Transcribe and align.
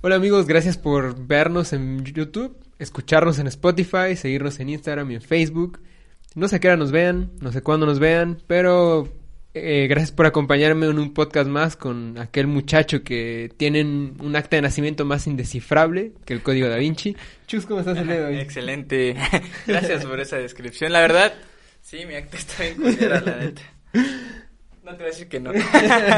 Hola 0.00 0.14
amigos, 0.14 0.46
gracias 0.46 0.78
por 0.78 1.26
vernos 1.26 1.72
en 1.72 2.04
YouTube, 2.04 2.56
escucharnos 2.78 3.40
en 3.40 3.48
Spotify, 3.48 4.14
seguirnos 4.14 4.60
en 4.60 4.68
Instagram 4.68 5.10
y 5.10 5.14
en 5.16 5.22
Facebook. 5.22 5.80
No 6.36 6.46
sé 6.46 6.60
qué 6.60 6.68
hora 6.68 6.76
nos 6.76 6.92
vean, 6.92 7.32
no 7.40 7.50
sé 7.50 7.62
cuándo 7.62 7.84
nos 7.84 7.98
vean, 7.98 8.40
pero 8.46 9.12
eh, 9.54 9.88
gracias 9.88 10.12
por 10.12 10.26
acompañarme 10.26 10.86
en 10.86 11.00
un 11.00 11.12
podcast 11.12 11.50
más 11.50 11.74
con 11.74 12.16
aquel 12.16 12.46
muchacho 12.46 13.02
que 13.02 13.50
tiene 13.56 13.82
un 13.82 14.36
acta 14.36 14.54
de 14.54 14.62
nacimiento 14.62 15.04
más 15.04 15.26
indescifrable 15.26 16.12
que 16.24 16.32
el 16.32 16.44
código 16.44 16.68
da 16.68 16.76
Vinci. 16.76 17.16
Chus, 17.48 17.66
¿cómo 17.66 17.80
estás 17.80 17.98
el 17.98 18.06
día 18.06 18.20
de? 18.20 18.40
Excelente. 18.40 19.16
Gracias 19.66 20.06
por 20.06 20.20
esa 20.20 20.36
descripción. 20.36 20.92
La 20.92 21.00
verdad, 21.00 21.34
sí, 21.80 22.06
mi 22.06 22.14
acta 22.14 22.36
está 22.36 22.62
bien 22.62 22.76
culera, 22.76 23.20
la 23.20 23.36
neta. 23.36 23.62
No 24.88 24.96
te 24.96 25.02
voy 25.02 25.08
a 25.08 25.10
decir 25.10 25.28
que 25.28 25.38
no. 25.38 25.52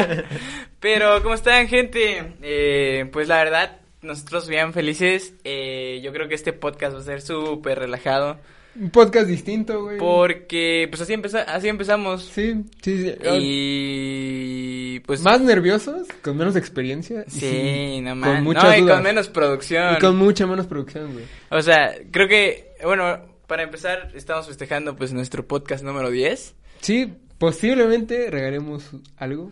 Pero, 0.80 1.20
¿cómo 1.24 1.34
están, 1.34 1.66
gente? 1.66 2.34
Eh, 2.40 3.08
pues 3.12 3.26
la 3.26 3.38
verdad, 3.38 3.80
nosotros 4.00 4.48
bien 4.48 4.72
felices. 4.72 5.34
Eh, 5.42 6.00
yo 6.04 6.12
creo 6.12 6.28
que 6.28 6.36
este 6.36 6.52
podcast 6.52 6.94
va 6.94 7.00
a 7.00 7.02
ser 7.02 7.20
súper 7.20 7.80
relajado. 7.80 8.38
Un 8.76 8.90
podcast 8.90 9.26
distinto, 9.26 9.82
güey. 9.82 9.98
Porque, 9.98 10.86
pues 10.88 11.02
así, 11.02 11.14
empeza 11.14 11.42
así 11.42 11.66
empezamos. 11.66 12.26
Sí, 12.26 12.64
sí, 12.80 13.02
sí. 13.02 13.14
Y, 13.40 15.00
pues... 15.00 15.20
Más 15.22 15.40
nerviosos, 15.40 16.06
con 16.22 16.36
menos 16.36 16.54
experiencia. 16.54 17.24
Sí, 17.26 18.00
no 18.02 18.14
más. 18.14 18.40
no, 18.40 18.76
y 18.76 18.86
con 18.86 19.02
menos 19.02 19.28
producción. 19.28 19.96
Y 19.96 19.98
con 19.98 20.16
mucha 20.16 20.46
menos 20.46 20.68
producción, 20.68 21.12
güey. 21.12 21.24
O 21.50 21.60
sea, 21.60 21.92
creo 22.12 22.28
que, 22.28 22.76
bueno, 22.84 23.18
para 23.48 23.64
empezar, 23.64 24.12
estamos 24.14 24.46
festejando, 24.46 24.94
pues, 24.94 25.12
nuestro 25.12 25.44
podcast 25.44 25.82
número 25.82 26.08
10. 26.08 26.54
Sí, 26.80 27.12
posiblemente 27.40 28.30
regalemos 28.30 28.90
algo. 29.16 29.50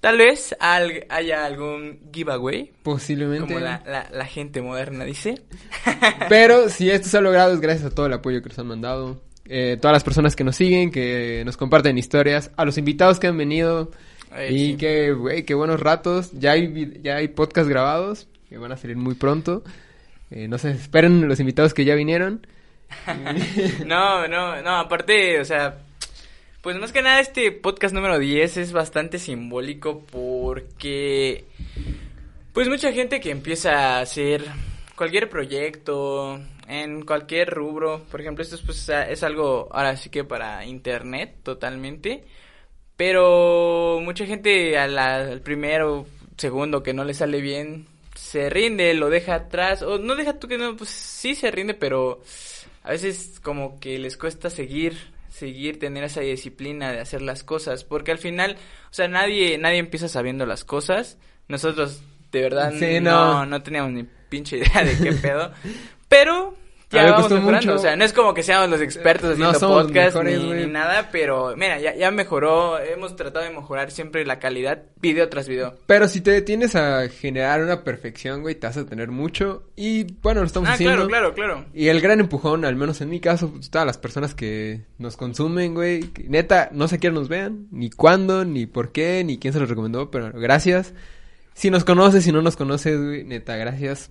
Tal 0.00 0.18
vez 0.18 0.54
haya 0.60 1.46
algún 1.46 2.00
giveaway. 2.12 2.72
Posiblemente. 2.82 3.54
Como 3.54 3.58
la, 3.58 4.26
gente 4.26 4.60
moderna 4.60 5.04
dice. 5.04 5.42
Pero 6.28 6.68
si 6.68 6.90
esto 6.90 7.08
se 7.08 7.18
ha 7.18 7.20
logrado 7.20 7.54
es 7.54 7.60
gracias 7.60 7.90
a 7.90 7.94
todo 7.94 8.06
el 8.06 8.12
apoyo 8.12 8.42
que 8.42 8.50
nos 8.50 8.58
han 8.58 8.66
mandado. 8.66 9.22
Eh, 9.46 9.78
todas 9.80 9.94
las 9.94 10.04
personas 10.04 10.36
que 10.36 10.44
nos 10.44 10.56
siguen, 10.56 10.90
que 10.90 11.42
nos 11.44 11.56
comparten 11.56 11.96
historias, 11.96 12.50
a 12.56 12.64
los 12.64 12.76
invitados 12.78 13.18
que 13.18 13.28
han 13.28 13.38
venido. 13.38 13.90
y 14.50 14.76
que, 14.76 15.12
güey, 15.12 15.44
qué 15.44 15.54
buenos 15.54 15.80
ratos. 15.80 16.32
Ya 16.32 16.52
hay, 16.52 17.00
ya 17.00 17.16
hay 17.16 17.28
podcast 17.28 17.68
grabados 17.68 18.28
que 18.48 18.58
van 18.58 18.72
a 18.72 18.76
salir 18.76 18.96
muy 18.96 19.14
pronto. 19.14 19.64
Eh, 20.30 20.48
no 20.48 20.58
se 20.58 20.70
esperen 20.70 21.26
los 21.28 21.40
invitados 21.40 21.72
que 21.72 21.86
ya 21.86 21.94
vinieron. 21.94 22.46
no, 23.86 24.28
no, 24.28 24.60
no, 24.60 24.76
aparte, 24.76 25.40
o 25.40 25.44
sea, 25.44 25.78
pues 26.62 26.78
más 26.78 26.92
que 26.92 27.02
nada 27.02 27.18
este 27.18 27.50
podcast 27.50 27.92
número 27.92 28.20
10 28.20 28.56
es 28.56 28.72
bastante 28.72 29.18
simbólico 29.18 30.04
porque 30.10 31.44
pues 32.52 32.68
mucha 32.68 32.92
gente 32.92 33.20
que 33.20 33.30
empieza 33.30 33.96
a 33.96 34.00
hacer 34.00 34.44
cualquier 34.94 35.28
proyecto 35.28 36.40
en 36.68 37.04
cualquier 37.04 37.50
rubro, 37.50 38.04
por 38.10 38.20
ejemplo, 38.20 38.42
esto 38.42 38.54
es, 38.54 38.62
pues, 38.62 38.88
es 38.88 39.22
algo 39.24 39.68
ahora 39.72 39.96
sí 39.96 40.08
que 40.08 40.22
para 40.22 40.64
internet 40.64 41.34
totalmente, 41.42 42.24
pero 42.96 44.00
mucha 44.00 44.24
gente 44.24 44.78
al 44.78 45.40
primero, 45.40 46.06
segundo 46.36 46.82
que 46.82 46.94
no 46.94 47.04
le 47.04 47.14
sale 47.14 47.40
bien 47.40 47.86
se 48.14 48.50
rinde, 48.50 48.94
lo 48.94 49.10
deja 49.10 49.34
atrás 49.34 49.82
o 49.82 49.98
no 49.98 50.14
deja 50.14 50.38
tú 50.38 50.46
que 50.46 50.58
no, 50.58 50.76
pues 50.76 50.90
sí 50.90 51.34
se 51.34 51.50
rinde, 51.50 51.74
pero 51.74 52.22
a 52.84 52.90
veces 52.90 53.40
como 53.42 53.80
que 53.80 53.98
les 53.98 54.16
cuesta 54.16 54.48
seguir 54.48 55.12
seguir, 55.32 55.78
tener 55.78 56.04
esa 56.04 56.20
disciplina 56.20 56.92
de 56.92 57.00
hacer 57.00 57.22
las 57.22 57.42
cosas, 57.42 57.84
porque 57.84 58.12
al 58.12 58.18
final, 58.18 58.56
o 58.90 58.94
sea, 58.94 59.08
nadie, 59.08 59.56
nadie 59.58 59.78
empieza 59.78 60.08
sabiendo 60.08 60.46
las 60.46 60.64
cosas, 60.64 61.18
nosotros 61.48 62.02
de 62.30 62.42
verdad 62.42 62.72
no, 62.72 63.46
no 63.46 63.62
teníamos 63.62 63.92
ni 63.92 64.04
pinche 64.28 64.58
idea 64.58 64.84
de 64.84 64.96
qué 64.98 65.12
pedo, 65.12 65.52
pero 66.08 66.54
ya 66.92 67.10
vamos 67.10 67.30
mejorando, 67.30 67.74
o 67.74 67.78
sea, 67.78 67.96
no 67.96 68.04
es 68.04 68.12
como 68.12 68.34
que 68.34 68.42
seamos 68.42 68.68
los 68.68 68.80
expertos 68.80 69.32
haciendo 69.32 69.58
podcast 69.58 70.16
ni, 70.22 70.66
nada, 70.66 71.08
pero 71.10 71.54
mira, 71.56 71.80
ya, 71.80 71.94
ya 71.94 72.10
mejoró, 72.10 72.78
hemos 72.78 73.16
tratado 73.16 73.44
de 73.44 73.50
mejorar 73.50 73.90
siempre 73.90 74.24
la 74.24 74.38
calidad 74.38 74.82
video 75.00 75.28
tras 75.28 75.48
video. 75.48 75.74
Pero 75.86 76.08
si 76.08 76.20
te 76.20 76.30
detienes 76.30 76.76
a 76.76 77.08
generar 77.08 77.62
una 77.62 77.82
perfección, 77.82 78.42
güey, 78.42 78.54
te 78.54 78.66
vas 78.66 78.76
a 78.76 78.86
tener 78.86 79.10
mucho 79.10 79.64
y 79.76 80.04
bueno, 80.22 80.40
lo 80.40 80.46
estamos 80.46 80.68
ah, 80.68 80.74
haciendo. 80.74 81.08
claro, 81.08 81.34
claro, 81.34 81.54
claro. 81.54 81.66
Y 81.74 81.88
el 81.88 82.00
gran 82.00 82.20
empujón, 82.20 82.64
al 82.64 82.76
menos 82.76 83.00
en 83.00 83.10
mi 83.10 83.20
caso, 83.20 83.50
pues, 83.50 83.70
todas 83.70 83.86
las 83.86 83.98
personas 83.98 84.34
que 84.34 84.82
nos 84.98 85.16
consumen, 85.16 85.74
güey, 85.74 86.10
neta, 86.28 86.68
no 86.72 86.88
sé 86.88 86.98
quién 86.98 87.14
nos 87.14 87.28
vean, 87.28 87.66
ni 87.70 87.90
cuándo, 87.90 88.44
ni 88.44 88.66
por 88.66 88.92
qué, 88.92 89.24
ni 89.24 89.38
quién 89.38 89.52
se 89.52 89.60
los 89.60 89.68
recomendó, 89.68 90.10
pero 90.10 90.30
gracias. 90.32 90.94
Si 91.54 91.70
nos 91.70 91.84
conoces, 91.84 92.24
si 92.24 92.32
no 92.32 92.42
nos 92.42 92.56
conoces, 92.56 92.98
güey, 92.98 93.24
neta, 93.24 93.56
gracias. 93.56 94.10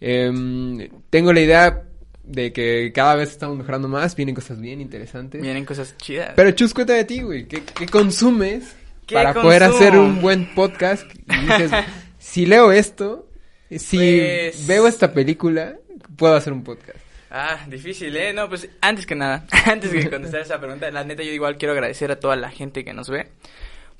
Em, 0.00 0.88
tengo 1.10 1.32
la 1.32 1.40
idea 1.40 1.87
de 2.28 2.52
que 2.52 2.92
cada 2.94 3.14
vez 3.14 3.30
estamos 3.30 3.56
mejorando 3.56 3.88
más, 3.88 4.14
vienen 4.14 4.34
cosas 4.34 4.60
bien 4.60 4.80
interesantes. 4.80 5.40
Vienen 5.40 5.64
cosas 5.64 5.96
chidas. 5.96 6.32
Pero 6.36 6.50
Chus, 6.52 6.74
cuéntame 6.74 6.98
de 6.98 7.04
ti, 7.04 7.22
güey, 7.22 7.48
¿qué, 7.48 7.62
consumes 7.90 8.76
para 9.10 9.32
poder 9.32 9.62
hacer 9.62 9.96
un 9.96 10.20
buen 10.20 10.54
podcast? 10.54 11.10
Y 11.26 11.46
dices, 11.46 11.72
si 12.18 12.46
leo 12.46 12.70
esto, 12.70 13.28
si 13.70 13.96
pues 13.96 14.66
veo 14.66 14.86
esta 14.86 15.12
película, 15.12 15.76
puedo 16.16 16.34
hacer 16.34 16.52
un 16.52 16.62
podcast. 16.62 16.98
Ah, 17.30 17.58
difícil, 17.66 18.16
¿eh? 18.16 18.32
No, 18.32 18.48
pues 18.48 18.68
antes 18.80 19.06
que 19.06 19.14
nada, 19.14 19.46
antes 19.66 19.92
de 19.92 20.08
contestar 20.10 20.42
esa 20.42 20.58
pregunta, 20.58 20.90
la 20.90 21.04
neta 21.04 21.22
yo 21.22 21.32
igual 21.32 21.56
quiero 21.56 21.72
agradecer 21.72 22.10
a 22.10 22.20
toda 22.20 22.36
la 22.36 22.50
gente 22.50 22.84
que 22.84 22.92
nos 22.92 23.08
ve. 23.08 23.28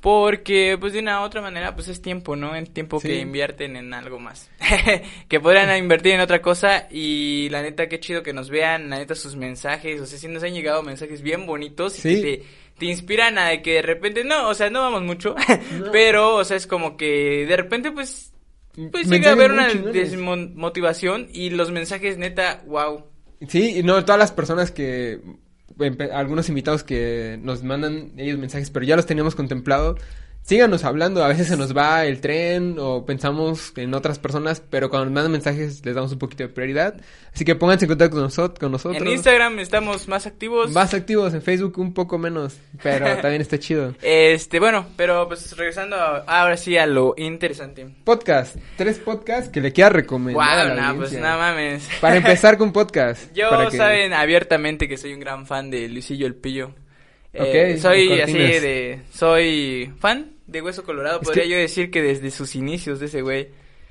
Porque, 0.01 0.77
pues 0.79 0.93
de 0.93 1.01
una 1.01 1.21
u 1.21 1.25
otra 1.25 1.41
manera, 1.41 1.75
pues 1.75 1.89
es 1.89 2.01
tiempo, 2.01 2.37
¿no? 2.37 2.55
El 2.55 2.71
tiempo 2.71 3.01
que 3.01 3.19
invierten 3.19 3.75
en 3.77 3.93
algo 3.93 4.21
más. 4.21 4.49
que 5.29 5.41
podrían 5.41 5.77
invertir 5.77 6.13
en 6.13 6.21
otra 6.21 6.41
cosa. 6.41 6.87
Y 6.89 7.49
la 7.51 7.63
neta, 7.63 7.89
qué 7.89 7.99
chido 7.99 8.23
que 8.23 8.33
nos 8.33 8.49
vean, 8.49 8.91
la 8.91 8.99
neta, 8.99 9.17
sus 9.17 9.35
mensajes. 9.35 10.01
O 10.01 10.07
sea, 10.07 10.17
si 10.19 10.29
nos 10.29 10.45
han 10.45 10.55
llegado 10.55 10.85
mensajes 10.85 11.21
bien 11.21 11.47
bonitos 11.47 11.99
y 12.05 12.23
que 12.23 12.45
te, 12.79 12.87
inspiran 12.87 13.39
a 13.39 13.61
que 13.61 13.75
de 13.75 13.83
repente, 13.83 14.23
no, 14.23 14.49
o 14.49 14.55
sea, 14.55 14.71
no 14.71 14.83
vamos 14.83 15.03
mucho. 15.03 15.35
pero, 15.93 16.37
o 16.37 16.45
sea, 16.45 16.57
es 16.57 16.69
como 16.69 16.97
que 16.97 17.45
de 17.47 17.57
repente, 17.57 17.91
pues, 17.91 18.33
pues 18.93 19.09
llega 19.09 19.31
a 19.31 19.33
haber 19.33 19.51
una 19.51 19.75
desmotivación. 19.75 21.29
Y 21.33 21.51
los 21.51 21.73
mensajes, 21.73 22.19
neta, 22.19 22.63
wow. 22.67 23.05
Sí, 23.49 23.79
y 23.81 23.83
no, 23.83 24.05
todas 24.05 24.19
las 24.21 24.31
personas 24.31 24.71
que 24.71 25.19
algunos 26.13 26.49
invitados 26.49 26.83
que 26.83 27.39
nos 27.43 27.63
mandan 27.63 28.13
ellos 28.17 28.39
mensajes, 28.39 28.71
pero 28.71 28.85
ya 28.85 28.97
los 28.97 29.07
teníamos 29.07 29.35
contemplado 29.35 29.97
síganos 30.49 30.83
hablando, 30.85 31.23
a 31.23 31.29
veces 31.29 31.47
se 31.47 31.59
nos 31.59 31.77
va 31.77 32.07
el 32.07 32.23
tren 32.23 32.77
o 32.79 33.05
pensamos 33.05 33.75
en 33.77 33.93
otras 33.93 34.19
personas, 34.19 34.61
pero 34.61 34.89
cuando 34.89 35.05
nos 35.05 35.13
mandan 35.13 35.33
mensajes 35.33 35.85
les 35.85 35.95
damos 35.95 36.11
un 36.13 36.19
poquito 36.19 36.45
de 36.45 36.49
prioridad. 36.49 36.95
Así 37.35 37.45
que 37.45 37.55
pónganse 37.55 37.85
en 37.85 37.91
contacto 37.91 38.17
con, 38.17 38.25
nosotros, 38.25 38.59
con 38.59 38.73
nosotros. 38.73 39.03
En 39.03 39.09
Instagram 39.09 39.59
estamos 39.59 40.09
más 40.09 40.27
activos. 40.27 40.71
Más 40.71 40.95
activos, 40.95 41.35
en 41.35 41.43
Facebook 41.43 41.79
un 41.79 41.93
poco 41.93 42.17
menos, 42.17 42.57
pero 42.83 43.05
también 43.21 43.43
está 43.43 43.59
chido. 43.59 43.95
Este, 44.01 44.59
bueno, 44.59 44.87
pero 44.97 45.29
pues 45.29 45.55
regresando 45.55 45.97
ahora 45.97 46.57
sí 46.57 46.79
a 46.79 46.87
lo 46.87 47.13
interesante. 47.19 47.87
Podcast, 48.05 48.57
tres 48.79 48.99
podcasts 49.01 49.51
que 49.51 49.61
le 49.61 49.75
quiera 49.75 49.91
recomendar. 49.91 50.75
Wow, 50.75 50.77
no, 50.81 50.97
pues 50.97 51.13
nada 51.13 51.37
mames. 51.37 51.87
Para 52.01 52.17
empezar 52.17 52.57
con 52.57 52.73
podcast. 52.73 53.31
Yo 53.35 53.71
saben 53.71 54.15
abiertamente 54.15 54.89
que 54.89 54.97
soy 54.97 55.13
un 55.13 55.21
gran 55.21 55.47
fan 55.47 55.71
de 55.71 55.91
Luisillo 55.91 56.27
El 56.27 56.37
Pillo. 56.37 56.73
Eh, 57.35 57.77
soy 57.79 58.23
así 58.23 58.33
de, 58.33 59.03
soy 59.13 59.93
fan 60.01 60.38
de 60.49 60.63
Hueso 60.63 60.83
Colorado, 60.83 61.21
podría 61.21 61.45
yo 61.45 61.57
decir 61.57 61.91
que 61.91 62.03
desde 62.03 62.31
sus 62.31 62.57
inicios 62.57 62.99
de 62.99 63.07
ese 63.07 63.23
güey. 63.23 63.49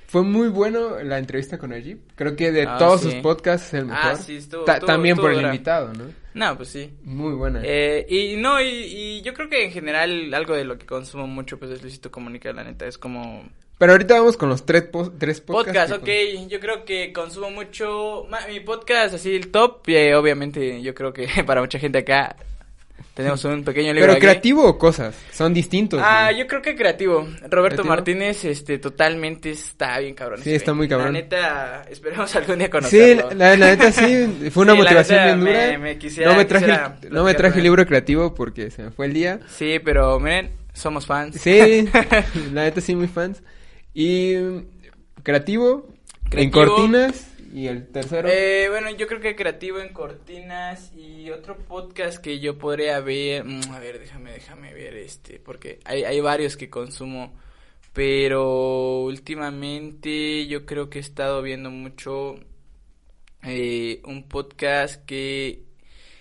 Fue 0.07 0.23
muy 0.23 0.47
bueno 0.47 1.03
la 1.03 1.17
entrevista 1.17 1.57
con 1.57 1.73
Ajib. 1.73 1.99
Creo 2.15 2.33
que 2.33 2.53
de 2.53 2.63
ah, 2.63 2.77
todos 2.77 3.01
sus 3.01 3.15
podcasts 3.15 3.67
es 3.67 3.73
el 3.73 3.85
mejor. 3.87 4.11
Ah, 4.11 4.15
sí, 4.15 4.37
estuvo, 4.37 4.63
También 4.63 5.17
por 5.17 5.31
el 5.31 5.41
invitado, 5.41 5.93
¿no? 5.93 6.05
No, 6.33 6.55
pues 6.55 6.69
sí. 6.69 6.93
Muy 7.03 7.33
buena. 7.33 7.61
Eh, 7.61 8.05
y 8.07 8.37
no, 8.37 8.61
y, 8.61 9.21
yo 9.21 9.33
creo 9.33 9.49
que 9.49 9.65
en 9.65 9.71
general 9.71 10.33
algo 10.33 10.55
de 10.55 10.63
lo 10.63 10.77
que 10.77 10.85
consumo 10.85 11.27
mucho 11.27 11.59
pues 11.59 11.71
es 11.71 11.81
Luisito 11.81 12.09
Comunica, 12.09 12.53
la 12.53 12.63
neta, 12.63 12.85
es 12.85 12.97
como... 12.97 13.49
Pero 13.77 13.91
ahorita 13.91 14.17
vamos 14.17 14.37
con 14.37 14.47
los 14.47 14.65
tres, 14.65 14.85
tres 15.19 15.41
podcasts. 15.41 15.91
Podcast, 15.91 16.01
ok. 16.01 16.47
Yo 16.47 16.59
creo 16.61 16.85
que 16.85 17.11
consumo 17.11 17.51
mucho... 17.51 18.27
Mi 18.47 18.61
podcast, 18.61 19.15
así, 19.15 19.35
el 19.35 19.51
top, 19.51 19.89
eh, 19.89 20.15
obviamente 20.15 20.81
yo 20.81 20.95
creo 20.95 21.11
que 21.11 21.27
para 21.45 21.59
mucha 21.59 21.79
gente 21.79 21.97
acá 21.97 22.37
tenemos 23.17 23.43
un 23.45 23.63
pequeño 23.63 23.93
libro. 23.93 24.09
¿Pero 24.09 24.19
creativo 24.19 24.63
o 24.63 24.77
cosas? 24.77 25.15
Son 25.31 25.51
distintos. 25.51 25.99
Ah, 26.03 26.31
yo 26.31 26.45
creo 26.45 26.61
que 26.61 26.75
creativo. 26.75 27.27
Roberto 27.49 27.83
Martínez, 27.83 28.45
este, 28.45 28.77
totalmente 28.77 29.49
está 29.49 29.97
bien 29.97 30.13
cabrón. 30.13 30.41
Sí, 30.43 30.53
está 30.53 30.75
muy 30.75 30.87
cabrón. 30.87 31.13
La 31.13 31.21
neta, 31.21 31.85
esperemos 31.89 32.35
algún 32.35 32.59
día 32.59 32.69
conocerlo. 32.69 33.31
Sí, 33.31 33.35
la, 33.35 33.55
neta 33.55 33.91
sí, 33.91 34.49
fue 34.51 34.63
una 34.63 34.75
motivación 34.75 35.23
bien 35.25 35.39
dura. 35.39 35.77
Me, 35.79 35.97
quisiera, 35.97 36.31
no 36.31 36.37
me 36.37 36.45
traje, 36.45 36.65
el, 37.01 37.11
no 37.11 37.23
me 37.23 37.33
traje 37.33 37.57
el 37.57 37.63
libro 37.63 37.85
creativo 37.87 38.35
porque 38.35 38.69
se 38.69 38.83
me 38.83 38.91
fue 38.91 39.07
el 39.07 39.13
día. 39.13 39.39
Sí, 39.49 39.79
pero 39.83 40.19
miren, 40.19 40.51
somos 40.73 41.07
fans. 41.07 41.41
Sí, 41.41 41.89
la 42.53 42.65
neta 42.65 42.81
sí, 42.81 42.95
muy 42.95 43.07
fans. 43.07 43.41
Y 43.93 44.35
creativo, 45.23 45.87
creativo 46.29 46.43
en 46.43 46.51
cortinas 46.51 47.36
¿Y 47.53 47.67
el 47.67 47.87
tercero? 47.87 48.27
Eh, 48.29 48.67
bueno, 48.69 48.89
yo 48.91 49.07
creo 49.07 49.19
que 49.19 49.35
Creativo 49.35 49.79
en 49.79 49.93
Cortinas 49.93 50.91
y 50.93 51.29
otro 51.29 51.57
podcast 51.57 52.19
que 52.19 52.39
yo 52.39 52.57
podría 52.57 52.99
ver. 52.99 53.43
Mm, 53.45 53.71
a 53.71 53.79
ver, 53.79 53.99
déjame, 53.99 54.31
déjame 54.31 54.73
ver 54.73 54.95
este, 54.95 55.39
porque 55.39 55.79
hay, 55.85 56.03
hay 56.03 56.19
varios 56.19 56.57
que 56.57 56.69
consumo. 56.69 57.33
Pero 57.93 59.01
últimamente 59.01 60.45
yo 60.45 60.65
creo 60.65 60.89
que 60.89 60.99
he 60.99 61.01
estado 61.01 61.41
viendo 61.41 61.71
mucho 61.71 62.35
eh, 63.43 64.01
un 64.05 64.27
podcast 64.27 65.03
que, 65.05 65.63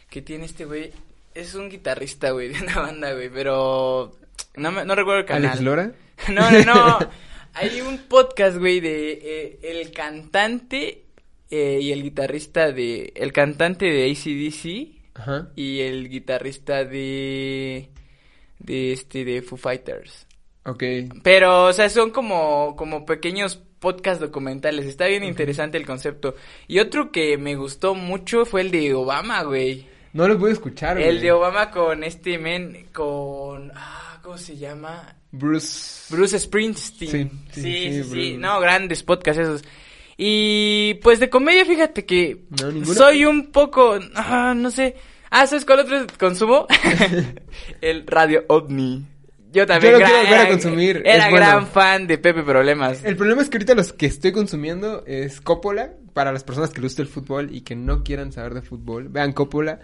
que 0.08 0.22
tiene 0.22 0.46
este 0.46 0.64
güey. 0.64 0.92
Es 1.34 1.54
un 1.54 1.68
guitarrista, 1.68 2.30
güey, 2.30 2.48
de 2.52 2.62
una 2.62 2.80
banda, 2.80 3.12
güey, 3.12 3.28
pero 3.28 4.16
no, 4.56 4.72
me, 4.72 4.84
no 4.84 4.94
recuerdo 4.94 5.20
el 5.20 5.26
canal. 5.26 5.50
¿Alex 5.50 5.62
Lora? 5.62 5.92
No, 6.28 6.50
no, 6.50 6.64
no. 6.64 6.98
Hay 7.54 7.80
un 7.80 7.98
podcast, 8.08 8.58
güey, 8.58 8.80
de 8.80 9.12
eh, 9.12 9.58
el 9.62 9.90
cantante 9.90 11.05
eh, 11.50 11.78
y 11.80 11.92
el 11.92 12.02
guitarrista 12.02 12.72
de... 12.72 13.12
El 13.16 13.32
cantante 13.32 13.86
de 13.86 14.10
ACDC 14.10 15.18
Ajá. 15.20 15.48
y 15.56 15.80
el 15.80 16.08
guitarrista 16.08 16.84
de... 16.84 17.90
De 18.58 18.92
este, 18.92 19.24
de 19.24 19.42
Foo 19.42 19.58
Fighters. 19.58 20.26
Ok. 20.64 20.82
Pero, 21.22 21.64
o 21.66 21.72
sea, 21.72 21.88
son 21.90 22.10
como, 22.10 22.74
como 22.76 23.04
pequeños 23.04 23.62
podcast 23.78 24.20
documentales. 24.20 24.86
Está 24.86 25.06
bien 25.06 25.22
interesante 25.24 25.76
el 25.78 25.86
concepto. 25.86 26.34
Y 26.66 26.78
otro 26.80 27.12
que 27.12 27.36
me 27.38 27.54
gustó 27.54 27.94
mucho 27.94 28.44
fue 28.46 28.62
el 28.62 28.70
de 28.70 28.94
Obama, 28.94 29.42
güey. 29.42 29.86
No 30.12 30.26
lo 30.26 30.38
pude 30.38 30.52
escuchar, 30.52 30.96
El 30.98 31.04
güey. 31.16 31.20
de 31.20 31.32
Obama 31.32 31.70
con 31.70 32.02
este 32.02 32.38
men, 32.38 32.86
con... 32.92 33.70
Ah, 33.74 34.18
¿cómo 34.22 34.38
se 34.38 34.56
llama? 34.56 35.14
Bruce. 35.30 36.12
Bruce 36.14 36.38
Springsteen. 36.40 37.30
Sí, 37.52 37.62
Sí, 37.62 38.02
sí. 38.04 38.36
No, 38.38 38.58
grandes 38.58 39.02
podcasts 39.02 39.42
esos. 39.42 39.62
Y 40.16 40.94
pues 41.02 41.20
de 41.20 41.28
comedia, 41.28 41.64
fíjate 41.64 42.04
que 42.06 42.44
No, 42.62 42.84
soy 42.86 43.24
un 43.24 43.50
poco, 43.52 43.98
ah, 44.14 44.54
no 44.56 44.70
sé. 44.70 44.96
Ah, 45.30 45.46
¿sabes 45.46 45.64
cuál 45.64 45.80
otro 45.80 46.06
consumo? 46.18 46.66
el 47.80 48.06
Radio 48.06 48.44
OVNI. 48.48 49.06
Yo 49.52 49.66
también 49.66 49.92
Yo 49.94 49.98
lo 49.98 50.04
gran- 50.04 50.10
quiero 50.12 50.28
volver 50.28 50.46
a 50.46 50.48
consumir, 50.50 51.02
Era 51.04 51.30
bueno. 51.30 51.36
gran 51.46 51.66
fan 51.66 52.06
de 52.06 52.18
Pepe 52.18 52.42
Problemas. 52.42 53.02
El 53.04 53.16
problema 53.16 53.42
es 53.42 53.48
que 53.48 53.56
ahorita 53.56 53.74
los 53.74 53.92
que 53.92 54.06
estoy 54.06 54.32
consumiendo 54.32 55.04
es 55.06 55.40
Coppola. 55.40 55.92
Para 56.12 56.32
las 56.32 56.44
personas 56.44 56.70
que 56.70 56.76
les 56.80 56.92
gusta 56.92 57.02
el 57.02 57.08
fútbol 57.08 57.54
y 57.54 57.60
que 57.60 57.76
no 57.76 58.02
quieran 58.02 58.32
saber 58.32 58.54
de 58.54 58.62
fútbol, 58.62 59.08
vean 59.10 59.32
Coppola. 59.32 59.80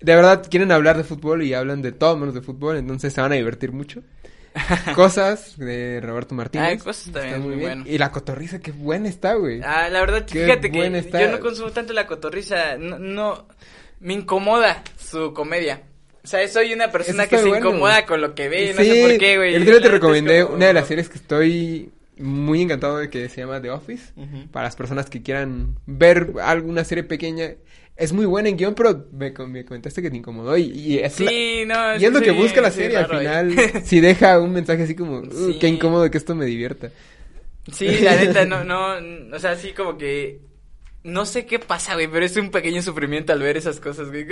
De 0.00 0.14
verdad 0.14 0.46
quieren 0.50 0.72
hablar 0.72 0.96
de 0.98 1.04
fútbol 1.04 1.42
y 1.42 1.54
hablan 1.54 1.80
de 1.82 1.92
todo 1.92 2.16
menos 2.18 2.34
de 2.34 2.42
fútbol, 2.42 2.76
entonces 2.76 3.12
se 3.12 3.20
van 3.20 3.32
a 3.32 3.36
divertir 3.36 3.72
mucho. 3.72 4.02
Cosas 4.94 5.56
de 5.58 6.00
Roberto 6.02 6.34
Martínez. 6.34 6.78
Ah, 6.80 6.84
Cosas 6.84 7.04
también 7.12 7.26
Está 7.26 7.36
es 7.38 7.42
muy 7.44 7.54
bien. 7.56 7.60
bueno. 7.80 7.84
Y 7.86 7.98
la 7.98 8.10
cotorriza, 8.10 8.58
qué 8.60 8.72
buena 8.72 9.08
está, 9.08 9.34
güey. 9.34 9.60
Ah, 9.64 9.88
la 9.88 10.00
verdad, 10.00 10.24
Qué 10.26 10.44
fíjate 10.44 10.70
que 10.70 10.86
está. 10.98 11.20
yo 11.20 11.30
no 11.30 11.40
consumo 11.40 11.70
tanto 11.70 11.92
la 11.92 12.06
cotorriza, 12.06 12.76
no, 12.76 12.98
no, 12.98 13.46
me 14.00 14.14
incomoda 14.14 14.82
su 14.98 15.32
comedia. 15.32 15.82
O 16.22 16.26
sea, 16.26 16.46
soy 16.48 16.72
una 16.74 16.90
persona 16.90 17.26
que 17.26 17.38
se 17.38 17.48
bueno. 17.48 17.68
incomoda 17.70 18.04
con 18.04 18.20
lo 18.20 18.34
que 18.34 18.48
ve, 18.48 18.74
no 18.76 18.82
Sí, 18.82 18.90
sé 18.90 19.08
por 19.08 19.18
qué, 19.18 19.36
güey. 19.36 19.54
El 19.54 19.64
día 19.64 19.80
te 19.80 19.88
recomendé 19.88 20.42
como- 20.42 20.56
una 20.56 20.66
de 20.66 20.72
las 20.74 20.86
series 20.86 21.08
que 21.08 21.16
estoy 21.18 21.90
muy 22.18 22.60
encantado 22.60 22.98
de 22.98 23.08
que 23.08 23.28
se 23.30 23.40
llama 23.40 23.62
The 23.62 23.70
Office. 23.70 24.12
Para 24.52 24.64
las 24.66 24.76
personas 24.76 25.08
que 25.08 25.22
quieran 25.22 25.76
ver 25.86 26.32
alguna 26.42 26.84
serie 26.84 27.04
pequeña. 27.04 27.52
Es 28.00 28.12
muy 28.12 28.24
buena 28.26 28.48
en 28.48 28.56
guion, 28.56 28.74
pero 28.74 29.06
me, 29.12 29.30
me 29.46 29.64
comentaste 29.64 30.00
que 30.02 30.10
te 30.10 30.16
incomodó 30.16 30.56
y, 30.56 30.62
y 30.72 30.98
es, 30.98 31.20
la- 31.20 31.30
Sí, 31.30 31.62
no, 31.66 31.96
y 31.96 32.04
es 32.04 32.12
lo 32.12 32.20
que 32.20 32.30
busca 32.32 32.60
la 32.60 32.70
sí, 32.70 32.78
serie. 32.80 32.96
Al 32.96 33.06
final, 33.06 33.54
si 33.84 34.00
deja 34.00 34.38
un 34.40 34.52
mensaje 34.52 34.84
así 34.84 34.96
como, 34.96 35.18
"Uh, 35.18 35.58
qué 35.60 35.68
incómodo 35.68 36.10
que 36.10 36.18
esto 36.18 36.34
me 36.34 36.46
divierta. 36.46 36.90
Sí, 37.72 37.86
la 38.00 38.16
neta, 38.16 38.44
no, 38.46 38.64
no, 38.64 39.36
o 39.36 39.38
sea, 39.38 39.54
sí 39.56 39.72
como 39.72 39.98
que, 39.98 40.40
no 41.04 41.24
sé 41.26 41.44
qué 41.46 41.58
pasa, 41.58 41.94
güey, 41.94 42.08
pero 42.08 42.24
es 42.24 42.36
un 42.36 42.50
pequeño 42.50 42.82
sufrimiento 42.82 43.32
al 43.32 43.40
ver 43.42 43.56
esas 43.58 43.80
cosas, 43.80 44.08
güey. 44.08 44.26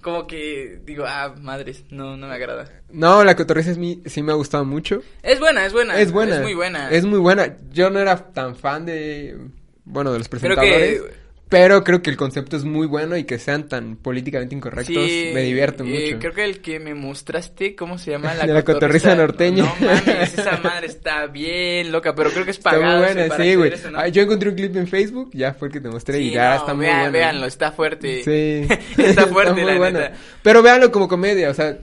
Como 0.00 0.26
que 0.26 0.80
digo, 0.84 1.04
ah, 1.06 1.34
madres, 1.40 1.84
no, 1.90 2.16
no 2.16 2.26
me 2.26 2.34
agrada. 2.34 2.82
No, 2.90 3.22
la 3.24 3.36
cotorriza 3.36 3.70
es 3.70 3.78
mi, 3.78 4.02
sí 4.06 4.20
me 4.22 4.32
ha 4.32 4.34
gustado 4.34 4.64
mucho. 4.64 5.00
Es 5.22 5.38
buena, 5.38 5.64
es 5.64 5.72
buena. 5.72 5.98
Es 6.00 6.10
buena. 6.10 6.36
Es 6.36 6.42
muy 6.42 6.54
buena. 6.54 6.90
Es 6.90 7.04
muy 7.04 7.18
buena. 7.20 7.56
Yo 7.70 7.88
no 7.90 8.00
era 8.00 8.16
tan 8.32 8.56
fan 8.56 8.84
de, 8.84 9.36
bueno, 9.84 10.12
de 10.12 10.18
los 10.18 10.28
Creo 10.28 10.40
presentadores. 10.40 11.00
que- 11.02 11.21
Pero 11.52 11.84
creo 11.84 12.02
que 12.02 12.10
el 12.10 12.16
concepto 12.16 12.56
es 12.56 12.64
muy 12.64 12.86
bueno 12.88 13.16
y 13.16 13.24
que 13.24 13.38
sean 13.38 13.68
tan 13.68 13.96
políticamente 13.96 14.54
incorrectos 14.56 14.94
Sí, 15.06 15.30
me 15.32 15.42
divierte 15.42 15.84
eh, 15.84 16.06
mucho. 16.06 16.18
creo 16.18 16.32
que 16.32 16.44
el 16.44 16.60
que 16.60 16.80
me 16.80 16.94
mostraste, 16.94 17.76
¿cómo 17.76 17.98
se 17.98 18.10
llama? 18.10 18.34
De 18.34 18.46
la 18.52 18.62
cotorriza 18.64 19.14
norteña. 19.14 19.62
No 19.64 19.86
mames, 19.86 20.38
esa 20.38 20.56
madre 20.56 20.86
está 20.86 21.26
bien 21.26 21.92
loca, 21.92 22.14
pero 22.14 22.30
creo 22.30 22.44
que 22.44 22.50
es 22.52 22.56
Está 22.62 22.70
pagado. 22.70 22.98
muy 22.98 23.06
ese 23.06 23.28
buena, 23.28 23.36
sí, 23.44 23.54
güey. 23.54 23.72
¿no? 23.92 23.98
Ah, 24.00 24.08
yo 24.08 24.22
encontré 24.22 24.48
un 24.48 24.54
clip 24.56 24.76
en 24.76 24.86
Facebook, 24.88 25.30
ya 25.34 25.52
fue 25.54 25.68
el 25.68 25.74
que 25.74 25.80
te 25.80 25.88
mostré 25.88 26.18
y 26.20 26.28
Sí, 26.30 26.34
ya 26.34 26.50
no, 26.50 26.56
está 26.56 26.74
muy 26.74 26.86
vean- 26.86 26.98
bueno. 26.98 27.12
Véanlo, 27.12 27.46
está 27.46 27.70
fuerte. 27.72 28.22
Sí. 28.24 28.66
está 29.02 29.26
fuerte, 29.26 29.62
la 29.64 29.76
buena. 29.76 30.00
neta. 30.00 30.16
Pero 30.42 30.62
véanlo 30.62 30.90
como 30.90 31.06
comedia, 31.06 31.50
o 31.50 31.54
sea, 31.54 31.76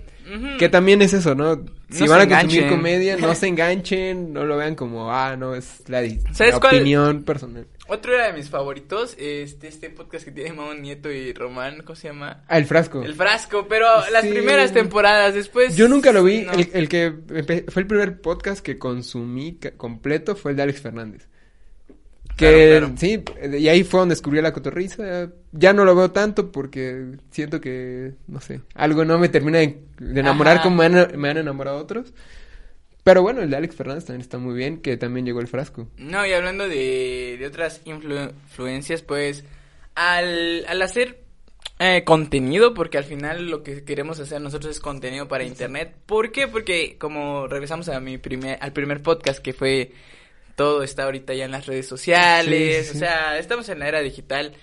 Que 0.57 0.69
también 0.69 1.01
es 1.01 1.13
eso, 1.13 1.33
¿no? 1.35 1.63
Si 1.89 2.03
No 2.03 2.11
van 2.11 2.21
a 2.21 2.27
consumir 2.27 2.57
enganchen. 2.57 2.69
comedia, 2.69 3.17
no 3.17 3.33
se 3.35 3.47
enganchen, 3.47 4.33
no 4.33 4.45
lo 4.45 4.57
vean 4.57 4.75
como, 4.75 5.11
ah, 5.13 5.35
no, 5.35 5.55
es 5.55 5.83
la, 5.87 6.01
di- 6.01 6.19
¿Sabes 6.33 6.53
la 6.53 6.59
cuál? 6.59 6.75
opinión 6.75 7.23
personal. 7.23 7.65
Otro 7.87 8.13
era 8.13 8.27
de 8.27 8.33
mis 8.33 8.49
favoritos, 8.49 9.15
este, 9.17 9.67
este 9.67 9.89
podcast 9.89 10.23
que 10.23 10.31
tiene 10.31 10.53
Mamón 10.53 10.83
Nieto 10.83 11.09
y 11.11 11.33
Román, 11.33 11.81
¿cómo 11.83 11.95
se 11.95 12.09
llama? 12.09 12.43
Ah, 12.47 12.59
el 12.59 12.65
frasco. 12.65 13.01
El 13.01 13.15
frasco, 13.15 13.65
pero 13.67 13.87
las 14.11 14.25
primeras 14.27 14.71
temporadas, 14.73 15.33
después... 15.33 15.75
Yo 15.75 15.87
nunca 15.87 16.11
lo 16.11 16.23
vi. 16.23 16.43
no. 16.43 16.51
El, 16.51 16.69
el 16.73 16.87
que 16.87 17.11
fue 17.67 17.81
el 17.81 17.87
primer 17.87 18.21
podcast 18.21 18.63
que 18.63 18.77
consumí 18.77 19.57
completo 19.77 20.35
fue 20.35 20.51
el 20.51 20.57
de 20.57 20.63
Alex 20.63 20.81
Fernández. 20.81 21.27
Que 22.39 22.69
Claro, 22.79 22.87
claro. 22.87 22.97
sí, 22.97 23.23
y 23.59 23.67
ahí 23.67 23.83
fue 23.83 23.99
donde 23.99 24.13
descubrí 24.13 24.41
la 24.41 24.53
cotorriza. 24.53 25.29
Ya 25.51 25.73
no 25.73 25.83
lo 25.83 25.93
veo 25.95 26.11
tanto 26.11 26.51
porque 26.51 27.17
siento 27.31 27.59
que, 27.59 28.13
no 28.27 28.39
sé, 28.39 28.61
algo 28.75 29.03
no 29.03 29.19
me 29.19 29.27
termina 29.29 29.57
de, 29.59 29.79
de 29.99 30.19
enamorar 30.21 30.55
Ajá. 30.55 30.63
como 30.63 30.77
me 30.77 30.85
han, 30.85 31.19
me 31.19 31.29
han 31.29 31.37
enamorado 31.37 31.77
otros. 31.77 32.13
Pero 33.03 33.21
bueno, 33.23 33.41
el 33.41 33.49
de 33.49 33.57
Alex 33.57 33.75
Fernández 33.75 34.05
también 34.05 34.21
está 34.21 34.37
muy 34.37 34.55
bien, 34.55 34.81
que 34.81 34.95
también 34.95 35.25
llegó 35.25 35.39
el 35.41 35.47
frasco. 35.47 35.87
No, 35.97 36.25
y 36.25 36.31
hablando 36.33 36.67
de, 36.67 37.35
de 37.39 37.45
otras 37.47 37.83
influ- 37.85 38.31
influencias, 38.47 39.01
pues 39.01 39.43
al, 39.95 40.65
al 40.67 40.81
hacer 40.81 41.19
eh, 41.79 42.03
contenido, 42.05 42.73
porque 42.73 42.97
al 42.97 43.05
final 43.05 43.49
lo 43.49 43.63
que 43.63 43.83
queremos 43.83 44.19
hacer 44.19 44.39
nosotros 44.41 44.75
es 44.75 44.79
contenido 44.79 45.27
para 45.27 45.43
internet. 45.43 45.93
¿Por 46.05 46.31
qué? 46.31 46.47
Porque 46.47 46.97
como 46.99 47.47
regresamos 47.47 47.89
a 47.89 47.99
mi 47.99 48.17
primer, 48.17 48.57
al 48.61 48.73
primer 48.73 49.01
podcast 49.01 49.39
que 49.39 49.53
fue 49.53 49.91
todo 50.59 50.83
está 50.83 51.05
ahorita 51.05 51.33
ya 51.33 51.45
en 51.45 51.51
las 51.51 51.65
redes 51.65 51.87
sociales, 51.87 52.77
Sí, 52.77 52.83
sí, 52.83 52.91
sí. 52.91 52.97
o 52.97 52.99
sea, 52.99 53.37
estamos 53.39 53.67
en 53.69 53.79
la 53.79 53.87
era 53.87 54.01
digital. 54.01 54.53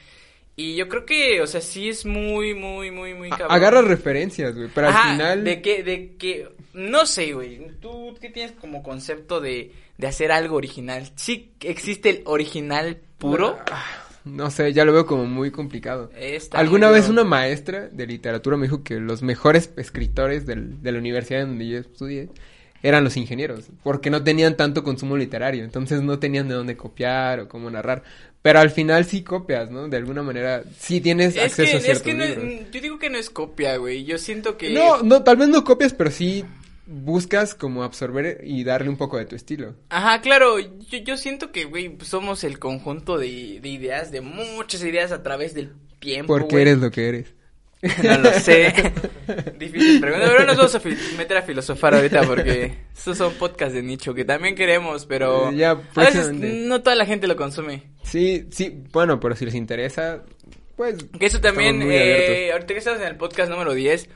Y 0.58 0.74
yo 0.76 0.88
creo 0.88 1.04
que, 1.04 1.40
o 1.42 1.46
sea, 1.46 1.60
sí 1.60 1.88
es 1.88 2.06
muy, 2.06 2.54
muy, 2.54 2.90
muy, 2.90 3.12
muy 3.14 3.28
cabrón. 3.30 3.48
Agarra 3.50 3.82
referencias, 3.82 4.54
güey, 4.54 4.68
pero 4.74 4.88
Ajá, 4.88 5.10
al 5.10 5.16
final... 5.16 5.44
De 5.44 5.60
que, 5.60 5.82
de 5.82 6.16
que, 6.16 6.48
no 6.72 7.04
sé, 7.04 7.32
güey, 7.32 7.66
tú 7.80 8.14
qué 8.20 8.30
tienes 8.30 8.52
como 8.52 8.82
concepto 8.82 9.40
de, 9.40 9.72
de 9.98 10.06
hacer 10.06 10.32
algo 10.32 10.56
original. 10.56 11.10
Sí 11.16 11.52
existe 11.60 12.08
el 12.10 12.22
original 12.24 12.96
puro. 13.18 13.58
Ah, 13.70 13.84
No 14.24 14.50
sé, 14.50 14.72
ya 14.72 14.84
lo 14.86 14.92
veo 14.94 15.04
como 15.06 15.26
muy 15.26 15.50
complicado. 15.50 16.10
Está 16.16 16.58
Alguna 16.58 16.88
vez 16.90 17.08
una 17.10 17.22
maestra 17.24 17.88
de 17.88 18.06
literatura 18.06 18.56
me 18.56 18.64
dijo 18.66 18.82
que 18.82 18.94
los 18.94 19.22
mejores 19.22 19.70
escritores 19.76 20.46
del- 20.46 20.82
de 20.82 20.90
la 20.92 20.98
universidad 20.98 21.40
donde 21.46 21.68
yo 21.68 21.78
estudié 21.78 22.28
eran 22.86 23.02
los 23.04 23.16
ingenieros, 23.16 23.64
porque 23.82 24.10
no 24.10 24.22
tenían 24.22 24.56
tanto 24.56 24.84
consumo 24.84 25.16
literario, 25.16 25.64
entonces 25.64 26.02
no 26.02 26.18
tenían 26.18 26.48
de 26.48 26.54
dónde 26.54 26.76
copiar 26.76 27.40
o 27.40 27.48
cómo 27.48 27.68
narrar. 27.70 28.02
Pero 28.42 28.60
al 28.60 28.70
final 28.70 29.04
sí 29.04 29.22
copias, 29.22 29.70
¿no? 29.70 29.88
De 29.88 29.96
alguna 29.96 30.22
manera 30.22 30.62
sí 30.78 31.00
tienes 31.00 31.34
Es 31.36 31.42
acceso 31.58 31.70
que, 31.70 31.74
a 31.74 31.78
es 31.78 31.84
ciertos 31.84 32.02
que 32.04 32.14
no, 32.14 32.24
libros. 32.24 32.70
yo 32.70 32.80
digo 32.80 32.98
que 32.98 33.10
no 33.10 33.18
es 33.18 33.28
copia, 33.28 33.76
güey. 33.76 34.04
Yo 34.04 34.18
siento 34.18 34.56
que... 34.56 34.70
No, 34.70 35.02
no, 35.02 35.24
tal 35.24 35.36
vez 35.36 35.48
no 35.48 35.64
copias, 35.64 35.92
pero 35.94 36.12
sí 36.12 36.44
buscas 36.86 37.56
como 37.56 37.82
absorber 37.82 38.42
y 38.44 38.62
darle 38.62 38.88
un 38.88 38.96
poco 38.96 39.18
de 39.18 39.24
tu 39.26 39.34
estilo. 39.34 39.74
Ajá, 39.88 40.20
claro, 40.20 40.60
yo, 40.60 40.98
yo 41.04 41.16
siento 41.16 41.50
que, 41.50 41.64
güey, 41.64 41.96
somos 42.02 42.44
el 42.44 42.60
conjunto 42.60 43.18
de, 43.18 43.58
de 43.60 43.68
ideas, 43.68 44.12
de 44.12 44.20
muchas 44.20 44.84
ideas 44.84 45.10
a 45.10 45.24
través 45.24 45.52
del 45.52 45.72
tiempo, 45.98 46.32
Porque 46.32 46.62
eres 46.62 46.78
lo 46.78 46.92
que 46.92 47.08
eres. 47.08 47.34
No 48.02 48.18
lo 48.18 48.32
sé. 48.32 48.72
Difícil 49.58 50.00
pregunta. 50.00 50.26
Pero 50.28 50.44
nos 50.46 50.56
vamos 50.56 50.74
a 50.74 50.80
meter 51.16 51.36
a 51.36 51.42
filosofar 51.42 51.94
ahorita 51.94 52.22
porque 52.22 52.74
estos 52.96 53.18
son 53.18 53.34
podcasts 53.34 53.74
de 53.74 53.82
nicho 53.82 54.14
que 54.14 54.24
también 54.24 54.54
queremos, 54.54 55.06
pero 55.06 55.50
Eh, 55.50 55.56
ya, 55.56 55.70
a 55.70 56.00
veces 56.00 56.32
no 56.32 56.82
toda 56.82 56.96
la 56.96 57.06
gente 57.06 57.26
lo 57.26 57.36
consume. 57.36 57.82
Sí, 58.02 58.46
sí, 58.50 58.82
bueno, 58.92 59.18
pero 59.20 59.34
si 59.36 59.44
les 59.44 59.54
interesa, 59.54 60.22
pues... 60.76 60.96
Que 61.18 61.26
eso 61.26 61.40
también, 61.40 61.82
eh, 61.82 62.50
ahorita 62.52 62.74
que 62.74 62.78
estamos 62.78 63.00
en 63.00 63.08
el 63.08 63.16
podcast 63.16 63.50
número 63.50 63.74
10, 63.74 64.08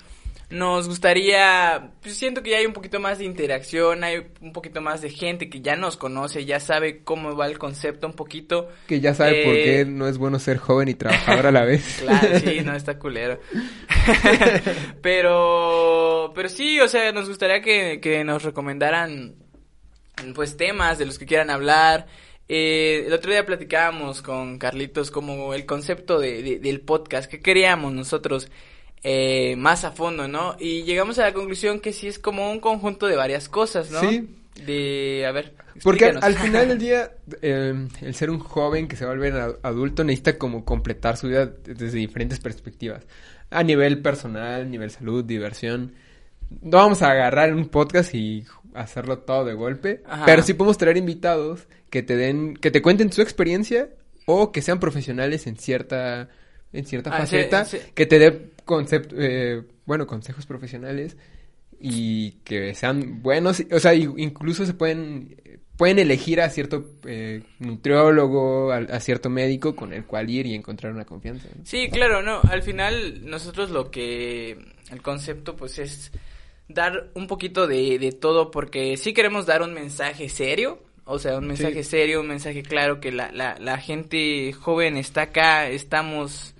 nos 0.51 0.89
gustaría, 0.89 1.93
pues 2.03 2.17
siento 2.17 2.43
que 2.43 2.51
ya 2.51 2.59
hay 2.59 2.67
un 2.67 2.73
poquito 2.73 2.99
más 2.99 3.19
de 3.19 3.25
interacción, 3.25 4.03
hay 4.03 4.27
un 4.41 4.53
poquito 4.53 4.81
más 4.81 5.01
de 5.01 5.09
gente 5.11 5.49
que 5.49 5.61
ya 5.61 5.77
nos 5.77 5.97
conoce, 5.97 6.45
ya 6.45 6.59
sabe 6.59 7.03
cómo 7.05 7.37
va 7.37 7.47
el 7.47 7.59
concepto 7.59 8.07
un 8.09 8.15
poquito. 8.15 8.69
Que 8.89 9.01
ya 9.01 9.15
sabe 9.15 9.45
por 9.45 9.55
Eh, 9.55 9.63
qué 9.65 9.85
no 9.85 10.09
es 10.09 10.19
bueno 10.19 10.39
ser 10.41 10.59
joven 10.59 10.89
y 10.89 10.95
trabajador 10.95 11.47
a 11.47 11.53
la 11.53 11.65
vez. 11.65 11.99
Claro, 12.03 12.39
sí, 12.41 12.61
no, 12.65 12.75
está 12.75 12.99
culero. 12.99 13.39
pero, 15.03 16.33
pero 16.35 16.49
sí, 16.49 16.81
o 16.81 16.89
sea, 16.89 17.13
nos 17.13 17.29
gustaría 17.29 17.61
que, 17.63 18.01
que 18.01 18.25
nos 18.25 18.43
recomendaran, 18.43 19.35
pues, 20.35 20.57
temas 20.57 20.99
de 20.99 21.07
los 21.07 21.19
que 21.19 21.27
quieran 21.27 21.51
hablar. 21.51 22.07
Eh, 22.49 23.05
el 23.07 23.13
otro 23.13 23.31
día 23.31 23.47
platicábamos 23.47 24.23
con 24.23 24.59
Carlitos 24.59 25.11
como 25.13 25.55
el 25.55 25.67
concepto 25.67 26.19
de, 26.19 26.43
de- 26.43 26.59
del 26.59 26.81
podcast, 26.81 27.31
que 27.31 27.41
queríamos 27.41 27.93
nosotros 27.93 28.51
eh, 29.03 29.57
más 29.57 29.85
a 29.85 29.93
fondo, 29.93 30.29
¿no? 30.29 30.57
Y 30.59 30.83
llegamos 30.83 31.19
a 31.19 31.23
la 31.23 31.33
conclusión 31.33 31.81
que 31.81 31.93
sí 31.93 32.07
es 32.09 32.19
como 32.19 32.51
un 32.51 32.61
conjunto 32.61 33.07
de 33.07 33.17
varias 33.17 33.49
cosas, 33.49 33.91
¿no? 33.91 34.01
Sí, 34.01 34.29
De, 34.67 35.25
a 35.27 35.33
ver. 35.33 35.55
Porque 35.83 36.07
al, 36.07 36.35
final 36.37 36.69
del 36.69 36.79
día, 36.87 37.13
eh, 37.41 37.89
el 38.03 38.15
ser 38.15 38.31
un 38.31 38.39
joven 38.41 38.89
que 38.89 38.97
se 38.97 39.05
va 39.07 39.13
a 39.13 39.15
volver 39.15 39.59
adulto 39.63 40.05
necesita 40.05 40.37
como 40.37 40.65
completar 40.65 41.17
su 41.17 41.29
vida 41.29 41.47
desde 41.47 41.99
diferentes 41.99 42.41
perspectivas. 42.41 43.05
A 43.51 43.63
nivel 43.63 44.03
personal, 44.03 44.71
nivel 44.71 44.91
salud, 44.91 45.25
diversión. 45.25 45.95
No 46.63 46.79
vamos 46.79 47.01
a 47.03 47.11
agarrar 47.11 47.55
un 47.55 47.69
podcast 47.69 48.15
y 48.15 48.45
hacerlo 48.75 49.19
todo 49.21 49.45
de 49.45 49.55
golpe, 49.55 50.03
Ajá. 50.07 50.25
pero 50.27 50.43
sí 50.43 50.55
podemos 50.55 50.79
traer 50.79 50.97
invitados 50.97 51.67
que 51.91 52.03
te 52.03 52.17
den, 52.17 52.55
que 52.55 52.71
te 52.71 52.83
cuenten 52.83 53.13
su 53.13 53.23
experiencia 53.23 53.89
o 54.27 54.53
que 54.53 54.63
sean 54.63 54.79
profesionales 54.79 55.47
en 55.47 55.57
cierta, 55.57 56.29
en 56.73 56.85
cierta 56.87 57.11
Ah, 57.11 57.27
sí, 57.27 57.37
faceta, 57.37 57.65
sí. 57.65 57.79
que 57.95 58.07
te 58.07 58.19
dé 58.19 58.51
concept, 58.71 59.13
eh, 59.17 59.63
bueno, 59.85 60.07
consejos 60.07 60.47
profesionales 60.47 61.17
y 61.79 62.33
que 62.45 62.75
sean 62.75 63.23
buenos, 63.23 63.63
o 63.73 63.79
sea, 63.81 63.95
incluso 63.95 64.65
se 64.67 64.75
pueden 64.75 65.37
pueden 65.77 65.99
elegir 65.99 66.43
a 66.43 66.51
cierto 66.51 66.85
eh, 67.07 67.43
nutriólogo, 67.59 68.71
a, 68.71 68.77
a 68.79 69.01
cierto 69.01 69.31
médico 69.31 69.75
con 69.75 69.95
el 69.95 70.05
cual 70.05 70.29
ir 70.29 70.45
y 70.47 70.55
encontrar 70.55 70.93
una 70.93 71.07
confianza. 71.07 71.49
¿no? 71.57 71.65
Sí, 71.65 71.89
claro, 71.91 72.21
no. 72.21 72.41
Al 72.51 72.63
final, 72.63 73.25
nosotros 73.25 73.71
lo 73.71 73.91
que. 73.91 74.59
El 74.91 75.01
concepto, 75.01 75.57
pues, 75.57 75.79
es 75.79 76.13
dar 76.69 77.09
un 77.15 77.27
poquito 77.27 77.67
de, 77.67 77.99
de 77.99 78.13
todo, 78.13 78.51
porque 78.51 78.99
sí 78.99 79.15
queremos 79.15 79.47
dar 79.47 79.63
un 79.63 79.73
mensaje 79.73 80.29
serio. 80.29 80.83
O 81.07 81.19
sea, 81.19 81.39
un 81.39 81.47
mensaje 81.47 81.83
Sí. 81.83 81.91
serio, 81.91 82.21
un 82.21 82.29
mensaje 82.29 82.63
claro 82.63 83.01
que 83.01 83.11
la, 83.11 83.33
la, 83.33 83.57
la 83.59 83.79
gente 83.79 84.53
joven 84.53 84.99
está 84.99 85.23
acá, 85.23 85.67
estamos 85.71 86.55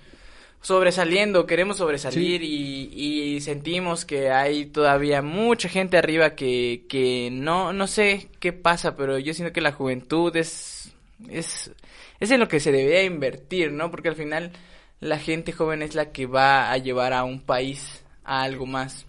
sobresaliendo, 0.61 1.45
queremos 1.47 1.77
sobresalir 1.77 2.43
y, 2.43 2.91
y 3.35 3.41
sentimos 3.41 4.05
que 4.05 4.29
hay 4.29 4.65
todavía 4.67 5.21
mucha 5.21 5.67
gente 5.69 5.97
arriba 5.97 6.35
que, 6.35 6.85
que 6.87 7.29
no, 7.31 7.73
no 7.73 7.87
sé 7.87 8.27
qué 8.39 8.53
pasa, 8.53 8.95
pero 8.95 9.17
yo 9.17 9.33
siento 9.33 9.53
que 9.53 9.61
la 9.61 9.71
juventud 9.71 10.35
es, 10.35 10.91
es, 11.29 11.71
es 12.19 12.31
en 12.31 12.39
lo 12.39 12.47
que 12.47 12.59
se 12.59 12.71
debería 12.71 13.03
invertir, 13.03 13.71
¿no? 13.71 13.89
Porque 13.89 14.09
al 14.09 14.15
final 14.15 14.51
la 14.99 15.17
gente 15.17 15.51
joven 15.51 15.81
es 15.81 15.95
la 15.95 16.11
que 16.11 16.27
va 16.27 16.71
a 16.71 16.77
llevar 16.77 17.13
a 17.13 17.23
un 17.23 17.41
país 17.41 18.03
a 18.23 18.43
algo 18.43 18.67
más. 18.67 19.07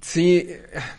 Sí. 0.00 0.48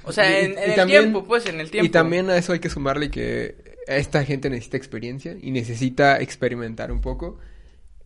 O 0.06 0.14
sea, 0.14 0.42
y- 0.42 0.46
en, 0.46 0.52
y 0.54 0.56
el 0.72 0.76
también- 0.76 1.02
tiempo, 1.02 1.26
pues, 1.26 1.46
en 1.48 1.60
el 1.60 1.70
tiempo. 1.70 1.86
Y 1.86 1.90
también 1.90 2.30
a 2.30 2.38
eso 2.38 2.54
hay 2.54 2.60
que 2.60 2.70
sumarle 2.70 3.12
que 3.12 3.56
esta 3.88 4.24
gente 4.24 4.50
necesita 4.50 4.78
experiencia 4.78 5.36
y 5.42 5.52
necesita 5.52 6.22
experimentar 6.22 6.94
un 6.94 7.02
poco. 7.02 7.38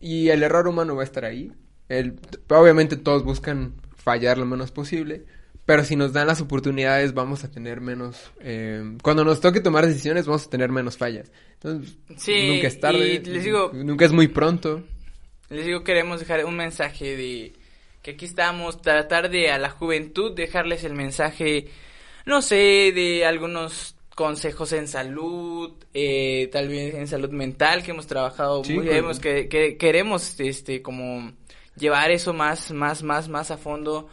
Y 0.00 0.28
el 0.30 0.42
error 0.42 0.66
humano 0.68 0.94
va 0.96 1.02
a 1.02 1.04
estar 1.04 1.24
ahí. 1.24 1.52
El, 1.88 2.18
obviamente 2.48 2.96
todos 2.96 3.22
buscan 3.24 3.74
fallar 3.96 4.38
lo 4.38 4.46
menos 4.46 4.70
posible. 4.70 5.24
Pero 5.66 5.84
si 5.84 5.94
nos 5.94 6.12
dan 6.12 6.26
las 6.26 6.40
oportunidades 6.40 7.14
vamos 7.14 7.44
a 7.44 7.50
tener 7.50 7.80
menos... 7.80 8.16
eh, 8.40 8.96
cuando 9.02 9.24
nos 9.24 9.40
toque 9.40 9.60
tomar 9.60 9.86
decisiones 9.86 10.26
vamos 10.26 10.46
a 10.46 10.50
tener 10.50 10.70
menos 10.70 10.96
fallas. 10.96 11.30
Entonces, 11.54 11.96
Sí, 12.16 12.48
nunca 12.54 12.66
es 12.68 12.80
tarde. 12.80 13.14
y 13.14 13.18
les 13.20 13.44
digo- 13.44 13.70
Nunca 13.74 14.04
es 14.06 14.12
muy 14.12 14.26
pronto. 14.28 14.82
Les 15.50 15.66
digo, 15.66 15.84
queremos 15.84 16.18
dejar 16.20 16.44
un 16.44 16.56
mensaje 16.56 17.16
de 17.16 17.52
que 18.02 18.12
aquí 18.12 18.24
estamos, 18.24 18.80
tratar 18.80 19.28
de 19.30 19.50
a 19.50 19.58
la 19.58 19.68
juventud 19.70 20.32
dejarles 20.34 20.84
el 20.84 20.94
mensaje, 20.94 21.68
no 22.24 22.40
sé, 22.40 22.92
de 22.94 23.26
algunos 23.26 23.94
consejos 24.20 24.74
en 24.74 24.86
salud, 24.86 25.72
eh, 25.94 26.50
tal 26.52 26.68
vez 26.68 26.94
en 26.94 27.08
salud 27.08 27.30
mental 27.30 27.82
que 27.82 27.92
hemos 27.92 28.06
trabajado, 28.06 28.62
Sí, 28.62 28.74
muy, 28.74 28.84
claro. 28.84 28.98
hemos 28.98 29.18
que, 29.18 29.48
que 29.48 29.78
queremos, 29.78 30.38
este, 30.38 30.82
como 30.82 31.32
llevar 31.74 32.10
eso 32.10 32.34
más, 32.34 32.70
más, 32.70 33.02
más, 33.02 33.30
más 33.30 33.50
a 33.50 33.56
fondo. 33.56 34.08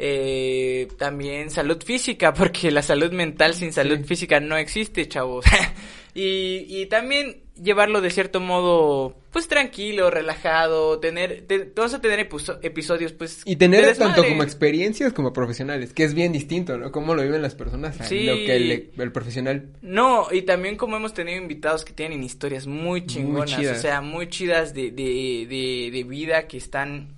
Eh, 0.00 0.88
también 0.98 1.48
salud 1.50 1.80
física, 1.80 2.34
porque 2.34 2.72
la 2.72 2.82
salud 2.82 3.12
mental 3.12 3.54
sin 3.54 3.72
salud 3.72 3.98
Sí. 3.98 4.04
física 4.04 4.40
no 4.40 4.56
existe, 4.56 5.06
chavos. 5.06 5.44
y, 6.12 6.66
y 6.82 6.86
también 6.86 7.41
llevarlo 7.60 8.00
de 8.00 8.10
cierto 8.10 8.40
modo, 8.40 9.16
pues 9.30 9.46
tranquilo, 9.48 10.10
relajado, 10.10 10.98
tener, 11.00 11.42
te- 11.46 11.70
vamos 11.76 11.92
a 11.94 12.00
tener 12.00 12.18
episo- 12.28 12.58
episodios, 12.62 13.12
pues... 13.12 13.42
Y 13.44 13.56
tener 13.56 13.84
de 13.84 13.94
tanto 13.94 14.24
como 14.24 14.42
experiencias 14.42 15.12
como 15.12 15.32
profesionales, 15.32 15.92
que 15.92 16.04
es 16.04 16.14
bien 16.14 16.32
distinto, 16.32 16.78
¿no? 16.78 16.90
Cómo 16.90 17.14
lo 17.14 17.22
viven 17.22 17.42
las 17.42 17.54
personas 17.54 18.00
a 18.00 18.04
Sí. 18.04 18.22
lo 18.24 18.34
que 18.34 18.56
el, 18.56 18.90
el 18.96 19.12
profesional... 19.12 19.68
No, 19.82 20.28
y 20.32 20.42
también 20.42 20.76
como 20.76 20.96
hemos 20.96 21.12
tenido 21.14 21.36
invitados 21.40 21.84
que 21.84 21.92
tienen 21.92 22.22
historias 22.22 22.66
muy 22.66 23.06
chingonas, 23.06 23.58
o 23.66 23.74
sea, 23.74 24.00
muy 24.00 24.28
chidas 24.28 24.72
de, 24.74 24.90
de, 24.90 25.46
de, 25.48 25.90
de 25.92 26.04
vida 26.04 26.48
que 26.48 26.56
están, 26.56 27.14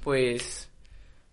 pues, 0.00 0.70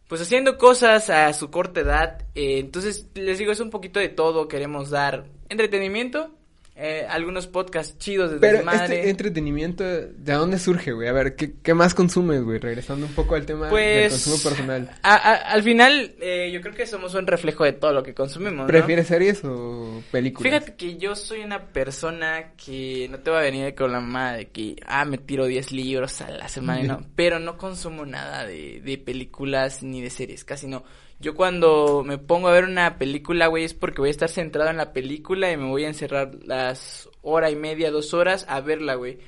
pues 0.08 0.22
haciendo 0.22 0.58
cosas 0.58 1.10
a 1.10 1.32
su 1.34 1.52
corta 1.52 1.82
edad. 1.82 2.26
Eh, 2.36 2.60
entonces, 2.60 3.08
les 3.14 3.38
digo, 3.38 3.52
es 3.52 3.60
un 3.60 3.70
poquito 3.70 4.00
de 4.00 4.10
todo. 4.10 4.48
Queremos 4.48 4.90
dar 4.90 5.26
entretenimiento, 5.50 6.32
eh, 6.80 7.06
algunos 7.10 7.48
podcasts 7.48 7.98
chidos 7.98 8.32
de 8.32 8.38
Pero 8.40 8.58
desmadre. 8.60 8.96
este 9.00 9.10
entretenimiento, 9.10 9.84
¿de 9.84 10.34
dónde 10.34 10.58
surge, 10.60 10.94
güey? 10.94 11.08
A 11.08 11.12
ver, 11.12 11.36
¿qué, 11.36 11.54
qué 11.62 11.74
más 11.74 11.94
consumes, 11.94 12.42
güey? 12.44 12.58
Regresando 12.60 13.06
un 13.06 13.14
poco 13.14 13.36
al 13.36 13.46
tema 13.46 13.66
del 13.66 13.72
Pues, 13.72 14.12
consumo 14.14 14.38
personal. 14.42 14.90
a- 15.04 15.16
a- 15.16 15.36
al 15.52 15.64
final, 15.64 16.16
eh, 16.22 16.50
yo 16.54 16.62
creo 16.62 16.74
que 16.74 16.86
somos 16.88 17.14
un 17.16 17.28
reflejo 17.28 17.64
de 17.66 17.74
todo 17.74 17.92
lo 17.94 18.02
que 18.04 18.14
consumimos, 18.14 18.60
¿no? 18.62 18.68
¿Prefieres 18.68 19.08
series 19.08 19.44
o 19.44 20.02
películas? 20.12 20.52
Fíjate 20.54 20.76
que 20.76 20.98
yo 20.98 21.16
soy 21.16 21.42
una 21.42 21.66
persona 21.68 22.54
que 22.56 23.08
no 23.12 23.20
te 23.20 23.30
va 23.32 23.40
a 23.40 23.44
venir 23.44 23.76
con 23.76 23.92
la 23.92 24.00
mamá 24.00 24.34
de 24.34 24.48
que, 24.48 24.76
ah, 24.88 25.06
me 25.06 25.18
tiro 25.18 25.46
10 25.46 25.72
libros 25.72 26.22
a 26.22 26.30
la 26.32 26.48
semana, 26.48 26.82
no. 27.00 27.06
Pero 27.16 27.40
no 27.40 27.58
consumo 27.58 28.06
nada 28.06 28.46
de, 28.46 28.80
de 28.82 28.98
películas 28.98 29.84
ni 29.84 30.02
de 30.02 30.10
series, 30.10 30.44
casi 30.46 30.68
no. 30.68 30.84
Yo 31.20 31.36
cuando 31.36 32.04
me 32.06 32.18
pongo 32.18 32.48
a 32.48 32.54
ver 32.54 32.64
una 32.64 32.98
película, 32.98 33.48
güey, 33.48 33.66
es 33.66 33.74
porque 33.74 34.00
voy 34.00 34.08
a 34.08 34.12
estar 34.12 34.30
centrado 34.30 34.70
en 34.70 34.78
la 34.78 34.94
película 34.94 35.52
y 35.52 35.58
me 35.58 35.66
voy 35.66 35.84
a 35.84 35.90
encerrar 35.90 36.32
las 36.46 37.10
hora 37.22 37.52
y 37.52 37.56
media, 37.56 37.92
dos 37.92 38.14
horas 38.14 38.46
a 38.48 38.62
verla, 38.62 38.96
güey. 38.96 39.20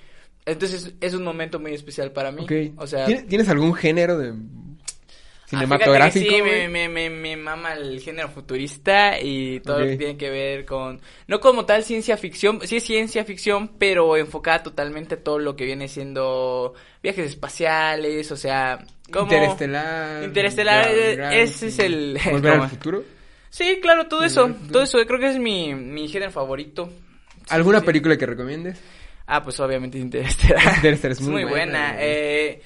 Entonces 0.45 0.93
es 1.01 1.13
un 1.13 1.23
momento 1.23 1.59
muy 1.59 1.73
especial 1.73 2.11
para 2.11 2.31
mí. 2.31 2.43
Ok. 2.43 2.51
O 2.77 2.87
sea, 2.87 3.05
¿Tienes, 3.05 3.49
algún 3.49 3.73
género 3.73 4.17
de 4.17 4.33
Ah, 5.53 5.57
cinematográfico, 5.57 6.29
güey? 6.29 6.61
sí, 6.61 6.67
me, 6.69 6.69
me, 6.69 6.87
me, 6.87 7.09
me 7.09 7.35
mama 7.35 7.73
el 7.73 7.99
género 7.99 8.29
futurista 8.29 9.19
y 9.19 9.59
todo 9.59 9.79
lo 9.79 9.85
que 9.85 9.97
tiene 9.97 10.17
que 10.17 10.29
ver 10.29 10.65
con... 10.65 11.01
No 11.27 11.41
como 11.41 11.65
tal 11.65 11.83
ciencia 11.83 12.15
ficción, 12.15 12.61
sí 12.65 12.77
es 12.77 12.83
ciencia 12.85 13.25
ficción, 13.25 13.69
pero 13.77 14.15
enfocada 14.15 14.63
totalmente 14.63 15.15
a 15.15 15.23
todo 15.23 15.39
lo 15.39 15.57
que 15.57 15.65
viene 15.65 15.89
siendo 15.89 16.73
viajes 17.03 17.25
espaciales, 17.25 18.31
o 18.31 18.37
sea... 18.37 18.85
Como... 19.11 19.23
Interestelar. 19.25 20.23
Interestelar, 20.23 20.87
ese 21.33 21.67
es 21.67 21.79
el- 21.79 22.19
¿Volver 22.31 22.53
al 22.53 22.69
futuro? 22.69 23.03
Sí, 23.49 23.79
claro, 23.81 24.07
todo 24.07 24.23
eso, 24.23 24.49
todo 24.71 24.83
eso, 24.83 24.97
creo 25.05 25.19
que 25.19 25.29
es 25.29 25.37
mi, 25.37 25.75
mi 25.75 26.07
género 26.07 26.31
favorito. 26.31 26.89
Sí, 26.89 27.43
¿Alguna 27.49 27.79
sí. 27.81 27.85
película 27.85 28.17
que 28.17 28.25
recomiendes? 28.25 28.79
Ah, 29.27 29.43
pues 29.43 29.59
obviamente 29.59 29.97
Interestelar. 29.97 30.75
Interestelar 30.77 31.11
es 31.13 31.21
es 31.21 31.27
muy 31.27 31.43
buena. 31.43 31.95
Eh, 31.99 32.61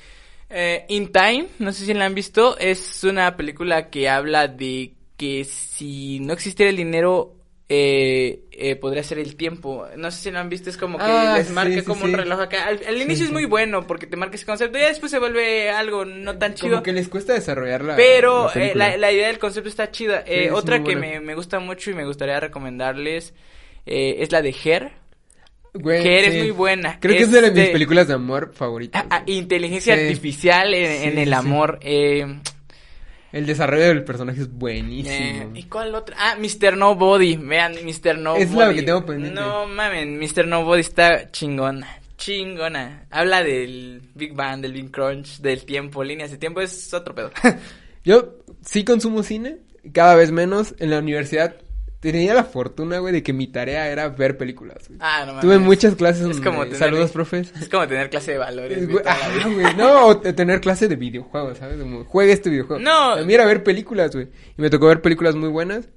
eh, 0.49 0.85
In 0.89 1.11
Time, 1.11 1.47
no 1.59 1.71
sé 1.71 1.85
si 1.85 1.93
la 1.93 2.05
han 2.05 2.13
visto, 2.15 2.57
es 2.59 3.03
una 3.03 3.35
película 3.35 3.89
que 3.89 4.07
habla 4.09 4.47
de 4.47 4.93
que 5.17 5.43
si 5.43 6.19
no 6.19 6.33
existiera 6.33 6.69
el 6.69 6.77
dinero, 6.77 7.34
eh, 7.67 8.41
eh, 8.51 8.75
podría 8.75 9.01
ser 9.03 9.17
el 9.19 9.35
tiempo. 9.35 9.87
No 9.97 10.11
sé 10.11 10.21
si 10.23 10.31
la 10.31 10.39
han 10.41 10.49
visto, 10.49 10.69
es 10.69 10.77
como 10.77 10.97
que 10.97 11.03
Ah, 11.05 11.35
les 11.37 11.49
marca 11.49 11.73
sí, 11.73 11.81
como 11.83 12.01
sí. 12.05 12.11
un 12.11 12.17
reloj 12.17 12.39
acá. 12.41 12.67
Al, 12.67 12.79
al 12.87 13.01
inicio 13.01 13.25
es 13.25 13.31
muy 13.31 13.45
bueno 13.45 13.87
porque 13.87 14.05
te 14.07 14.17
marca 14.17 14.35
ese 14.35 14.45
concepto, 14.45 14.77
y 14.77 14.81
ya 14.81 14.87
después 14.89 15.11
se 15.11 15.19
vuelve 15.19 15.69
algo 15.71 16.05
no 16.05 16.37
tan 16.37 16.53
chido. 16.53 16.71
Como 16.71 16.83
que 16.83 16.93
les 16.93 17.07
cuesta 17.09 17.33
desarrollar 17.33 17.83
la 17.83 17.95
Pero 17.95 18.51
la 18.53 18.65
eh, 18.65 18.71
la, 18.75 18.97
la 18.97 19.11
idea 19.11 19.27
del 19.27 19.39
concepto 19.39 19.69
está 19.69 19.89
chida. 19.91 20.23
Eh, 20.27 20.45
es 20.45 20.51
otra 20.51 20.83
que 20.83 20.95
me, 20.95 21.19
me 21.19 21.33
gusta 21.35 21.59
mucho 21.59 21.89
y 21.91 21.95
me 21.95 22.05
gustaría 22.05 22.39
recomendarles 22.39 23.33
eh, 23.85 24.17
es 24.19 24.31
la 24.31 24.41
de 24.41 24.55
Her. 24.63 24.91
Güey, 25.77 26.03
que 26.03 26.19
eres 26.19 26.37
muy 26.37 26.51
buena. 26.51 26.99
Creo 27.01 27.17
que 27.17 27.23
es 27.23 27.31
de 27.31 27.41
mis 27.41 27.49
Este- 27.49 27.71
películas 27.73 28.07
de 28.07 28.13
amor 28.13 28.53
favoritas. 28.53 29.03
Ah, 29.09 29.17
ah, 29.19 29.23
inteligencia 29.25 29.93
artificial 29.93 30.73
en, 30.73 31.09
en 31.11 31.17
el 31.17 31.33
amor. 31.33 31.79
Eh, 31.81 32.39
El 33.35 33.45
desarrollo 33.45 33.87
del 33.87 34.05
personaje 34.05 34.39
es 34.39 34.49
buenísimo. 34.49 35.13
eh, 35.13 35.49
¿Y 35.55 35.63
cuál 35.63 35.93
otra? 35.93 36.15
Ah, 36.17 36.37
Mr. 36.39 36.77
Nobody. 36.77 37.35
Vean, 37.35 37.73
Mr. 37.83 38.17
Nobody. 38.17 38.43
Es 38.43 38.53
la 38.53 38.73
que 38.73 38.81
tengo 38.81 39.05
pendiente. 39.05 39.37
No 39.37 39.67
mamen, 39.67 40.17
Mr. 40.17 40.47
Nobody 40.47 40.79
está 40.79 41.29
chingona. 41.31 41.85
Chingona. 42.15 43.07
Habla 43.11 43.43
del 43.43 44.01
Big 44.13 44.33
Bang, 44.33 44.61
del 44.61 44.71
Big 44.71 44.89
Crunch, 44.89 45.39
del 45.41 45.65
tiempo, 45.65 46.01
líneas 46.01 46.31
de 46.31 46.37
tiempo. 46.37 46.61
Es 46.61 46.93
otro 46.93 47.13
pedo. 47.13 47.29
Yo 48.05 48.35
sí 48.61 48.85
consumo 48.85 49.21
cine, 49.21 49.57
cada 49.91 50.15
vez 50.15 50.31
menos. 50.31 50.73
En 50.79 50.91
la 50.91 50.99
universidad 50.99 51.57
tenía 51.99 52.33
la 52.33 52.43
fortuna, 52.43 52.99
güey, 52.99 53.13
de 53.13 53.23
que 53.23 53.33
mi 53.33 53.47
tarea 53.47 53.87
era 53.89 54.09
ver 54.09 54.37
películas. 54.37 54.87
güey. 54.87 54.99
ah, 55.01 55.21
no 55.25 55.33
mames. 55.33 55.41
Tuve 55.41 55.57
muchas 55.59 55.95
clases 55.95 56.27
Es 56.29 56.39
como 56.41 56.63
tener- 56.63 56.77
Saludos, 56.77 57.11
profes. 57.13 57.53
Es 57.59 57.69
como 57.69 57.87
tener 57.87 58.09
clase 58.09 58.33
de 58.33 58.37
valores. 58.37 58.87
güey, 58.89 59.03
Güey, 59.53 59.75
No, 59.75 60.07
o 60.07 60.17
te- 60.19 60.33
tener 60.33 60.61
clase 60.61 60.87
de 60.87 60.95
videojuegos, 60.95 61.57
¿sabes? 61.57 61.79
Como, 61.79 62.03
juega 62.05 62.33
este 62.33 62.49
videojuego. 62.49 62.81
No. 62.81 63.11
A 63.13 63.21
mí 63.23 63.33
era 63.33 63.45
ver 63.45 63.63
películas, 63.63 64.11
güey. 64.13 64.27
Y 64.57 64.61
me 64.61 64.69
tocó 64.69 64.87
ver 64.87 65.01
películas 65.01 65.35
muy 65.35 65.49
buenas. 65.49 65.89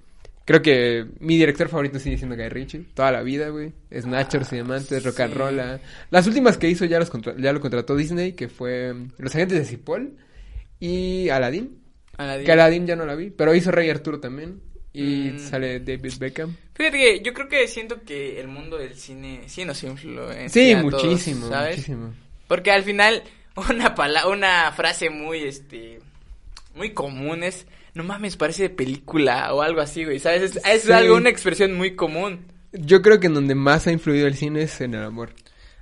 Creo 0.45 0.63
que 0.63 1.05
mi 1.21 1.37
director 1.37 1.69
favorito 1.69 1.99
sigue 1.99 2.17
siendo 2.17 2.35
Guy 2.35 2.49
Ritchie. 2.49 2.87
Toda 2.95 3.13
la 3.13 3.23
vida, 3.23 3.51
güey. 3.51 3.75
Snatchers 3.95 4.51
y 4.53 4.55
Diamantes, 4.57 5.05
Rock 5.05 5.21
and 5.21 5.33
sí. 5.35 5.39
Roll. 5.39 5.61
ah. 5.61 5.79
Las 6.11 6.27
últimas 6.27 6.57
que 6.57 6.71
hizo 6.71 6.87
ya, 6.87 6.99
los 6.99 7.13
ya 7.37 7.53
lo 7.53 7.61
contrató 7.61 7.95
Disney, 7.95 8.33
que 8.33 8.49
fue 8.49 8.95
mm, 8.95 9.09
Los 9.19 9.35
Agentes 9.35 9.59
de 9.59 9.65
Cipoll 9.67 10.17
y 10.81 11.29
Aladdin. 11.29 11.79
Aladdin. 12.17 12.47
Que 12.47 12.53
Aladdin 12.53 12.87
ya 12.87 12.97
no 12.97 13.05
la 13.05 13.15
vi, 13.15 13.29
pero 13.31 13.55
hizo 13.55 13.71
Rey 13.71 13.91
Arturo 13.91 14.21
también. 14.21 14.61
Y 14.93 15.31
Mm. 15.33 15.39
sale 15.39 15.81
David 15.81 16.15
Beckham. 16.19 16.57
Fíjate 16.75 16.97
que 16.99 17.21
yo 17.23 17.33
creo 17.35 17.49
que 17.49 17.67
siento 17.69 18.03
que 18.05 18.41
el 18.41 18.49
mundo 18.49 18.79
del 18.79 18.95
cine 18.97 19.43
sí 19.47 19.65
nos 19.65 19.83
influencia. 19.83 20.49
Sí, 20.49 20.73
a 20.73 20.81
todos, 20.83 21.03
muchísimo, 21.05 21.49
¿sabes? 21.49 21.77
muchísimo. 21.79 22.15
Porque 22.47 22.71
al 22.71 22.83
final, 22.85 23.23
una 23.71 23.95
pala 23.95 24.27
una 24.29 24.73
frase 24.73 25.11
muy, 25.11 25.43
este, 25.43 26.01
muy 26.75 26.93
común 26.95 27.43
es, 27.43 27.67
no 27.95 28.05
mames, 28.05 28.37
parece 28.37 28.65
de 28.65 28.71
película 28.71 29.53
o 29.55 29.63
algo 29.63 29.81
así, 29.81 30.05
güey, 30.05 30.19
¿sabes? 30.19 30.43
Es, 30.57 30.65
es 30.65 30.83
Sí. 30.83 30.93
algo, 30.93 31.17
una 31.17 31.31
expresión 31.31 31.75
muy 31.75 31.95
común. 31.97 32.47
Yo 32.73 33.03
creo 33.03 33.19
que 33.19 33.27
en 33.29 33.35
donde 33.35 33.55
más 33.55 33.87
ha 33.87 33.93
influido 33.93 34.27
el 34.27 34.35
cine 34.35 34.63
es 34.63 34.81
en 34.81 34.95
el 34.95 35.03
amor. 35.03 35.31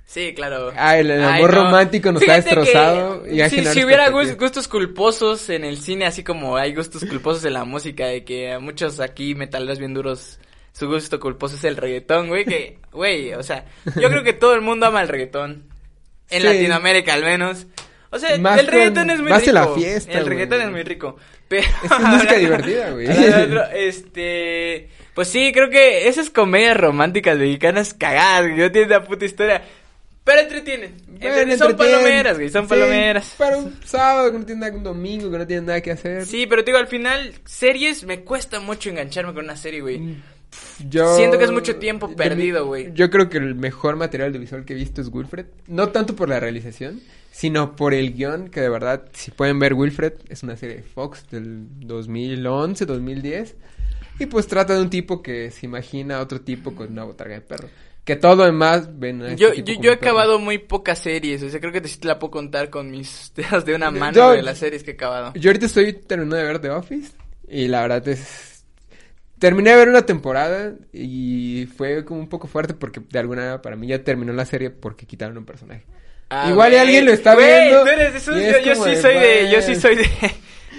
Sí, 0.09 0.33
claro. 0.33 0.71
Ah, 0.77 0.97
el- 0.97 1.11
el 1.11 1.21
Ay, 1.23 1.39
amor 1.39 1.53
romántico 1.53 2.11
nos 2.13 2.21
ha 2.23 2.25
Fíjate 2.25 2.49
que 2.49 2.55
destrozado 2.55 3.27
y 3.29 3.41
ha 3.41 3.49
si, 3.49 3.83
hubiera 3.83 4.09
gustos 4.09 4.67
culposos 4.69 5.49
en 5.49 5.65
el 5.65 5.77
cine, 5.77 6.05
así 6.05 6.23
como 6.23 6.55
hay 6.55 6.73
gustos 6.73 7.03
culposos 7.03 7.43
en 7.43 7.53
la 7.53 7.65
música, 7.65 8.05
de 8.07 8.23
que 8.23 8.53
a 8.53 8.59
muchos 8.59 9.01
aquí 9.01 9.35
metaleros 9.35 9.79
bien 9.79 9.93
duros, 9.93 10.39
su 10.71 10.87
gusto 10.87 11.19
culposo 11.19 11.55
es 11.57 11.63
el 11.65 11.75
reggaetón, 11.75 12.29
güey, 12.29 12.45
que, 12.45 12.77
güey, 12.93 13.33
o 13.33 13.43
sea, 13.43 13.65
yo 13.99 14.09
creo 14.09 14.23
que 14.23 14.31
todo 14.33 14.53
el 14.53 14.61
mundo 14.61 14.85
ama 14.85 15.01
el 15.01 15.09
reggaetón. 15.09 15.65
En 16.29 16.41
Sí. 16.41 16.47
Latinoamérica 16.47 17.13
al 17.13 17.23
menos. 17.23 17.67
O 18.09 18.17
sea, 18.19 18.37
Más 18.37 18.59
el 18.59 18.67
reggaetón 18.67 19.07
con- 19.07 19.09
es 19.09 19.19
muy 19.19 19.29
más 19.31 19.41
rico. 19.41 19.51
la 19.53 19.67
fiesta, 19.67 20.11
El 20.13 20.19
güey. 20.19 20.29
reggaetón 20.29 20.61
es 20.61 20.71
muy 20.71 20.83
rico. 20.83 21.17
Pero 21.49 21.67
Es 21.83 21.99
música 21.99 22.35
divertida, 22.35 22.91
güey. 22.91 23.07
este, 23.73 24.89
pues 25.13 25.27
sí, 25.27 25.51
creo 25.53 25.69
que 25.69 26.07
esas 26.07 26.29
comedias 26.29 26.77
románticas 26.77 27.37
mexicanas 27.37 27.93
cagadas, 27.93 28.43
güey, 28.47 28.57
no 28.57 28.71
tienen 28.71 28.89
una 28.91 29.03
puta 29.03 29.25
historia. 29.25 29.63
Pero 30.27 30.41
entretienen. 30.41 30.93
Bueno, 31.21 31.57
son 31.57 31.77
palomeras, 31.77 32.35
güey, 32.35 32.49
son 32.49 32.65
Sí, 32.65 32.69
palomeras. 32.69 33.33
Para 33.37 33.57
un 33.59 33.73
sábado 33.85 34.29
que 34.29 34.39
no 34.39 34.45
tiene 34.45 34.59
nada, 34.59 34.75
un 34.75 34.83
domingo 34.83 35.31
que 35.31 35.37
no 35.37 35.47
tiene 35.47 35.65
nada 35.65 35.79
que 35.79 35.91
hacer. 35.91 36.25
Sí, 36.25 36.45
pero 36.47 36.65
te 36.65 36.71
digo, 36.71 36.79
al 36.79 36.87
final, 36.87 37.33
series, 37.45 38.03
me 38.03 38.25
cuesta 38.25 38.59
mucho 38.59 38.89
engancharme 38.89 39.33
con 39.33 39.45
una 39.45 39.55
serie, 39.55 39.79
güey. 39.79 39.99
Mm, 39.99 40.21
Yo... 40.89 41.15
Siento 41.15 41.37
que 41.37 41.45
es 41.45 41.51
mucho 41.51 41.77
tiempo 41.77 42.13
perdido, 42.13 42.65
güey. 42.65 42.91
Yo 42.93 43.09
creo 43.09 43.29
que 43.29 43.37
el 43.37 43.55
mejor 43.55 43.95
material 43.95 44.27
audiovisual 44.27 44.65
que 44.65 44.73
he 44.73 44.75
visto 44.75 44.99
es 44.99 45.07
Wilfred. 45.07 45.45
No 45.67 45.89
tanto 45.93 46.13
por 46.13 46.27
la 46.27 46.41
realización, 46.41 46.99
sino 47.31 47.77
por 47.77 47.93
el 47.93 48.13
guion, 48.13 48.49
que 48.49 48.59
de 48.59 48.67
verdad, 48.67 49.05
si 49.13 49.31
pueden 49.31 49.59
ver 49.59 49.75
Wilfred, 49.75 50.11
es 50.27 50.43
una 50.43 50.57
serie 50.57 50.75
de 50.75 50.83
Fox 50.83 51.25
del 51.31 51.67
2011, 51.87 52.85
2010. 52.85 53.55
Y 54.19 54.25
pues 54.25 54.47
trata 54.47 54.73
de 54.73 54.81
un 54.81 54.89
tipo 54.89 55.21
que 55.21 55.51
se 55.51 55.65
imagina 55.67 56.17
a 56.17 56.21
otro 56.21 56.41
tipo 56.41 56.75
con 56.75 56.91
una 56.91 57.05
botarga 57.05 57.35
de 57.35 57.41
perro. 57.41 57.69
Que 58.07 58.15
todo 58.15 58.45
demás 58.45 58.97
ven 58.97 59.21
a 59.21 59.31
este 59.31 59.35
Yo, 59.35 59.51
tipo 59.51 59.69
yo, 59.69 59.81
yo 59.81 59.91
he 59.91 59.95
acabado 59.95 60.39
muy 60.39 60.59
pocas 60.59 60.97
series, 60.97 61.43
o 61.43 61.49
sea, 61.49 61.59
creo 61.59 61.73
que 61.73 61.81
te, 61.81 61.89
sí 61.89 61.99
te 61.99 62.07
la 62.07 62.17
puedo 62.17 62.31
contar 62.31 62.69
con 62.69 62.89
mis 62.89 63.33
dedos 63.35 63.65
de 63.65 63.75
una 63.75 63.91
mano 63.91 64.13
Yo- 64.15 64.31
de 64.31 64.43
las 64.43 64.59
series 64.59 64.81
que 64.85 64.91
he 64.91 64.93
acabado. 64.93 65.33
Yo 65.35 65.49
ahorita 65.49 65.65
estoy 65.65 65.91
terminando 65.91 66.37
de 66.37 66.43
ver 66.45 66.59
The 66.59 66.69
Office 66.69 67.11
y 67.49 67.67
la 67.67 67.81
verdad 67.81 68.07
es... 68.07 68.63
Terminé 69.39 69.71
de 69.71 69.75
ver 69.75 69.89
una 69.89 70.05
temporada 70.05 70.73
y 70.93 71.67
fue 71.75 72.05
como 72.05 72.21
un 72.21 72.29
poco 72.29 72.47
fuerte 72.47 72.73
porque 72.73 73.01
de 73.01 73.19
alguna 73.19 73.41
manera 73.41 73.61
para 73.61 73.75
mí 73.75 73.87
ya 73.87 74.01
terminó 74.01 74.31
la 74.31 74.45
serie 74.45 74.69
porque 74.69 75.05
quitaron 75.05 75.37
un 75.37 75.45
personaje. 75.45 75.83
Ah, 76.29 76.47
Igual 76.49 76.71
y 76.73 76.77
alguien 76.77 77.05
lo 77.05 77.11
está 77.11 77.35
viendo 77.35 77.83
tú 77.83 77.89
eres 77.89 78.25
yo, 78.25 78.33
yo 78.63 78.75
sí 78.85 78.89
de, 78.89 79.01
soy 79.01 79.13
de, 79.15 79.49
yo 79.51 79.61
sí 79.61 79.75
soy 79.75 79.95
de, 79.97 80.09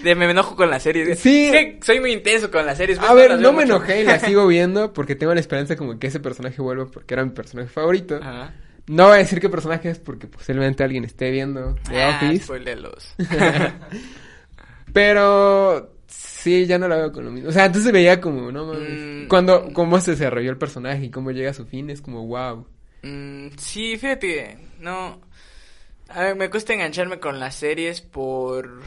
de 0.03 0.15
me 0.15 0.31
enojo 0.31 0.57
con 0.57 0.71
las 0.71 0.83
series. 0.83 1.19
Sí. 1.19 1.51
Soy 1.83 2.01
muy 2.01 2.13
intenso 2.13 2.51
con 2.51 2.65
las 2.67 2.79
series. 2.79 2.99
A 2.99 3.15
ver, 3.15 3.33
no 3.39 3.53
me 3.53 3.63
mucho. 3.63 3.77
enojé 3.77 4.03
y 4.03 4.05
la 4.05 4.19
sigo 4.19 4.47
viendo 4.49 4.93
porque 4.93 5.15
tengo 5.15 5.35
la 5.35 5.41
esperanza 5.41 5.77
como 5.77 5.99
que 5.99 6.07
ese 6.09 6.21
personaje 6.21 6.61
vuelva 6.63 6.87
porque 6.87 7.15
era 7.15 7.25
mi 7.25 7.31
personaje 7.31 7.69
favorito. 7.69 8.17
Ajá. 8.23 8.55
No 8.87 9.05
voy 9.09 9.17
a 9.17 9.19
decir 9.19 9.39
qué 9.41 9.49
personaje 9.51 9.91
es 9.91 9.99
porque 9.99 10.27
posiblemente 10.27 10.83
alguien 10.83 11.05
esté 11.05 11.31
viendo 11.31 11.75
The 11.91 12.03
Ah, 12.03 12.21
Office. 12.23 12.45
spoilelos. 12.45 13.15
Pero 14.93 15.93
sí, 16.07 16.67
ya 16.67 16.79
no 16.79 16.89
la 16.89 16.97
veo 16.97 17.13
con 17.13 17.25
lo 17.25 17.31
mismo. 17.31 17.51
O 17.51 17.53
sea, 17.53 17.65
antes 17.65 17.83
se 17.85 17.93
veía 17.93 18.21
como, 18.21 18.51
no 18.51 18.65
mames. 18.67 19.25
Mm. 19.25 19.29
Cuando, 19.29 19.73
cómo 19.73 20.01
se 20.01 20.13
desarrolló 20.13 20.51
el 20.51 20.57
personaje 20.59 21.05
y 21.05 21.11
cómo 21.11 21.31
llega 21.31 21.51
a 21.51 21.55
su 21.55 21.67
fin, 21.67 21.91
es 21.91 22.01
como, 22.01 22.27
wow. 22.27 22.67
Mm, 23.03 23.49
sí, 23.59 23.97
fíjate, 23.99 24.59
no. 24.81 25.21
A 26.09 26.23
ver, 26.23 26.37
me 26.37 26.49
cuesta 26.49 26.73
engancharme 26.73 27.21
con 27.21 27.39
las 27.39 27.55
series 27.57 28.01
por. 28.01 28.81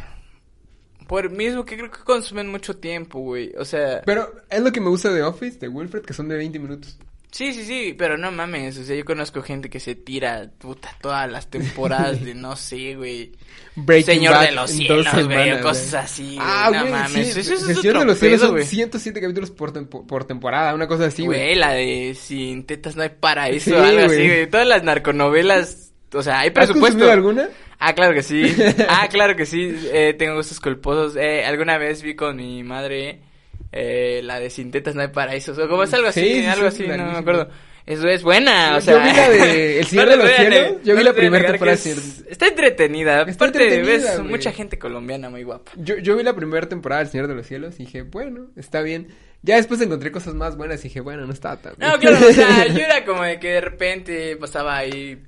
Por 1.12 1.30
mismo 1.30 1.66
que 1.66 1.76
creo 1.76 1.92
que 1.92 2.00
consumen 2.06 2.48
mucho 2.48 2.78
tiempo, 2.78 3.20
güey. 3.20 3.52
O 3.58 3.66
sea, 3.66 4.02
Pero 4.06 4.34
es 4.50 4.62
lo 4.62 4.72
que 4.72 4.80
me 4.80 4.88
gusta 4.88 5.12
de 5.12 5.22
Office, 5.24 5.60
de 5.60 5.68
Wilfred, 5.68 6.04
que 6.04 6.14
son 6.14 6.30
de 6.30 6.38
20 6.38 6.58
minutos. 6.58 6.98
sí, 7.32 7.52
sí, 7.54 7.66
sí, 7.66 7.94
pero 7.98 8.18
no 8.18 8.32
mames. 8.32 8.78
O 8.78 8.84
sea, 8.86 8.96
yo 8.96 9.04
conozco 9.04 9.42
gente 9.42 9.70
que 9.70 9.82
se 9.82 9.96
tira, 9.96 10.50
puta, 10.58 10.96
todas 11.02 11.30
las 11.30 11.50
temporadas 11.50 12.24
de 12.24 12.34
no 12.34 12.56
sé, 12.56 12.96
güey. 12.96 13.34
Señor 14.06 14.36
Bad 14.36 14.46
de 14.46 14.52
los 14.54 14.72
cielos, 14.72 15.04
dos 15.06 15.14
güey, 15.14 15.24
semanas, 15.38 15.62
cosas 15.62 15.94
así, 15.96 16.38
Ah, 16.40 16.68
güey, 16.70 16.80
no 16.80 16.88
güey, 16.88 16.94
mames, 17.02 17.34
sí, 17.34 17.40
eso 17.42 17.54
es 17.56 17.62
El 17.64 17.70
otro 17.72 17.82
Señor 17.82 18.00
de 18.00 18.06
los 18.06 18.18
Cielos 18.20 18.40
son 18.42 18.52
güey. 18.52 18.66
107 18.66 19.22
capítulos 19.22 19.52
por, 19.52 19.74
tempo- 19.74 20.08
por 20.08 20.24
temporada, 20.24 20.74
una 20.74 20.88
cosa 20.88 21.06
así, 21.08 21.26
güey. 21.26 21.40
Güey, 21.40 21.56
la 21.56 21.74
de 21.74 22.16
sin 22.18 22.66
tetas 22.66 22.96
no 22.96 23.04
hay 23.04 23.10
paraíso, 23.20 23.72
Sí, 23.72 23.76
algo 23.76 24.06
así, 24.06 24.16
güey. 24.28 24.50
Todas 24.50 24.66
las 24.68 24.84
narconovelas, 24.84 25.92
o 26.14 26.22
sea, 26.24 26.40
hay 26.40 26.48
¿Has 26.50 26.54
presupuesto. 26.54 26.86
consumido 27.00 27.12
alguna? 27.12 27.50
Ah, 27.84 27.94
claro 27.94 28.14
que 28.14 28.22
sí. 28.22 28.44
Ah, 28.88 29.08
claro 29.10 29.36
que 29.36 29.46
sí. 29.48 29.76
Eh, 29.92 30.14
tengo 30.18 30.36
gustos 30.36 30.60
culposos. 30.60 31.16
Eh, 31.16 31.44
alguna 31.44 31.78
vez 31.80 32.04
vi 32.04 32.16
con 32.16 32.36
mi 32.38 32.64
madre 32.64 33.20
eh, 33.72 34.22
la 34.24 34.40
de 34.40 34.50
Sin 34.52 34.70
tetas 34.70 34.94
no 34.94 35.02
hay 35.02 35.08
paraísos. 35.08 35.58
O 35.58 35.68
como 35.68 35.84
es 35.84 35.94
algo 35.94 36.08
así, 36.10 36.22
Sí, 36.22 36.42
sí, 36.42 36.46
algo 36.46 36.70
sí, 36.70 36.84
así, 36.84 36.98
no 36.98 37.12
me 37.12 37.18
acuerdo. 37.18 37.50
Eso 37.84 38.08
es 38.08 38.22
buena, 38.22 38.74
o 38.74 38.80
Yo 38.80 38.82
sea. 38.82 39.04
vi 39.04 39.12
la 39.12 39.30
de 39.30 39.80
El 39.80 39.86
Señor 39.88 40.06
no 40.06 40.12
de 40.12 40.18
los 40.18 40.32
Cielos, 40.32 40.78
yo 40.84 40.96
vi 40.96 41.04
la 41.04 41.14
primera 41.14 41.48
temporada 41.48 41.74
es-. 41.76 42.24
Está 42.30 42.48
entretenida. 42.48 43.22
Está 43.22 43.46
Aparte, 43.46 43.64
entretenida, 43.64 44.18
ves 44.18 44.24
mucha 44.30 44.52
gente 44.52 44.78
colombiana 44.78 45.32
muy 45.32 45.42
guapa. 45.42 45.72
Yo, 45.78 45.98
yo 45.98 46.16
vi 46.16 46.22
la 46.24 46.36
primera 46.36 46.70
temporada 46.70 47.02
del 47.02 47.10
Señor 47.12 47.28
de 47.28 47.34
los 47.34 47.48
Cielos 47.48 47.76
y 47.80 47.86
dije, 47.86 48.04
bueno, 48.04 48.50
está 48.56 48.82
bien. 48.84 49.08
Ya 49.42 49.56
después 49.56 49.82
encontré 49.82 50.12
cosas 50.12 50.36
más 50.36 50.56
buenas 50.56 50.82
y 50.82 50.84
dije, 50.90 51.02
bueno, 51.02 51.26
no 51.26 51.34
estaba 51.34 51.58
tan 51.58 51.74
bien. 51.76 51.90
No, 51.90 51.98
claro, 51.98 52.18
o 52.28 52.32
sea, 52.32 52.68
yo 52.68 52.80
era 52.80 53.04
como 53.04 53.24
de 53.24 53.40
que 53.40 53.48
de 53.54 53.62
repente 53.62 54.38
pasaba 54.38 54.78
ahí 54.78 55.20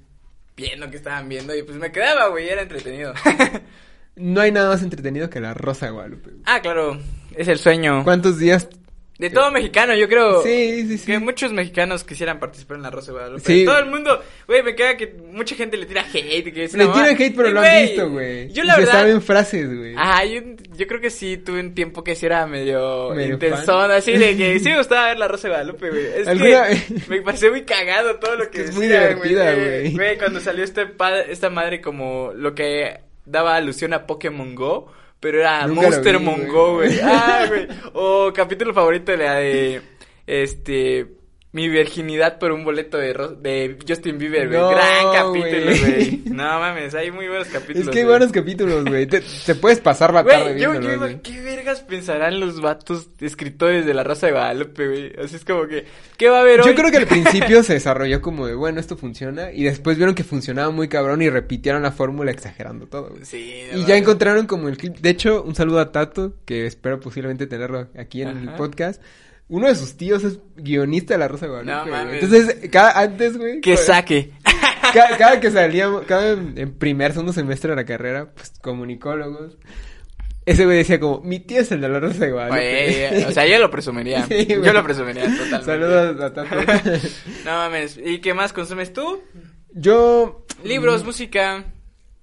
viendo 0.56 0.89
que 0.89 0.98
estaban 0.98 1.28
viendo 1.30 1.56
y 1.56 1.63
pues 1.63 1.78
me 1.78 1.92
quedaba, 1.92 2.28
güey, 2.30 2.50
era 2.50 2.62
entretenido. 2.62 3.13
No 4.16 4.42
hay 4.42 4.52
nada 4.52 4.70
más 4.70 4.84
entretenido 4.84 5.28
que 5.28 5.39
la 5.39 5.56
Rosa 5.56 5.88
de 5.88 5.92
Guadalupe. 5.94 6.30
güey. 6.30 6.44
ah, 6.46 6.62
claro, 6.62 7.00
es 7.36 7.48
el 7.48 7.58
sueño. 7.58 8.04
¿Cuántos 8.04 8.38
días? 8.38 8.70
De 9.30 9.30
todo 9.30 9.52
mexicano, 9.52 9.96
yo 9.96 10.08
creo. 10.08 10.42
Sí, 10.44 10.86
sí, 10.88 10.98
sí. 10.98 11.06
Que 11.06 11.20
muchos 11.20 11.54
mexicanos 11.54 12.04
quisieran 12.04 12.40
participar 12.40 12.78
en 12.78 12.84
la 12.84 12.90
Rosa 12.90 13.08
de 13.08 13.18
Guadalupe. 13.20 13.42
Sí. 13.46 13.66
Todo 13.66 13.80
el 13.80 13.86
mundo, 13.88 14.22
güey, 14.48 14.64
me 14.64 14.76
queda 14.76 14.98
que 14.98 15.14
mucha 15.32 15.56
gente 15.56 15.78
le 15.78 15.86
tira 15.86 16.06
hate. 16.14 16.54
Que 16.54 16.66
es 16.66 16.74
Le 16.74 16.86
tiran 16.88 17.16
hate, 17.20 17.34
pero 17.36 17.50
Y, 17.50 17.52
lo 17.54 17.62
han 17.62 17.82
visto, 17.84 18.10
güey. 18.10 18.50
Yo 18.52 18.64
Y 18.64 18.68
la 18.68 18.74
se 18.76 18.80
verdad. 18.82 18.94
saben 18.94 19.22
frases, 19.22 19.78
güey. 19.78 19.96
Ah, 19.98 20.26
yo, 20.26 20.42
yo 20.76 20.88
creo 20.88 21.00
que 21.02 21.10
sí 21.10 21.38
tuve 21.38 21.60
un 21.60 21.74
tiempo 21.74 22.04
que 22.04 22.16
sí 22.16 22.26
era 22.26 22.46
medio, 22.48 23.12
Medio 23.16 23.34
intensón, 23.36 23.92
así 23.92 24.12
de 24.18 24.36
que 24.36 24.60
sí 24.60 24.70
me 24.70 24.78
gustaba 24.78 25.08
ver 25.08 25.20
la 25.20 25.28
Rosa 25.28 25.48
de 25.48 25.54
Guadalupe, 25.54 25.90
güey. 25.90 26.06
Es 26.18 26.28
¿Alguna- 26.28 26.68
que 26.68 26.82
me 27.10 27.22
pareció 27.22 27.50
muy 27.52 27.64
cagado 27.64 28.16
todo 28.20 28.36
lo 28.36 28.50
que 28.52 28.62
Es 28.62 28.76
muy 28.76 28.88
divertida, 28.88 29.54
güey. 29.56 29.94
Güey, 29.94 30.18
cuando 30.18 30.40
salió 30.40 30.64
este 30.64 30.86
pa- 30.88 31.22
esta 31.22 31.50
madre 31.50 31.80
como 31.82 32.32
lo 32.36 32.54
que 32.54 33.00
daba 33.26 33.56
alusión 33.56 33.94
a 33.94 34.06
Pokémon 34.06 34.54
Go, 34.54 34.92
pero 35.24 35.40
era 35.40 35.66
Nunca 35.66 35.84
Monster 35.84 36.20
vi, 36.20 36.26
Mongo, 36.26 36.74
güey. 36.76 36.90
güey. 36.90 37.00
Ah, 37.02 37.46
güey. 37.48 37.68
O 37.94 38.34
capítulo 38.34 38.74
favorito 38.74 39.14
de 39.14 39.18
la 39.18 39.36
de 39.36 39.82
este 40.28 41.08
mi 41.54 41.70
virginidad 41.70 42.39
por 42.39 42.52
un 42.52 42.63
boleto 42.66 42.98
de, 42.98 43.13
Ro- 43.13 43.36
de 43.36 43.78
Justin 43.88 44.18
Bieber, 44.18 44.48
güey. 44.50 44.60
No, 44.60 44.70
Gran 44.70 45.13
capítulo, 45.13 45.66
güey. 45.82 46.22
No 46.26 46.44
mames, 46.60 46.96
hay 46.96 47.12
muy 47.12 47.28
buenos 47.28 47.48
capítulos. 47.48 47.84
es 47.84 47.89
que 47.89 48.00
hay 48.00 48.06
buenos 48.06 48.32
capítulos, 48.32 48.84
güey. 48.86 49.06
Te, 49.06 49.22
te 49.46 49.54
puedes 49.54 49.80
pasar 49.80 50.12
la 50.16 50.24
tarde 50.24 50.54
Güey, 50.54 50.60
yo, 50.63 50.72
viéndolos, 50.72 51.12
yo. 51.12 51.22
¿qué 51.22 51.39
vergas 51.42 51.82
pensarán 51.82 52.39
los 52.39 52.60
vatos 52.60 53.08
escritores 53.22 53.86
de 53.86 53.94
la 53.94 54.04
raza 54.04 54.26
de 54.26 54.32
Guadalupe, 54.34 54.88
güey? 54.88 55.13
Así 55.24 55.36
es 55.36 55.46
como 55.46 55.68
que, 55.68 55.86
¿qué 56.18 56.28
va 56.28 56.39
a 56.39 56.42
haber 56.42 56.62
hoy? 56.62 56.66
Yo 56.68 56.74
creo 56.76 56.89
que 56.89 56.98
al 56.98 57.06
principio 57.08 57.62
se 57.62 57.74
desarrolló 57.74 58.20
como 58.20 58.48
de, 58.48 58.56
bueno, 58.56 58.80
esto 58.80 58.98
funciona. 58.98 59.52
Y 59.52 59.63
después 59.63 59.96
vieron 59.98 60.16
que 60.16 60.24
funcionaba 60.24 60.72
muy 60.72 60.88
cabrón 60.88 61.22
y 61.22 61.30
repitieron 61.30 61.84
la 61.84 61.92
fórmula 61.92 62.32
exagerando 62.32 62.88
todo, 62.88 63.10
güey. 63.12 63.26
Sí, 63.26 63.66
Y 63.76 63.86
ya 63.86 63.96
encontraron 63.96 64.48
como 64.48 64.70
el 64.70 64.78
clip. 64.78 64.98
De 64.98 65.12
hecho, 65.12 65.44
un 65.44 65.54
saludo 65.54 65.80
a 65.82 65.92
Tato, 65.92 66.34
que 66.46 66.66
espero 66.66 67.00
posiblemente 67.00 67.46
tenerlo 67.46 67.89
aquí 67.96 68.24
en 68.24 68.30
el 68.30 68.48
Ajá. 68.50 68.58
podcast. 68.58 69.00
Uno 69.50 69.68
de 69.68 69.76
sus 69.76 69.96
tíos 69.98 70.24
es 70.24 70.40
guionista 70.56 71.14
de 71.14 71.18
La 71.20 71.28
Rosa 71.28 71.46
de 71.46 71.52
Guadalupe. 71.52 71.92
No 71.92 71.98
mames. 71.98 72.24
Entonces, 72.24 72.70
cada, 72.72 73.00
antes, 73.00 73.38
güey. 73.38 73.62
Que 73.62 73.78
saque. 73.78 74.32
Cada, 74.94 75.18
cada 75.18 75.40
que 75.40 75.50
salíamos, 75.50 76.04
cada 76.06 76.34
en, 76.34 76.56
en 76.56 76.74
primer, 76.74 77.14
segundo 77.14 77.34
semestre 77.34 77.72
de 77.72 77.78
la 77.78 77.86
carrera, 77.86 78.32
pues 78.36 78.54
comunicólogos. 78.62 79.58
Ese 80.46 80.66
güey 80.66 80.78
decía 80.78 81.00
como, 81.00 81.22
mi 81.22 81.40
tío 81.40 81.62
es 81.62 81.72
el 81.72 81.80
de 81.80 81.90
La 81.90 82.00
Rosa 82.00 82.26
de 82.26 82.32
Guadalupe. 82.32 83.10
Güey, 83.10 83.24
o 83.24 83.32
sea, 83.32 83.48
yo 83.48 83.60
lo 83.60 83.72
presumiría. 83.72 84.24
Sí, 84.28 84.46
güey. 84.46 84.64
yo 84.64 84.74
lo 84.74 84.84
presumiría 84.84 85.24
totalmente. 85.24 85.66
Saludos 85.66 86.22
a 86.22 86.34
Tato. 86.34 86.56
No 87.46 87.52
mames. 87.52 87.98
¿Y 88.04 88.20
qué 88.20 88.34
más 88.34 88.52
consumes 88.52 88.92
tú? 88.92 89.22
Yo. 89.74 90.46
Libros, 90.64 91.04
mm, 91.04 91.06
música. 91.06 91.66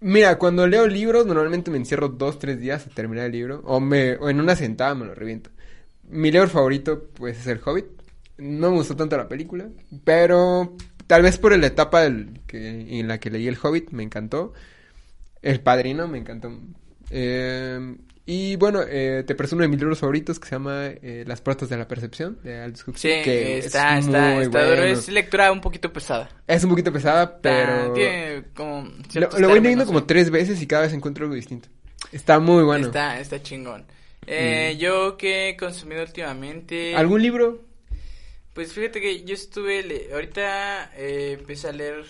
Mira, 0.00 0.36
cuando 0.38 0.66
leo 0.66 0.86
libros, 0.86 1.26
normalmente 1.26 1.70
me 1.70 1.78
encierro 1.78 2.08
dos, 2.08 2.38
tres 2.38 2.60
días 2.60 2.86
a 2.86 2.90
terminar 2.90 3.26
el 3.26 3.32
libro. 3.32 3.62
O, 3.64 3.80
me, 3.80 4.16
o 4.16 4.28
en 4.28 4.40
una 4.40 4.54
sentada 4.54 4.94
me 4.94 5.06
lo 5.06 5.14
reviento. 5.14 5.50
Mi 6.10 6.30
libro 6.30 6.48
favorito, 6.48 7.08
pues, 7.14 7.38
es 7.38 7.46
El 7.46 7.60
Hobbit. 7.64 7.86
No 8.38 8.70
me 8.70 8.76
gustó 8.76 8.96
tanto 8.96 9.16
la 9.16 9.28
película, 9.28 9.68
pero 10.04 10.76
tal 11.06 11.22
vez 11.22 11.36
por 11.38 11.56
la 11.58 11.66
etapa 11.66 12.02
del 12.02 12.40
que, 12.46 12.98
en 12.98 13.06
la 13.08 13.18
que 13.18 13.30
leí 13.30 13.46
El 13.46 13.58
Hobbit 13.62 13.90
me 13.90 14.02
encantó. 14.02 14.52
El 15.42 15.60
Padrino 15.60 16.08
me 16.08 16.18
encantó. 16.18 16.52
Eh, 17.10 17.96
Y 18.26 18.54
bueno, 18.56 18.80
eh, 18.86 19.24
te 19.26 19.34
presumo 19.34 19.62
de 19.62 19.68
mis 19.68 19.80
libros 19.80 19.98
favoritos 19.98 20.38
que 20.38 20.46
se 20.48 20.54
llama 20.54 20.86
eh, 20.86 21.24
Las 21.26 21.40
puertas 21.40 21.68
de 21.68 21.76
la 21.76 21.88
percepción 21.88 22.38
de 22.44 22.60
Aldous 22.60 22.86
Huxley. 22.86 23.18
Sí, 23.18 23.22
que 23.24 23.58
está, 23.58 23.98
es 23.98 24.06
está, 24.06 24.34
muy 24.34 24.44
está 24.44 24.66
bueno. 24.66 24.82
Es 24.84 25.08
lectura 25.08 25.50
un 25.50 25.60
poquito 25.60 25.92
pesada. 25.92 26.30
Es 26.46 26.62
un 26.62 26.70
poquito 26.70 26.92
pesada, 26.92 27.40
pero... 27.40 27.72
Está- 27.82 27.94
tiene 27.94 28.44
como 28.54 28.88
Lo, 29.14 29.38
lo 29.38 29.48
voy 29.48 29.60
leyendo 29.60 29.84
como 29.86 30.04
tres 30.04 30.30
veces 30.30 30.62
y 30.62 30.66
cada 30.66 30.82
vez 30.82 30.92
encuentro 30.92 31.24
algo 31.24 31.34
distinto. 31.34 31.68
Está 32.12 32.38
muy 32.38 32.62
bueno. 32.62 32.86
Está, 32.86 33.18
está 33.18 33.42
chingón. 33.42 33.84
Eh, 34.32 34.76
Yo 34.78 35.16
que 35.16 35.48
he 35.50 35.56
consumido 35.56 36.02
últimamente... 36.02 36.94
¿Algún 36.96 37.22
libro? 37.22 37.60
Pues 38.54 38.72
fíjate 38.72 39.00
que 39.00 39.24
yo 39.24 39.34
estuve, 39.34 39.82
le- 39.82 40.12
ahorita 40.12 40.92
eh, 40.96 41.36
empecé 41.38 41.68
a 41.68 41.72
leer, 41.72 42.04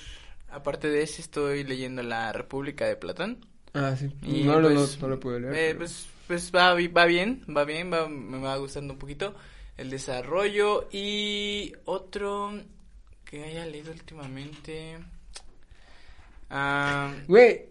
aparte 0.51 0.89
de 0.89 1.03
ese 1.03 1.23
estoy 1.23 1.65
leyendo 1.65 2.03
La 2.03 2.33
República 2.33 2.87
de 2.87 2.97
Platón. 2.97 3.45
Ah, 3.75 3.95
sí. 3.99 4.11
Y 4.23 4.43
no, 4.45 4.59
lo- 4.61 4.69
pues, 4.73 4.97
no, 4.97 5.03
no 5.03 5.15
lo 5.15 5.21
puedo 5.21 5.39
leer. 5.39 5.53
eh, 5.55 5.57
pero- 5.69 5.79
pues 5.79 6.07
pues 6.27 6.53
va, 6.55 6.75
va 6.75 7.07
bien, 7.07 7.45
va 7.57 7.65
bien, 7.65 7.93
va, 7.93 8.09
me 8.09 8.39
va 8.39 8.57
gustando 8.57 8.93
un 8.93 8.99
poquito 9.01 9.35
el 9.77 9.91
desarrollo 9.91 10.89
y 10.93 11.73
otro 11.87 12.53
que 13.25 13.43
haya 13.45 13.67
leído 13.67 13.91
últimamente. 13.93 14.97
Ah, 16.51 17.13
Güey, 17.29 17.65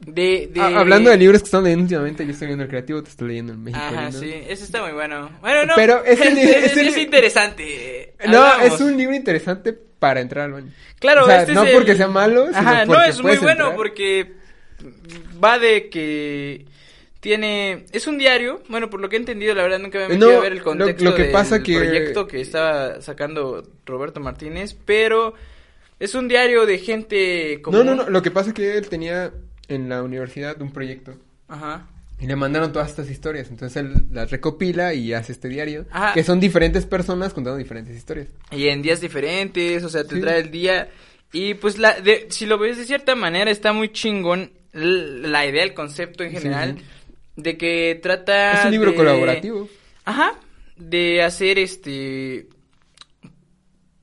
de, 0.00 0.48
de... 0.52 0.60
a- 0.60 0.78
hablando 0.80 1.10
de 1.10 1.16
libros 1.16 1.40
que 1.42 1.46
están 1.46 1.64
leyendo 1.64 1.84
últimamente, 1.84 2.24
yo 2.24 2.32
estoy 2.32 2.46
leyendo 2.48 2.64
el 2.64 2.70
creativo, 2.70 3.02
te 3.02 3.10
estoy 3.10 3.28
leyendo 3.28 3.52
el 3.52 3.58
México. 3.58 3.82
Ajá, 3.84 4.12
sí, 4.12 4.32
ese 4.48 4.64
está 4.64 4.82
muy 4.82 4.92
bueno. 4.92 5.30
Bueno, 5.40 5.64
no, 5.66 5.72
Pero 5.76 6.04
es, 6.04 6.20
es 6.76 6.96
interesante. 6.98 8.14
No, 8.28 8.42
Hablamos. 8.42 8.74
es 8.74 8.80
un 8.80 8.96
libro 8.96 9.14
interesante 9.14 9.72
para 9.72 10.20
entrar 10.20 10.46
al 10.46 10.52
baño. 10.52 10.72
Claro, 10.98 11.22
O 11.22 11.26
sea, 11.26 11.40
este 11.40 11.52
es 11.52 11.56
no 11.56 11.64
el- 11.64 11.72
porque 11.72 11.94
sea 11.96 12.08
malo, 12.08 12.46
sino 12.46 12.58
Ajá, 12.58 12.84
no, 12.84 13.02
es 13.02 13.20
muy 13.22 13.36
bueno 13.38 13.50
entrar. 13.68 13.76
porque 13.76 14.32
va 15.42 15.58
de 15.58 15.88
que 15.88 16.66
tiene... 17.20 17.86
Es 17.92 18.06
un 18.06 18.18
diario, 18.18 18.62
bueno, 18.68 18.90
por 18.90 19.00
lo 19.00 19.08
que 19.08 19.16
he 19.16 19.18
entendido, 19.18 19.54
la 19.54 19.62
verdad 19.62 19.78
nunca 19.78 19.98
me 19.98 20.04
he 20.04 20.08
metido 20.08 20.32
No, 20.32 20.38
a 20.38 20.40
ver 20.42 20.52
el 20.52 20.58
lo- 20.58 20.64
contexto 20.64 21.04
lo 21.04 21.14
que 21.14 21.22
del 21.22 21.32
pasa 21.32 21.62
que- 21.62 21.76
proyecto 21.76 22.26
que 22.26 22.40
estaba 22.42 23.00
sacando 23.00 23.66
Roberto 23.86 24.20
Martínez, 24.20 24.76
pero 24.84 25.32
es 25.98 26.14
un 26.14 26.28
diario 26.28 26.66
de 26.66 26.78
gente 26.78 27.62
como... 27.62 27.78
No, 27.78 27.84
no, 27.84 27.94
no, 27.94 28.10
lo 28.10 28.20
que 28.22 28.30
pasa 28.30 28.50
es 28.50 28.54
que 28.54 28.76
él 28.76 28.88
tenía 28.88 29.32
en 29.68 29.88
la 29.88 30.02
universidad 30.02 30.60
un 30.60 30.72
proyecto 30.72 31.14
Ajá. 31.48 31.86
y 32.20 32.26
le 32.26 32.36
mandaron 32.36 32.72
todas 32.72 32.90
estas 32.90 33.10
historias, 33.10 33.48
entonces 33.50 33.76
él 33.76 33.94
las 34.12 34.30
recopila 34.30 34.94
y 34.94 35.12
hace 35.12 35.32
este 35.32 35.48
diario, 35.48 35.86
Ajá. 35.90 36.12
que 36.14 36.22
son 36.22 36.38
diferentes 36.40 36.86
personas 36.86 37.32
contando 37.34 37.56
diferentes 37.58 37.96
historias. 37.96 38.28
Y 38.50 38.68
en 38.68 38.82
días 38.82 39.00
diferentes, 39.00 39.82
o 39.84 39.88
sea, 39.88 40.04
te 40.04 40.16
Sí. 40.16 40.20
trae 40.20 40.40
el 40.40 40.50
día. 40.50 40.88
Y 41.32 41.54
pues 41.54 41.78
la, 41.78 42.00
de, 42.00 42.26
si 42.30 42.46
lo 42.46 42.58
ves 42.58 42.76
de 42.76 42.84
cierta 42.84 43.14
manera, 43.14 43.50
está 43.50 43.72
muy 43.72 43.90
chingón 43.92 44.52
la 44.72 45.46
idea, 45.46 45.62
el 45.64 45.74
concepto 45.74 46.22
en 46.24 46.32
general, 46.32 46.76
sí. 46.78 46.84
de 47.42 47.56
que 47.56 47.98
trata... 48.02 48.60
es 48.60 48.64
un 48.66 48.70
libro 48.72 48.90
de- 48.90 48.96
colaborativo. 48.96 49.68
Ajá, 50.04 50.34
de 50.76 51.22
hacer 51.22 51.58
este... 51.58 52.48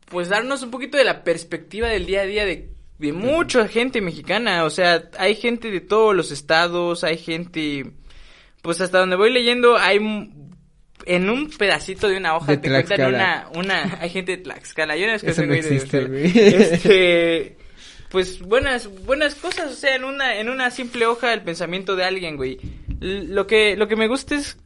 Pues 0.09 0.27
darnos 0.27 0.61
un 0.63 0.71
poquito 0.71 0.97
de 0.97 1.05
la 1.05 1.23
perspectiva 1.23 1.87
del 1.87 2.05
día 2.05 2.21
a 2.21 2.25
día 2.25 2.45
de, 2.45 2.69
de 3.01 3.11
mucha 3.13 3.67
gente 3.67 3.99
mexicana. 3.99 4.63
O 4.63 4.69
sea, 4.69 5.09
hay 5.17 5.35
gente 5.35 5.71
de 5.71 5.81
todos 5.81 6.15
los 6.15 6.31
estados, 6.31 7.03
hay 7.03 7.17
gente... 7.17 7.91
Pues 8.61 8.79
hasta 8.79 8.99
donde 8.99 9.15
voy 9.15 9.33
leyendo 9.33 9.77
hay... 9.77 9.97
En 11.07 11.31
un 11.31 11.49
pedacito 11.49 12.07
de 12.07 12.17
una 12.17 12.35
hoja 12.35 12.51
De 12.51 12.57
te 12.57 12.69
cuentan 12.69 13.15
una, 13.15 13.49
una... 13.55 13.97
Hay 13.99 14.09
gente 14.11 14.37
de 14.37 14.43
Tlaxcala. 14.43 14.95
Yo 14.95 15.07
no 15.07 15.13
es 15.13 15.23
que 15.23 15.31
Eso 15.31 15.45
no 15.45 15.53
existe, 15.55 16.05
güey. 16.05 16.25
Este... 16.35 17.57
Pues 18.09 18.39
buenas, 18.41 18.89
buenas 19.05 19.35
cosas, 19.35 19.71
o 19.71 19.73
sea, 19.73 19.95
en 19.95 20.03
una, 20.03 20.37
en 20.37 20.49
una 20.49 20.69
simple 20.69 21.05
hoja 21.05 21.33
el 21.33 21.43
pensamiento 21.43 21.95
de 21.95 22.03
alguien, 22.03 22.35
güey. 22.35 22.59
Lo 22.99 23.47
que, 23.47 23.77
lo 23.77 23.87
que 23.87 23.95
me 23.95 24.09
gusta 24.09 24.35
es, 24.35 24.57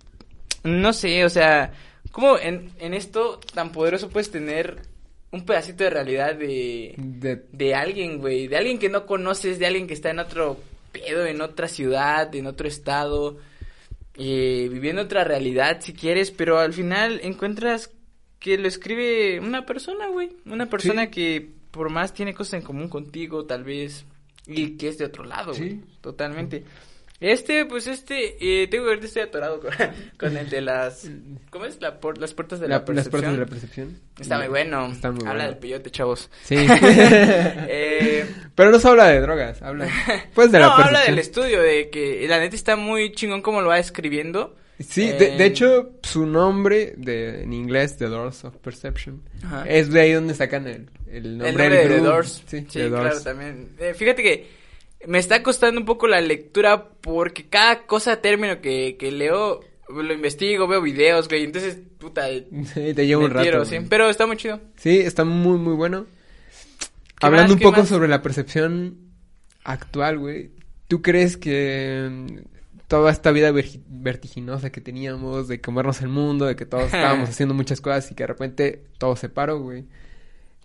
no 0.63 0.93
sé, 0.93 1.24
o 1.24 1.30
sea, 1.30 1.71
cómo 2.12 2.39
en, 2.39 2.71
en 2.80 2.95
esto 2.95 3.39
tan 3.54 3.71
poderoso 3.71 4.10
puedes 4.10 4.32
tener 4.32 4.82
un 5.32 5.46
pedacito 5.46 5.84
de 5.84 5.90
realidad 5.90 6.36
de, 6.36 6.94
De- 6.98 7.44
de 7.52 7.76
alguien, 7.76 8.20
güey, 8.20 8.48
de 8.48 8.58
alguien 8.58 8.80
que 8.80 8.90
no 8.90 9.06
conoces, 9.06 9.60
de 9.60 9.66
alguien 9.66 9.88
que 9.88 9.94
está 9.94 10.10
en 10.12 10.20
otro 10.20 10.60
pedo, 10.92 11.26
en 11.26 11.42
otra 11.42 11.68
ciudad, 11.68 12.34
en 12.36 12.48
otro 12.48 12.68
estado, 12.68 13.38
eh, 14.18 14.70
viviendo 14.72 15.02
otra 15.02 15.24
realidad 15.24 15.80
si 15.82 15.94
quieres, 15.94 16.32
pero 16.32 16.60
al 16.60 16.74
final 16.74 17.20
encuentras 17.24 17.92
que 18.40 18.58
lo 18.58 18.68
escribe 18.68 19.40
una 19.40 19.66
persona, 19.66 20.08
güey, 20.08 20.30
una 20.46 20.68
persona 20.68 21.06
Sí. 21.06 21.12
que 21.12 21.50
por 21.72 21.90
más 21.90 22.14
tiene 22.14 22.34
cosas 22.34 22.56
en 22.56 22.62
común 22.62 22.88
contigo, 22.88 23.46
tal 23.46 23.64
vez, 23.66 24.06
y 24.48 24.78
que 24.78 24.88
es 24.88 24.98
de 24.98 25.06
otro 25.06 25.26
lado, 25.26 25.54
güey, 25.54 25.70
Sí. 25.72 25.82
Este, 27.21 27.65
pues 27.65 27.88
este, 27.88 28.36
eh, 28.41 28.67
tengo 28.67 28.84
que 28.86 28.95
ver, 28.95 29.06
estoy 29.06 29.21
atorado 29.23 29.62
con, 29.62 29.71
con 30.19 30.36
el 30.36 30.49
de 30.49 30.60
las, 30.62 31.10
¿cómo 31.49 31.65
es? 31.65 31.80
La 31.82 31.99
por- 31.99 32.17
las 32.17 32.34
puertas 32.34 32.60
de 32.60 32.67
la, 32.67 32.75
la- 32.75 32.78
las 32.80 32.86
percepción. 32.86 33.12
puertas 33.12 33.32
de 33.32 33.38
la 33.39 33.45
percepción. 33.45 33.99
Está 34.19 34.38
muy 34.39 34.47
bueno. 34.49 34.91
Está 34.91 35.12
muy 35.12 35.21
Habla 35.21 35.34
bueno. 35.34 35.49
del 35.49 35.58
peyote, 35.58 35.91
chavos. 35.91 36.30
Sí. 36.43 36.56
Eh, 37.67 38.25
Pero 38.54 38.71
no 38.71 38.80
se 38.80 38.88
habla 38.88 39.08
de 39.08 39.21
drogas, 39.21 39.62
habla 39.62 39.88
pues 40.34 40.51
de 40.51 40.60
no, 40.60 40.67
la 40.67 40.73
habla 40.73 40.86
percepción. 40.86 41.15
del 41.15 41.19
estudio, 41.19 41.62
de 41.62 41.89
que 41.89 42.25
la 42.28 42.39
neta 42.39 42.56
está 42.56 42.75
muy 42.75 43.12
chingón 43.13 43.41
como 43.41 43.62
lo 43.62 43.69
va 43.69 43.80
escribiendo. 43.80 44.56
Sí, 44.80 45.08
de, 45.08 45.36
Eh, 45.36 45.38
de 45.38 45.45
hecho, 45.45 45.91
su 46.04 46.25
nombre 46.25 46.95
de, 46.97 47.43
en 47.43 47.54
inglés, 47.54 47.95
The 47.97 48.08
Doors 48.08 48.43
of 48.43 48.58
Perception, 48.58 49.21
Ajá. 49.43 49.63
es 49.69 49.89
de 49.89 50.01
ahí 50.01 50.12
donde 50.12 50.34
sacan 50.36 50.67
el, 50.67 50.89
el 51.10 51.38
nombre, 51.38 51.49
el 51.49 51.58
nombre 51.58 51.69
del 51.69 51.89
de 51.89 51.95
The. 51.95 52.01
Doors. 52.01 52.43
Sí, 52.45 52.58
Sí, 52.60 52.65
The 52.80 52.88
claro, 52.89 53.04
Doors. 53.06 53.23
también. 53.23 53.69
Eh, 53.80 53.93
fíjate 53.93 54.21
que 54.21 54.64
me 55.08 55.20
está 55.20 55.44
costando 55.44 55.80
un 55.80 55.86
poco 55.86 56.08
la 56.08 56.22
lectura 56.22 56.89
porque 57.02 57.46
cada 57.48 57.84
cosa, 57.86 58.22
término 58.22 58.62
que, 58.62 58.96
que 58.98 59.12
leo, 59.12 59.62
lo 59.89 60.13
investigo, 60.13 60.68
veo 60.68 60.82
videos, 60.82 61.28
güey. 61.28 61.44
Entonces, 61.44 61.78
puta, 61.98 62.28
Sí, 62.74 62.94
te 62.94 63.06
lleva 63.08 63.24
un 63.26 63.30
tiro, 63.32 63.60
rato. 63.60 63.65
sí. 63.65 63.78
Pero 63.89 64.10
está 64.10 64.26
muy 64.28 64.38
chido. 64.38 64.60
Sí, 64.78 65.00
está 65.00 65.24
muy, 65.24 65.58
muy 65.58 65.74
bueno. 65.74 66.06
¿Qué 67.20 67.28
Hablando 67.28 67.44
más? 67.50 67.52
un 67.54 67.60
¿Qué 67.60 67.63
poco 67.65 67.80
más? 67.82 67.89
sobre 67.89 68.08
la 68.08 68.22
percepción 68.22 68.98
actual, 69.63 70.20
güey. 70.20 70.52
¿Tú 70.88 71.02
crees 71.02 71.38
que 71.38 72.08
mm, 72.12 72.38
toda 72.88 73.12
esta 73.12 73.32
vida 73.32 73.52
vertiginosa 73.52 74.70
que 74.72 74.82
teníamos 74.82 75.48
de 75.48 75.62
comernos 75.62 76.02
el 76.02 76.10
mundo, 76.10 76.46
de 76.46 76.56
que 76.56 76.65
todos 76.65 76.86
estábamos 76.94 77.30
haciendo 77.30 77.54
muchas 77.56 77.82
cosas 77.82 78.12
y 78.12 78.15
que 78.15 78.24
de 78.24 78.28
repente 78.28 78.84
todo 78.98 79.15
se 79.15 79.30
paró, 79.30 79.60
güey? 79.60 79.86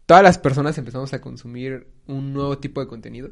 Todas 0.07 0.22
las 0.24 0.38
personas 0.38 0.76
empezamos 0.76 1.12
a 1.12 1.20
consumir 1.20 1.87
un 2.09 2.33
nuevo 2.33 2.59
tipo 2.59 2.81
de 2.81 2.88
contenido. 2.88 3.31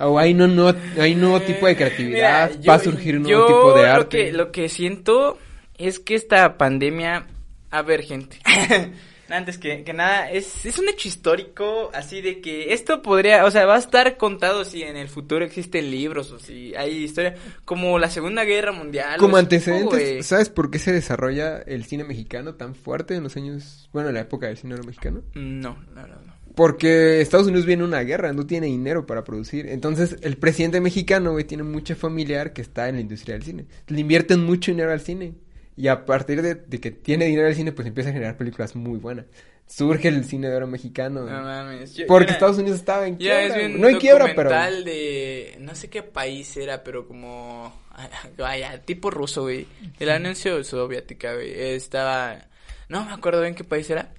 O 0.00 0.18
hay, 0.18 0.32
no, 0.32 0.46
no, 0.46 0.72
hay 1.00 1.14
un 1.14 1.20
nuevo 1.20 1.40
tipo 1.40 1.66
de 1.66 1.76
creatividad, 1.76 2.50
Mira, 2.50 2.72
va 2.72 2.74
a 2.74 2.78
surgir 2.78 3.16
un 3.16 3.24
nuevo 3.24 3.46
tipo 3.46 3.74
de 3.74 3.82
Lo 3.82 3.88
arte. 3.88 4.08
que, 4.26 4.32
lo 4.32 4.52
que 4.52 4.68
siento 4.68 5.38
es 5.76 5.98
que 5.98 6.14
esta 6.14 6.56
pandemia, 6.56 7.26
a 7.70 7.82
ver, 7.82 8.02
gente. 8.02 8.38
Antes 9.30 9.58
que, 9.58 9.84
que 9.84 9.92
nada, 9.92 10.30
es, 10.30 10.64
es 10.64 10.78
un 10.78 10.88
hecho 10.88 11.06
histórico, 11.06 11.90
así 11.92 12.22
de 12.22 12.40
que 12.40 12.72
esto 12.72 13.02
podría, 13.02 13.44
o 13.44 13.50
sea, 13.50 13.66
va 13.66 13.74
a 13.74 13.78
estar 13.78 14.16
contado 14.16 14.64
si 14.64 14.82
en 14.82 14.96
el 14.96 15.08
futuro 15.08 15.44
existen 15.44 15.90
libros 15.90 16.32
o 16.32 16.38
si 16.38 16.74
hay 16.74 17.04
historia, 17.04 17.34
como 17.66 17.98
la 17.98 18.08
Segunda 18.08 18.44
Guerra 18.44 18.72
Mundial. 18.72 19.18
Como 19.18 19.36
antecedentes. 19.36 20.24
¿sabes 20.26 20.48
por 20.48 20.70
qué 20.70 20.78
se 20.78 20.92
desarrolla 20.92 21.58
el 21.58 21.84
cine 21.84 22.04
mexicano 22.04 22.54
tan 22.54 22.74
fuerte 22.74 23.16
en 23.16 23.24
los 23.24 23.36
años, 23.36 23.90
bueno, 23.92 24.08
en 24.08 24.14
la 24.14 24.20
época 24.20 24.46
del 24.46 24.56
cine 24.56 24.76
mexicano? 24.76 25.22
No, 25.34 25.76
la 25.94 26.02
verdad 26.02 26.20
no. 26.24 26.27
Porque 26.58 27.20
Estados 27.20 27.46
Unidos 27.46 27.66
viene 27.66 27.84
una 27.84 28.00
guerra, 28.00 28.32
no 28.32 28.44
tiene 28.44 28.66
dinero 28.66 29.06
para 29.06 29.22
producir. 29.22 29.68
Entonces, 29.68 30.16
el 30.22 30.38
presidente 30.38 30.80
mexicano, 30.80 31.30
güey, 31.30 31.44
tiene 31.44 31.62
mucho 31.62 31.94
familiar 31.94 32.52
que 32.52 32.62
está 32.62 32.88
en 32.88 32.96
la 32.96 33.00
industria 33.00 33.34
del 33.36 33.44
cine. 33.44 33.66
Le 33.86 34.00
invierten 34.00 34.44
mucho 34.44 34.72
dinero 34.72 34.90
al 34.90 35.00
cine. 35.00 35.34
Y 35.76 35.86
a 35.86 36.04
partir 36.04 36.42
de, 36.42 36.56
de 36.56 36.80
que 36.80 36.90
tiene 36.90 37.26
dinero 37.26 37.46
al 37.46 37.54
cine, 37.54 37.70
pues 37.70 37.86
empieza 37.86 38.10
a 38.10 38.12
generar 38.12 38.36
películas 38.36 38.74
muy 38.74 38.98
buenas. 38.98 39.26
Surge 39.68 40.08
el 40.08 40.24
cine 40.24 40.48
de 40.48 40.56
oro 40.56 40.66
mexicano. 40.66 41.20
No 41.20 41.42
mames. 41.42 41.94
Yo- 41.94 42.08
porque 42.08 42.24
era- 42.24 42.32
Estados 42.32 42.58
Unidos 42.58 42.80
estaba 42.80 43.06
en 43.06 43.14
quiebra. 43.14 43.44
es 43.44 43.54
bien 43.54 43.68
güey. 43.70 43.80
no 43.80 43.86
hay 43.86 43.94
quiebra, 43.94 44.32
pero... 44.34 44.50
de 44.50 45.56
no 45.60 45.76
sé 45.76 45.88
qué 45.88 46.02
país 46.02 46.56
era, 46.56 46.82
pero 46.82 47.06
como 47.06 47.72
vaya, 48.36 48.82
tipo 48.82 49.12
ruso, 49.12 49.42
güey. 49.42 49.68
El 50.00 50.10
anuncio 50.10 50.64
soviética, 50.64 51.34
güey. 51.34 51.52
Estaba 51.54 52.48
no 52.88 53.04
me 53.04 53.12
acuerdo 53.12 53.42
bien 53.42 53.54
qué 53.54 53.62
país 53.62 53.88
era, 53.90 54.12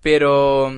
pero 0.00 0.72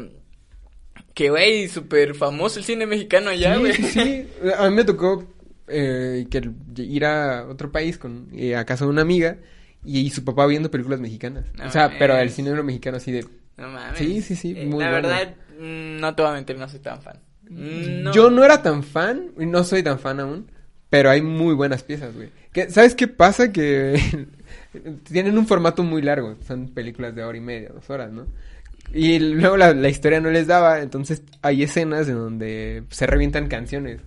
que 1.14 1.30
güey, 1.30 1.68
súper 1.68 2.14
famoso 2.14 2.58
el 2.58 2.64
cine 2.64 2.86
mexicano 2.86 3.30
allá, 3.30 3.56
güey. 3.56 3.72
sí, 3.74 3.82
sí. 3.84 4.26
A 4.58 4.68
mí 4.68 4.74
me 4.76 4.84
tocó 4.84 5.24
eh, 5.68 6.26
que 6.30 6.50
ir 6.82 7.04
a 7.04 7.46
otro 7.48 7.70
país 7.72 7.96
con 7.98 8.28
eh, 8.34 8.56
a 8.56 8.64
casa 8.64 8.84
de 8.84 8.90
una 8.90 9.02
amiga 9.02 9.38
y, 9.84 10.00
y 10.00 10.10
su 10.10 10.24
papá 10.24 10.46
viendo 10.46 10.70
películas 10.70 11.00
mexicanas. 11.00 11.44
No 11.56 11.66
o 11.66 11.70
sea, 11.70 11.92
pero 11.98 12.16
el 12.18 12.30
cine 12.30 12.50
mexicano 12.62 12.96
así 12.98 13.12
de... 13.12 13.24
No 13.56 13.68
mames. 13.68 13.98
Sí, 13.98 14.20
sí, 14.20 14.34
sí, 14.36 14.54
Eh, 14.56 14.66
muy 14.66 14.82
La 14.84 14.90
bueno. 14.90 15.08
verdad 15.08 15.34
mm, 15.58 16.00
no 16.00 16.14
te 16.14 16.22
voy 16.22 16.30
a 16.32 16.34
mentir, 16.34 16.58
no 16.58 16.68
soy 16.68 16.80
tan 16.80 17.00
fan. 17.00 17.20
No. 17.48 18.12
Yo 18.12 18.30
no 18.30 18.42
era 18.44 18.62
tan 18.62 18.82
fan, 18.82 19.30
y 19.38 19.46
no 19.46 19.62
soy 19.64 19.82
tan 19.82 19.98
fan 19.98 20.18
aún, 20.18 20.50
pero 20.90 21.10
hay 21.10 21.20
muy 21.22 21.54
buenas 21.54 21.82
piezas, 21.82 22.14
güey. 22.14 22.30
Que- 22.52 22.70
¿Sabes 22.70 22.94
qué 22.94 23.06
pasa? 23.06 23.52
Que 23.52 24.26
tienen 25.04 25.38
un 25.38 25.46
formato 25.46 25.82
muy 25.82 26.02
largo, 26.02 26.36
son 26.46 26.68
películas 26.68 27.14
de 27.14 27.22
hora 27.22 27.36
y 27.38 27.40
media, 27.42 27.70
dos 27.72 27.88
horas, 27.90 28.10
¿no? 28.10 28.26
Y 28.92 29.18
luego 29.18 29.56
la, 29.56 29.72
la 29.74 29.88
historia 29.88 30.20
no 30.20 30.30
les 30.30 30.46
daba, 30.46 30.80
entonces 30.80 31.22
hay 31.42 31.62
escenas 31.64 32.08
en 32.08 32.14
donde 32.14 32.84
se 32.90 33.06
revientan 33.06 33.48
canciones. 33.48 34.00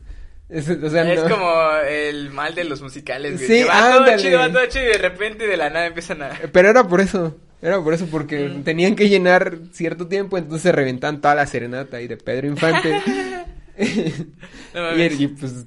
Es, 0.50 0.70
o 0.70 0.90
sea, 0.90 1.12
Es 1.12 1.24
no- 1.24 1.30
como 1.30 1.52
el 1.90 2.30
mal 2.32 2.56
de 2.56 2.64
los 2.64 2.82
musicales, 2.82 3.34
güey. 3.36 3.48
Sí, 3.48 3.64
que 3.64 3.70
va 3.70 3.92
todo 3.98 4.18
chido, 4.18 4.40
va 4.40 4.50
todo 4.52 4.66
chido 4.68 4.86
y 4.86 4.88
de 4.94 4.98
repente 4.98 5.46
de 5.46 5.58
la 5.58 5.70
nada 5.70 5.88
empiezan 5.88 6.22
a... 6.24 6.30
Pero 6.54 6.70
era 6.70 6.88
por 6.88 7.02
eso. 7.02 7.36
Era 7.62 7.82
por 7.84 7.94
eso, 7.94 8.06
porque 8.10 8.48
Mm. 8.48 8.64
tenían 8.64 8.96
que 8.96 9.10
llenar 9.10 9.58
cierto 9.74 10.08
tiempo, 10.08 10.38
entonces 10.38 10.74
reventan 10.74 11.20
toda 11.20 11.36
la 11.36 11.48
serenata 11.48 11.98
ahí 11.98 12.08
de 12.08 12.16
Pedro 12.18 12.48
Infante. 12.48 13.02
No 14.74 14.98
y, 14.98 15.04
y, 15.04 15.28
pues, 15.28 15.66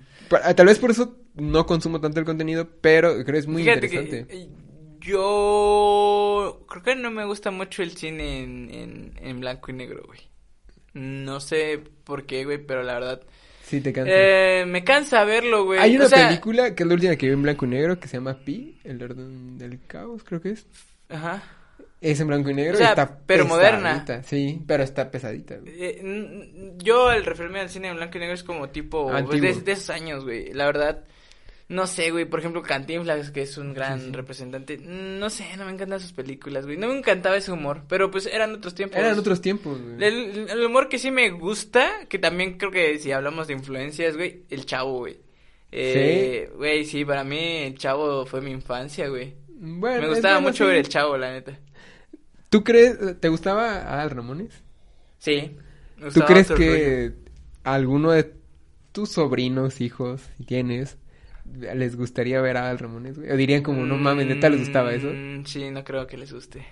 tal 0.56 0.66
vez 0.66 0.78
por 0.78 0.90
eso 0.90 1.16
no 1.34 1.66
consumo 1.66 2.00
tanto 2.00 2.20
el 2.20 2.26
contenido, 2.26 2.68
pero 2.80 3.12
creo 3.24 3.24
que 3.34 3.38
es 3.38 3.46
muy 3.46 3.62
Fíjate 3.64 3.86
interesante. 3.86 4.26
que 4.26 4.36
eh, 4.42 4.48
yo 5.00 6.64
creo 6.68 6.82
que 6.82 6.94
no 6.96 7.10
me 7.10 7.24
gusta 7.24 7.50
mucho 7.50 7.82
el 7.82 7.96
cine 7.96 8.42
en, 8.42 8.70
en, 8.72 9.12
en 9.20 9.40
blanco 9.40 9.70
y 9.70 9.74
negro, 9.74 10.02
güey. 10.06 10.20
No 10.94 11.40
sé 11.40 11.80
por 12.04 12.26
qué, 12.26 12.44
güey, 12.44 12.58
pero 12.58 12.82
la 12.82 12.94
verdad... 12.94 13.22
Sí, 13.64 13.80
te 13.80 13.92
cansa. 13.92 14.10
Eh, 14.12 14.64
me 14.66 14.82
cansa 14.82 15.22
verlo, 15.24 15.64
güey. 15.64 15.78
Hay 15.78 15.94
una 15.96 16.06
O 16.06 16.08
sea, 16.08 16.26
película 16.28 16.74
que 16.74 16.82
es 16.82 16.88
la 16.88 16.94
última 16.94 17.14
que 17.16 17.26
vi 17.26 17.32
en 17.32 17.42
blanco 17.42 17.66
y 17.66 17.68
negro 17.68 18.00
que 18.00 18.08
se 18.08 18.16
llama 18.16 18.38
Pi, 18.44 18.80
el 18.82 19.00
orden 19.02 19.58
del 19.58 19.78
caos, 19.86 20.24
creo 20.24 20.40
que 20.40 20.50
es. 20.50 20.66
Ajá. 21.08 21.40
Es 22.00 22.18
en 22.18 22.26
blanco 22.28 22.48
y 22.50 22.54
negro 22.54 22.74
O 22.74 22.78
sea, 22.78 22.86
y 22.86 22.90
está 22.90 23.18
pero 23.26 23.44
pesadita. 23.44 23.54
moderna. 23.78 24.22
Sí, 24.24 24.60
pero 24.66 24.82
está 24.82 25.10
pesadita. 25.10 25.56
güey. 25.58 25.72
Eh, 25.78 26.72
yo 26.78 27.08
al 27.08 27.24
referirme 27.24 27.60
al 27.60 27.68
cine 27.70 27.88
en 27.88 27.96
blanco 27.96 28.16
y 28.16 28.20
negro 28.20 28.34
es 28.34 28.42
como 28.42 28.70
tipo 28.70 29.12
Antiguo. 29.12 29.40
de, 29.40 29.60
de 29.60 29.72
esos 29.72 29.90
años, 29.90 30.24
güey. 30.24 30.52
La 30.52 30.66
verdad, 30.66 31.04
no 31.70 31.86
sé, 31.86 32.10
güey. 32.10 32.26
Por 32.26 32.40
ejemplo, 32.40 32.60
Cantinflas, 32.62 33.30
que 33.30 33.42
es 33.42 33.56
un 33.56 33.72
gran 33.72 33.98
Sí, 34.00 34.06
sí. 34.06 34.12
representante. 34.12 34.76
No 34.78 35.30
sé, 35.30 35.46
no 35.56 35.64
me 35.64 35.72
encantan 35.72 36.00
sus 36.00 36.12
películas, 36.12 36.66
güey. 36.66 36.76
No 36.76 36.88
me 36.88 36.98
encantaba 36.98 37.36
ese 37.36 37.50
humor, 37.52 37.84
pero 37.88 38.10
pues 38.10 38.26
eran 38.26 38.54
otros 38.54 38.74
tiempos. 38.74 38.98
Eran 38.98 39.18
otros 39.18 39.40
tiempos. 39.40 39.80
güey. 39.80 40.04
El, 40.04 40.48
el 40.50 40.64
humor 40.64 40.88
que 40.88 40.98
sí 40.98 41.10
me 41.10 41.30
gusta, 41.30 42.06
que 42.08 42.18
también 42.18 42.58
creo 42.58 42.70
que 42.70 42.98
si 42.98 43.12
hablamos 43.12 43.46
de 43.46 43.54
influencias, 43.54 44.16
güey, 44.16 44.42
el 44.50 44.66
chavo, 44.66 44.98
güey. 44.98 45.18
Eh, 45.72 46.50
Güey, 46.56 46.84
sí, 46.84 47.04
para 47.04 47.22
mí 47.24 47.38
el 47.58 47.78
chavo 47.78 48.26
fue 48.26 48.40
mi 48.40 48.50
infancia, 48.50 49.08
güey. 49.08 49.34
Bueno, 49.48 50.02
Me 50.02 50.08
gustaba 50.08 50.34
bueno, 50.34 50.48
mucho 50.48 50.64
sí. 50.64 50.68
ver 50.68 50.76
el 50.78 50.88
chavo, 50.88 51.16
la 51.16 51.32
neta. 51.32 51.58
¿Tú 52.48 52.64
crees, 52.64 52.98
te 53.20 53.28
gustaba 53.28 53.76
Adal 53.92 54.10
Ramones? 54.10 54.64
Sí. 55.18 55.56
me 55.98 56.10
¿Tú 56.10 56.20
crees 56.22 56.50
que 56.50 57.12
alguno 57.62 58.10
de 58.10 58.34
tus 58.90 59.10
sobrinos, 59.10 59.80
hijos, 59.80 60.22
si 60.36 60.44
tienes, 60.44 60.96
les 61.58 61.96
gustaría 61.96 62.40
ver 62.40 62.56
a 62.56 62.62
Adal 62.64 62.78
Ramones, 62.78 63.18
güey? 63.18 63.30
O 63.30 63.36
dirían 63.36 63.62
como, 63.62 63.84
no 63.84 63.96
mames, 63.96 64.26
neta 64.26 64.48
les 64.48 64.60
gustaba 64.60 64.92
eso. 64.92 65.08
Mm, 65.12 65.44
Sí, 65.44 65.70
no 65.70 65.82
creo 65.84 66.06
que 66.06 66.16
les 66.16 66.32
guste. 66.32 66.64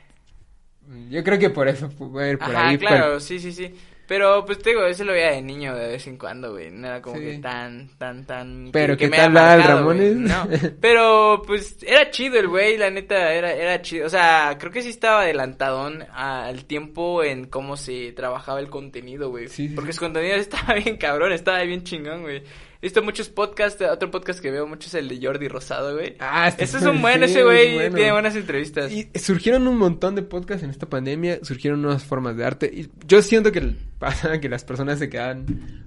Yo 1.10 1.22
creo 1.22 1.38
que 1.38 1.50
por 1.50 1.68
eso 1.68 1.90
fue 1.90 2.36
por 2.38 2.48
Ajá, 2.54 2.68
ahí. 2.68 2.78
claro, 2.78 3.20
sí, 3.20 3.38
sí, 3.38 3.52
sí. 3.52 3.74
Pero, 4.06 4.42
pues, 4.46 4.58
te 4.58 4.70
digo, 4.70 4.86
ese 4.86 5.04
lo 5.04 5.12
veía 5.12 5.32
de 5.32 5.42
niño 5.42 5.74
de 5.76 5.88
vez 5.88 6.06
en 6.06 6.16
cuando, 6.16 6.52
güey. 6.52 6.70
No 6.70 6.86
era 6.86 7.02
como 7.02 7.18
Sí. 7.18 7.24
que 7.24 7.38
tan, 7.40 7.90
tan, 7.98 8.24
tan... 8.24 8.70
Pero, 8.72 8.96
que 8.96 9.04
¿qué 9.04 9.10
me 9.10 9.16
tal 9.18 9.32
marcado, 9.32 9.84
güey. 9.84 9.98
Ramones? 9.98 10.16
No, 10.16 10.48
pero, 10.80 11.42
pues, 11.46 11.76
era 11.86 12.10
chido 12.10 12.38
el 12.40 12.48
güey, 12.48 12.78
la 12.78 12.88
neta, 12.90 13.34
era, 13.34 13.52
era 13.52 13.82
chido. 13.82 14.06
O 14.06 14.08
sea, 14.08 14.56
creo 14.58 14.72
que 14.72 14.80
sí 14.80 14.88
estaba 14.88 15.20
adelantadón 15.20 16.04
al 16.10 16.64
tiempo 16.64 17.22
en 17.22 17.48
cómo 17.48 17.76
se 17.76 18.12
trabajaba 18.12 18.60
el 18.60 18.70
contenido, 18.70 19.28
güey. 19.28 19.48
Sí, 19.48 19.68
sí, 19.68 19.74
Porque 19.74 19.92
sí. 19.92 19.98
su 19.98 20.04
contenido 20.06 20.36
estaba 20.38 20.72
bien 20.72 20.96
cabrón, 20.96 21.32
estaba 21.32 21.62
bien 21.64 21.84
chingón, 21.84 22.22
güey. 22.22 22.42
He 22.80 22.86
visto 22.86 23.02
muchos 23.02 23.28
podcasts, 23.28 23.82
otro 23.82 24.08
podcast 24.08 24.38
que 24.38 24.52
veo 24.52 24.64
mucho 24.64 24.86
es 24.86 24.94
el 24.94 25.08
de 25.08 25.18
Jordi 25.20 25.48
Rosado, 25.48 25.94
güey. 25.94 26.14
Ah, 26.20 26.46
este 26.46 26.62
es 26.62 26.74
un 26.84 27.02
buen, 27.02 27.18
sí, 27.18 27.24
ese 27.24 27.38
es 27.40 27.44
güey 27.44 27.74
bueno. 27.74 27.96
tiene 27.96 28.12
buenas 28.12 28.36
entrevistas. 28.36 28.92
Y 28.92 29.10
surgieron 29.18 29.66
un 29.66 29.76
montón 29.76 30.14
de 30.14 30.22
podcasts 30.22 30.62
en 30.62 30.70
esta 30.70 30.86
pandemia, 30.88 31.40
surgieron 31.42 31.82
nuevas 31.82 32.04
formas 32.04 32.36
de 32.36 32.44
arte. 32.44 32.70
Y 32.72 32.88
yo 33.04 33.20
siento 33.20 33.50
que 33.50 33.74
pasa 33.98 34.40
que 34.40 34.48
las 34.48 34.64
personas 34.64 35.00
se 35.00 35.08
quedan. 35.08 35.86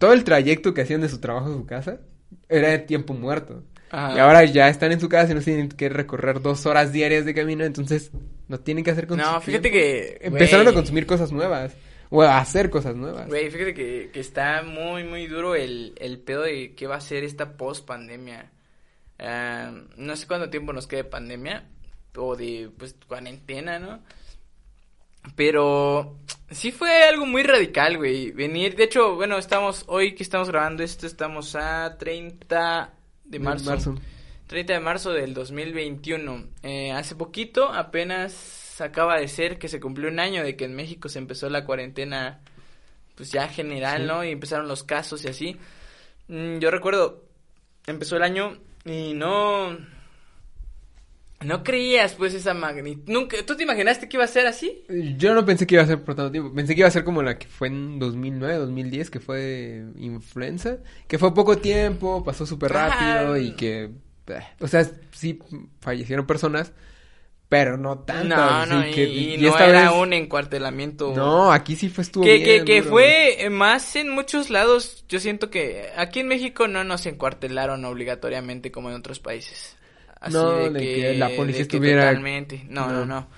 Todo 0.00 0.12
el 0.12 0.24
trayecto 0.24 0.74
que 0.74 0.82
hacían 0.82 1.00
de 1.00 1.08
su 1.08 1.20
trabajo 1.20 1.50
a 1.50 1.54
su 1.54 1.64
casa 1.64 2.00
era 2.48 2.70
de 2.70 2.78
tiempo 2.80 3.14
muerto. 3.14 3.62
Ajá. 3.90 4.16
Y 4.16 4.18
ahora 4.18 4.44
ya 4.44 4.68
están 4.68 4.90
en 4.90 5.00
su 5.00 5.08
casa 5.08 5.30
y 5.30 5.34
no 5.36 5.40
tienen 5.40 5.68
que 5.68 5.88
recorrer 5.88 6.42
dos 6.42 6.66
horas 6.66 6.92
diarias 6.92 7.24
de 7.24 7.34
camino, 7.34 7.64
entonces 7.64 8.10
no 8.48 8.58
tienen 8.58 8.82
que 8.82 8.90
hacer 8.90 9.06
con 9.06 9.18
No, 9.18 9.40
fíjate 9.40 9.70
tiempo. 9.70 9.78
que, 9.78 10.18
Empezaron 10.22 10.66
a 10.66 10.72
consumir 10.72 11.06
cosas 11.06 11.30
nuevas. 11.30 11.74
O 12.10 12.22
hacer 12.22 12.70
cosas 12.70 12.96
nuevas. 12.96 13.28
Güey, 13.28 13.50
fíjate 13.50 13.74
que, 13.74 14.10
que 14.12 14.20
está 14.20 14.62
muy, 14.62 15.04
muy 15.04 15.26
duro 15.26 15.54
el, 15.54 15.94
el 15.98 16.18
pedo 16.18 16.42
de 16.42 16.74
qué 16.74 16.86
va 16.86 16.96
a 16.96 17.00
ser 17.00 17.24
esta 17.24 17.56
post-pandemia. 17.56 18.50
Ah, 19.18 19.72
no 19.96 20.16
sé 20.16 20.26
cuánto 20.26 20.48
tiempo 20.48 20.72
nos 20.72 20.86
quede 20.86 21.04
pandemia 21.04 21.66
o 22.16 22.36
de, 22.36 22.70
pues, 22.76 22.96
cuarentena, 23.06 23.78
¿no? 23.78 24.00
Pero 25.36 26.16
sí 26.50 26.72
fue 26.72 27.04
algo 27.04 27.26
muy 27.26 27.42
radical, 27.42 27.98
güey. 27.98 28.30
Venir, 28.30 28.76
de 28.76 28.84
hecho, 28.84 29.14
bueno, 29.16 29.36
estamos, 29.38 29.84
hoy 29.88 30.14
que 30.14 30.22
estamos 30.22 30.48
grabando 30.48 30.82
esto, 30.82 31.06
estamos 31.06 31.54
a 31.54 31.96
30 31.98 32.94
de 33.24 33.38
marzo. 33.38 33.94
30 34.46 34.72
de 34.72 34.80
marzo 34.80 35.12
del 35.12 35.34
2021. 35.34 36.46
Eh, 36.62 36.92
hace 36.92 37.14
poquito, 37.14 37.70
apenas 37.70 38.67
acaba 38.80 39.18
de 39.18 39.28
ser 39.28 39.58
que 39.58 39.68
se 39.68 39.80
cumplió 39.80 40.08
un 40.10 40.20
año 40.20 40.42
de 40.42 40.56
que 40.56 40.64
en 40.66 40.74
México 40.74 41.08
se 41.08 41.18
empezó 41.18 41.48
la 41.50 41.64
cuarentena, 41.64 42.40
pues 43.14 43.30
ya 43.32 43.48
general, 43.48 44.02
Sí. 44.02 44.06
¿no? 44.08 44.24
Y 44.24 44.30
empezaron 44.30 44.68
los 44.68 44.84
casos 44.84 45.24
y 45.24 45.28
así. 45.28 45.56
Mm, 46.28 46.58
yo 46.58 46.70
recuerdo, 46.70 47.24
empezó 47.86 48.16
el 48.16 48.22
año 48.22 48.58
y 48.84 49.14
no... 49.14 49.76
No 51.40 51.62
creías, 51.62 52.14
pues, 52.14 52.34
esa 52.34 52.52
magnitud. 52.52 53.12
Nunca, 53.12 53.36
¿Tú 53.46 53.54
te 53.56 53.62
imaginaste 53.62 54.08
que 54.08 54.16
iba 54.16 54.24
a 54.24 54.28
ser 54.28 54.48
así? 54.48 54.82
Yo 55.16 55.34
no 55.34 55.44
pensé 55.46 55.68
que 55.68 55.76
iba 55.76 55.84
a 55.84 55.86
ser 55.86 56.02
por 56.02 56.16
tanto 56.16 56.32
tiempo. 56.32 56.52
Pensé 56.52 56.74
que 56.74 56.80
iba 56.80 56.88
a 56.88 56.90
ser 56.90 57.04
como 57.04 57.22
la 57.22 57.38
que 57.38 57.46
fue 57.46 57.68
en 57.68 58.00
2009, 58.00 58.56
2010, 58.56 59.08
que 59.08 59.20
fue 59.20 59.84
influenza. 59.98 60.78
Que 61.06 61.16
fue 61.16 61.32
poco 61.34 61.56
tiempo, 61.58 62.24
pasó 62.24 62.44
súper 62.44 62.72
rápido 62.72 63.36
y 63.36 63.52
que... 63.54 63.84
eh, 63.84 64.42
O 64.58 64.66
sea, 64.66 64.84
sí 65.12 65.38
fallecieron 65.80 66.26
personas, 66.26 66.72
pero 67.48 67.76
no 67.78 68.00
tantas. 68.00 68.68
no, 68.68 68.76
no, 68.80 68.86
y, 68.88 68.90
que- 68.92 69.04
y 69.08 69.34
y 69.34 69.38
no 69.38 69.58
era 69.58 69.90
vez- 69.90 69.92
un 70.00 70.12
encuartelamiento. 70.12 71.12
No, 71.16 71.50
aquí 71.50 71.76
sí 71.76 71.88
fue 71.88 72.02
estuvo 72.02 72.24
Que, 72.24 72.38
que, 72.42 72.52
bien 72.54 72.64
que 72.66 72.78
duro. 72.80 72.90
fue 72.90 73.42
eh, 73.44 73.50
más 73.50 73.96
en 73.96 74.10
muchos 74.10 74.50
lados, 74.50 75.04
yo 75.08 75.18
siento 75.18 75.48
que 75.50 75.88
aquí 75.96 76.20
en 76.20 76.28
México 76.28 76.68
no 76.68 76.84
nos 76.84 77.06
encuartelaron 77.06 77.84
obligatoriamente 77.86 78.70
como 78.70 78.90
en 78.90 78.96
otros 78.96 79.18
países. 79.20 79.76
Así 80.20 80.34
No, 80.34 80.50
de, 80.50 80.70
de 80.70 80.80
que, 80.80 80.94
que 81.00 81.14
la 81.14 81.28
policía 81.30 81.58
que 81.58 81.62
estuviera- 81.62 82.02
totalmente. 82.08 82.66
No, 82.68 82.88
no, 82.88 83.04
no. 83.04 83.06
no. 83.06 83.28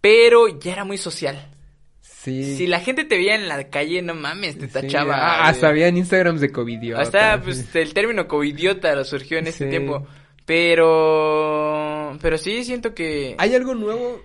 Pero 0.00 0.58
ya 0.58 0.72
era 0.72 0.84
muy 0.84 0.98
social. 0.98 1.48
Sí. 2.00 2.56
Si 2.56 2.66
la 2.66 2.80
gente 2.80 3.04
te 3.04 3.16
veía 3.16 3.34
en 3.34 3.48
la 3.48 3.68
calle, 3.70 4.02
no 4.02 4.14
mames, 4.14 4.58
te 4.58 4.66
Sí, 4.66 4.72
tachaba. 4.72 5.14
ah, 5.16 5.48
hasta 5.48 5.68
había 5.68 5.88
en 5.88 5.96
Instagrams 5.98 6.40
de 6.40 6.50
covidiota. 6.50 7.02
Hasta, 7.02 7.40
pues, 7.42 7.74
el 7.74 7.94
término 7.94 8.26
covidiota 8.26 8.94
lo 8.94 9.04
surgió 9.04 9.38
en 9.38 9.46
ese 9.46 9.66
tiempo. 9.66 10.06
Pero, 10.46 11.73
pero 12.20 12.38
sí 12.38 12.64
siento 12.64 12.94
que... 12.94 13.34
¿Hay 13.38 13.54
algo 13.54 13.74
nuevo 13.74 14.22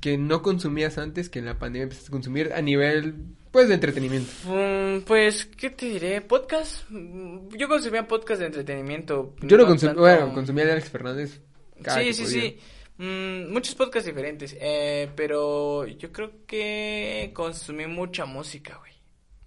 que 0.00 0.16
no 0.16 0.42
consumías 0.42 0.98
antes 0.98 1.28
que 1.28 1.40
en 1.40 1.46
la 1.46 1.58
pandemia 1.58 1.84
empezaste 1.84 2.08
a 2.08 2.12
consumir 2.12 2.52
a 2.52 2.60
nivel, 2.62 3.14
pues, 3.50 3.68
de 3.68 3.74
entretenimiento? 3.74 4.30
Mm, 4.46 5.00
Pues, 5.02 5.46
¿qué 5.46 5.70
te 5.70 5.86
diré? 5.86 6.20
¿Podcast? 6.20 6.84
Mm, 6.90 7.48
Yo 7.56 7.68
consumía 7.68 8.06
podcast 8.06 8.40
de 8.40 8.46
entretenimiento. 8.46 9.34
Yo 9.42 9.56
no 9.56 9.66
consumí, 9.66 9.88
tanto- 9.90 10.00
bueno, 10.02 10.32
consumía 10.34 10.64
de 10.66 10.72
Alex 10.72 10.88
Fernández. 10.90 11.40
cada 11.82 11.98
Sí, 12.00 12.04
que 12.06 12.12
sí, 12.14 12.22
podía. 12.22 12.40
sí. 12.42 12.58
Mm, 12.98 13.52
muchos 13.52 13.74
podcasts 13.74 14.06
diferentes. 14.06 14.56
Eh, 14.60 15.10
pero 15.16 15.84
yo 15.86 16.12
creo 16.12 16.30
que 16.46 17.30
consumí 17.34 17.86
mucha 17.86 18.24
música, 18.24 18.78
güey. 18.78 18.92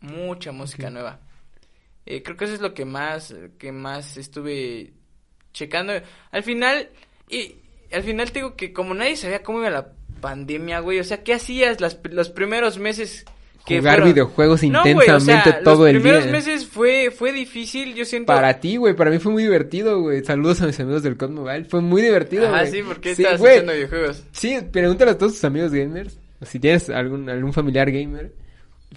Mucha 0.01 0.51
música 0.51 0.89
nueva. 0.89 1.21
Eh, 2.05 2.21
creo 2.21 2.35
que 2.35 2.45
eso 2.45 2.53
es 2.55 2.61
lo 2.61 2.73
que 2.73 2.83
más, 2.85 3.33
que 3.57 3.71
más 3.71 4.17
estuve 4.17 4.93
checando. 5.53 5.93
Al 6.31 6.43
final, 6.43 6.89
y 7.29 7.55
al 7.95 8.03
final 8.03 8.31
te 8.31 8.39
digo 8.39 8.55
que 8.55 8.71
como 8.73 8.93
nadie 8.93 9.15
sabía 9.17 9.41
cómo 9.43 9.59
iba 9.59 9.69
la 9.69 9.87
pandemia, 10.21 10.79
güey. 10.79 10.99
O 10.99 11.03
sea, 11.03 11.23
¿qué 11.23 11.33
hacías 11.33 11.81
las, 11.81 11.99
los 12.11 12.29
primeros 12.29 12.77
meses? 12.77 13.25
Que 13.65 13.79
Jugar 13.79 13.95
fueron- 13.95 14.13
videojuegos 14.13 14.63
No, 14.63 14.81
güey, 14.83 14.93
o 14.93 15.01
intensamente 15.01 15.49
sea, 15.49 15.63
todo 15.63 15.79
los 15.85 15.87
el 15.87 15.95
primeros 15.95 16.23
día. 16.25 16.31
meses 16.33 16.67
fue, 16.67 17.09
fue 17.09 17.31
difícil, 17.31 17.95
yo 17.95 18.05
siento. 18.05 18.27
Para 18.27 18.59
ti, 18.59 18.77
güey, 18.77 18.95
para 18.95 19.09
mí 19.09 19.17
fue 19.17 19.31
muy 19.31 19.41
divertido, 19.41 20.01
güey. 20.01 20.23
Saludos 20.23 20.61
a 20.61 20.67
mis 20.67 20.79
amigos 20.79 21.01
del 21.01 21.17
COD 21.17 21.29
Mobile. 21.31 21.65
Fue 21.65 21.81
muy 21.81 22.03
divertido, 22.03 22.47
Ah, 22.53 22.65
sí, 22.67 22.83
porque 22.85 23.15
Sí, 23.15 23.23
estabas 23.23 23.39
güey. 23.41 23.53
haciendo 23.53 23.73
videojuegos. 23.73 24.23
Sí, 24.33 24.59
pregúntale 24.71 25.11
a 25.11 25.17
todos 25.17 25.33
tus 25.33 25.43
amigos 25.45 25.71
gamers. 25.73 26.19
Si 26.43 26.59
tienes 26.59 26.89
algún, 26.91 27.27
algún 27.27 27.53
familiar 27.53 27.89
gamer. 27.91 28.31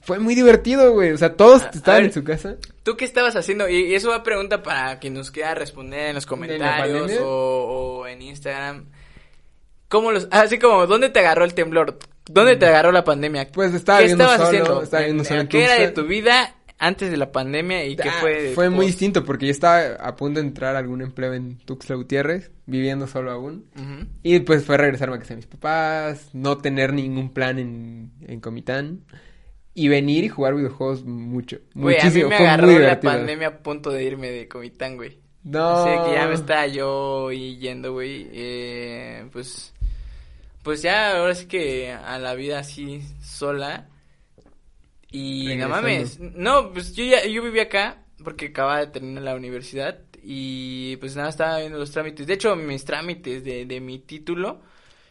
Fue 0.02 0.18
muy 0.18 0.34
divertido, 0.34 0.92
güey. 0.92 1.12
O 1.12 1.18
sea, 1.18 1.34
todos 1.34 1.62
A- 1.62 1.66
a 1.66 1.70
estaban 1.70 2.00
ver, 2.02 2.06
en 2.06 2.12
su 2.14 2.24
casa. 2.24 2.56
¿Tú 2.82 2.96
qué 2.96 3.04
estabas 3.04 3.36
haciendo? 3.36 3.68
Y 3.68 3.76
y 3.86 3.94
eso 3.94 4.08
va 4.10 4.16
a 4.16 4.22
pregunta 4.22 4.62
para 4.62 4.98
quien 4.98 5.14
nos 5.14 5.30
quiera 5.30 5.54
responder 5.54 6.08
en 6.08 6.14
los 6.14 6.26
comentarios 6.26 7.12
o, 7.22 8.00
o 8.02 8.06
en 8.06 8.22
Instagram. 8.22 8.86
¿Cómo 9.88 10.12
los, 10.12 10.28
así 10.30 10.58
como, 10.58 10.86
¿dónde 10.86 11.08
te 11.08 11.20
agarró 11.20 11.44
el 11.44 11.54
temblor? 11.54 11.98
¿Dónde 12.30 12.56
te 12.56 12.66
agarró 12.66 12.92
la 12.92 13.04
pandemia? 13.04 13.48
Pues 13.52 13.72
estaba 13.72 13.98
¿Qué 14.00 14.04
viviendo 14.04 14.24
estabas 14.24 14.36
solo, 14.40 14.48
haciendo? 14.48 14.82
estaba 14.82 15.24
solo 15.24 15.48
¿Qué 15.48 15.64
era 15.64 15.74
de 15.76 15.88
tu 15.88 16.04
vida 16.04 16.54
antes 16.78 17.10
de 17.10 17.16
la 17.16 17.32
pandemia 17.32 17.86
y 17.86 17.96
qué 17.96 18.08
Ah, 18.10 18.18
fue? 18.20 18.52
Fue 18.54 18.68
muy 18.68 18.84
distinto 18.86 19.24
porque 19.24 19.46
yo 19.46 19.50
estaba 19.50 19.94
a 19.94 20.14
punto 20.14 20.40
de 20.40 20.46
entrar 20.46 20.76
a 20.76 20.78
algún 20.78 21.00
empleo 21.00 21.32
en 21.32 21.56
Tuxtla 21.64 21.96
Gutiérrez, 21.96 22.50
viviendo 22.66 23.06
solo 23.06 23.30
aún. 23.30 23.64
Y 24.22 24.40
pues 24.40 24.64
fue 24.64 24.76
regresarme 24.76 25.16
a 25.16 25.18
casa 25.20 25.30
de 25.30 25.36
mis 25.36 25.46
papás, 25.46 26.28
no 26.34 26.58
tener 26.58 26.92
ningún 26.92 27.30
plan 27.32 27.58
en, 27.58 28.12
en 28.26 28.40
Comitán. 28.40 29.00
Y 29.78 29.86
venir 29.86 30.24
y 30.24 30.28
jugar 30.28 30.56
videojuegos 30.56 31.04
mucho. 31.04 31.58
Güey, 31.72 32.00
a 32.00 32.04
mí 32.04 32.04
muchísimo. 32.04 32.30
me 32.30 32.36
Fue 32.36 32.44
muy 32.44 32.52
agarró 32.52 32.78
la 32.80 33.00
pandemia 33.00 33.46
a 33.46 33.58
punto 33.58 33.90
de 33.90 34.02
irme 34.02 34.28
de 34.28 34.48
Comitán, 34.48 34.96
güey. 34.96 35.18
No. 35.44 35.68
Así 35.68 36.10
que 36.10 36.16
ya 36.16 36.26
me 36.26 36.34
estaba 36.34 36.66
yo 36.66 37.30
yendo, 37.30 37.92
güey. 37.92 38.26
Eh, 38.32 39.28
pues, 39.32 39.72
pues 40.64 40.82
ya 40.82 41.16
ahora 41.16 41.36
sí 41.36 41.46
que 41.46 41.92
a 41.92 42.18
la 42.18 42.34
vida 42.34 42.58
así 42.58 43.02
sola. 43.22 43.86
Y 45.12 45.54
no 45.56 45.68
mames. 45.68 46.18
No, 46.18 46.72
pues 46.72 46.94
yo 46.96 47.04
ya, 47.04 47.24
yo 47.24 47.40
vivía 47.40 47.62
acá 47.62 48.02
porque 48.24 48.46
acababa 48.46 48.80
de 48.80 48.88
terminar 48.88 49.22
la 49.22 49.36
universidad. 49.36 50.00
Y 50.24 50.96
pues 50.96 51.14
nada, 51.14 51.28
estaba 51.28 51.60
viendo 51.60 51.78
los 51.78 51.92
trámites. 51.92 52.26
De 52.26 52.34
hecho, 52.34 52.56
mis 52.56 52.84
trámites 52.84 53.44
de, 53.44 53.64
de 53.64 53.80
mi 53.80 54.00
título. 54.00 54.60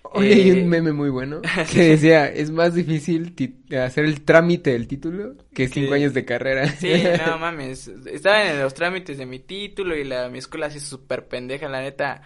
Oye, 0.04 0.34
hay 0.34 0.50
eh, 0.50 0.64
un 0.64 0.70
meme 0.70 0.94
muy 0.94 1.10
bueno 1.10 1.42
que 1.72 1.90
decía, 1.90 2.28
es 2.28 2.50
más 2.50 2.74
difícil 2.74 3.34
hacer 3.78 4.06
el 4.06 4.22
trámite 4.22 4.72
del 4.72 4.88
título 4.88 5.36
que 5.54 5.68
cinco 5.68 5.94
años 5.94 6.14
de 6.14 6.26
carrera. 6.26 6.68
Sí, 6.70 6.92
no 7.26 7.38
mames. 7.38 7.88
Estaba 8.06 8.50
en 8.50 8.62
los 8.62 8.74
trámites 8.74 9.18
de 9.18 9.26
mi 9.26 9.40
título 9.40 9.96
y 9.96 10.04
la, 10.04 10.30
mi 10.30 10.40
escuela 10.40 10.68
así 10.68 10.80
súper 10.80 11.28
pendeja, 11.28 11.68
la 11.68 11.82
neta. 11.82 12.22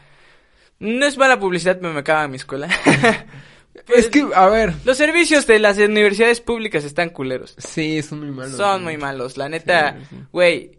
No 0.80 1.06
es 1.06 1.18
mala 1.18 1.40
publicidad, 1.40 1.80
pero 1.80 1.94
me 1.94 2.04
caga 2.04 2.28
mi 2.28 2.38
escuela. 2.38 2.68
es 3.96 4.08
que, 4.08 4.26
a 4.34 4.48
ver, 4.48 4.74
Los 4.84 4.98
servicios 4.98 5.46
de 5.48 5.60
las 5.60 5.78
universidades 5.78 6.42
públicas 6.42 6.84
están 6.84 7.10
culeros. 7.10 7.56
sí, 7.58 8.02
son 8.02 8.20
muy 8.20 8.32
malos. 8.32 8.58
Son 8.58 8.84
muy 8.84 8.98
malos. 8.98 9.38
La 9.38 9.50
neta, 9.50 9.98
Sí, 10.00 10.06
sí. 10.10 10.16
güey, 10.32 10.72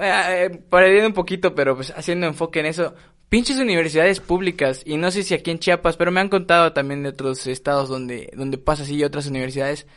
eh, 0.00 0.60
un 1.06 1.12
poquito, 1.12 1.54
pero 1.54 1.76
pues 1.76 1.92
haciendo 1.96 2.26
enfoque 2.26 2.60
en 2.60 2.66
eso. 2.66 2.94
Pinches 3.34 3.58
universidades 3.58 4.20
públicas, 4.20 4.82
y 4.86 4.96
no 4.96 5.10
sé 5.10 5.24
si 5.24 5.34
aquí 5.34 5.50
en 5.50 5.58
Chiapas, 5.58 5.96
pero 5.96 6.12
me 6.12 6.20
han 6.20 6.28
contado 6.28 6.72
también 6.72 7.02
de 7.02 7.08
otros 7.08 7.48
estados 7.48 7.88
donde, 7.88 8.30
donde 8.36 8.58
pasa 8.58 8.84
así 8.84 8.94
y 8.94 9.02
otras 9.02 9.26
universidades. 9.26 9.88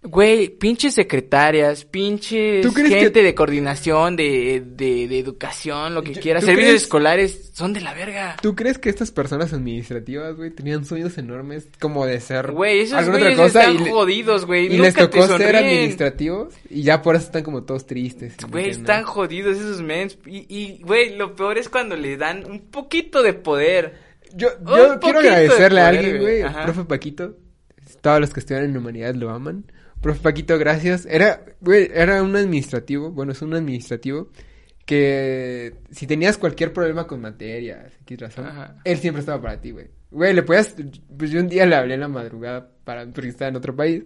Güey, 0.00 0.48
pinches 0.48 0.94
secretarias, 0.94 1.84
pinches 1.84 2.64
¿Tú 2.64 2.72
crees 2.72 2.88
gente 2.90 3.12
que- 3.14 3.22
de 3.24 3.34
coordinación, 3.34 4.14
de, 4.14 4.62
de, 4.64 5.08
de 5.08 5.18
educación, 5.18 5.92
lo 5.92 6.02
que 6.04 6.14
Yo- 6.14 6.20
quieras, 6.22 6.42
¿tú 6.42 6.46
servicios 6.46 6.70
crees- 6.70 6.82
escolares, 6.84 7.50
son 7.52 7.72
de 7.72 7.80
la 7.80 7.94
verga. 7.94 8.36
¿Tú 8.40 8.54
crees 8.54 8.78
que 8.78 8.90
estas 8.90 9.10
personas 9.10 9.52
administrativas, 9.52 10.36
güey, 10.36 10.50
tenían 10.52 10.84
sueños 10.84 11.18
enormes 11.18 11.68
como 11.80 12.06
de 12.06 12.20
ser 12.20 12.52
Güey, 12.52 12.82
esos 12.82 12.96
alguna 12.96 13.16
otra 13.18 13.36
cosa 13.36 13.46
están 13.70 13.86
y, 13.86 13.90
jodidos, 13.90 14.46
güey. 14.46 14.66
y 14.66 14.78
les 14.78 14.94
Nunca 14.94 15.10
te 15.10 15.18
tocó 15.18 15.36
ser 15.36 15.56
administrativos 15.56 16.54
y 16.70 16.82
ya 16.82 17.02
por 17.02 17.16
eso 17.16 17.24
están 17.26 17.42
como 17.42 17.64
todos 17.64 17.84
tristes. 17.84 18.36
Güey, 18.48 18.70
están 18.70 19.00
nada. 19.02 19.06
jodidos 19.12 19.56
esos 19.56 19.82
mens. 19.82 20.16
Y, 20.26 20.46
y, 20.48 20.80
güey, 20.84 21.16
lo 21.16 21.34
peor 21.34 21.58
es 21.58 21.68
cuando 21.68 21.96
le 21.96 22.16
dan 22.16 22.44
un 22.48 22.60
poquito 22.70 23.20
de 23.24 23.32
poder. 23.32 23.94
Yo, 24.32 24.48
yo 24.64 25.00
quiero 25.00 25.18
agradecerle 25.18 25.80
a 25.80 25.88
alguien, 25.88 26.18
güey. 26.20 26.42
al 26.42 26.64
profe 26.66 26.84
Paquito. 26.84 27.36
Todos 28.00 28.20
los 28.20 28.32
que 28.32 28.38
estudian 28.38 28.64
en 28.64 28.76
humanidad 28.76 29.14
lo 29.16 29.30
aman. 29.30 29.64
Profe 30.00 30.20
Paquito, 30.20 30.58
gracias. 30.58 31.06
Era, 31.06 31.42
era 31.94 32.22
un 32.22 32.36
administrativo, 32.36 33.10
bueno, 33.10 33.32
es 33.32 33.42
un 33.42 33.54
administrativo 33.54 34.30
que 34.86 35.74
si 35.90 36.06
tenías 36.06 36.38
cualquier 36.38 36.72
problema 36.72 37.06
con 37.06 37.20
materias, 37.20 37.92
X 38.02 38.18
razón, 38.20 38.46
Ajá. 38.46 38.76
él 38.84 38.96
siempre 38.98 39.20
estaba 39.20 39.40
para 39.42 39.60
ti, 39.60 39.70
güey. 39.72 39.86
Güey, 40.10 40.32
le 40.32 40.42
podías, 40.42 40.74
pues 41.16 41.30
yo 41.30 41.40
un 41.40 41.48
día 41.48 41.66
le 41.66 41.76
hablé 41.76 41.94
en 41.94 42.00
la 42.00 42.08
madrugada 42.08 42.70
para, 42.84 43.04
porque 43.06 43.28
estaba 43.28 43.50
en 43.50 43.56
otro 43.56 43.76
país 43.76 44.04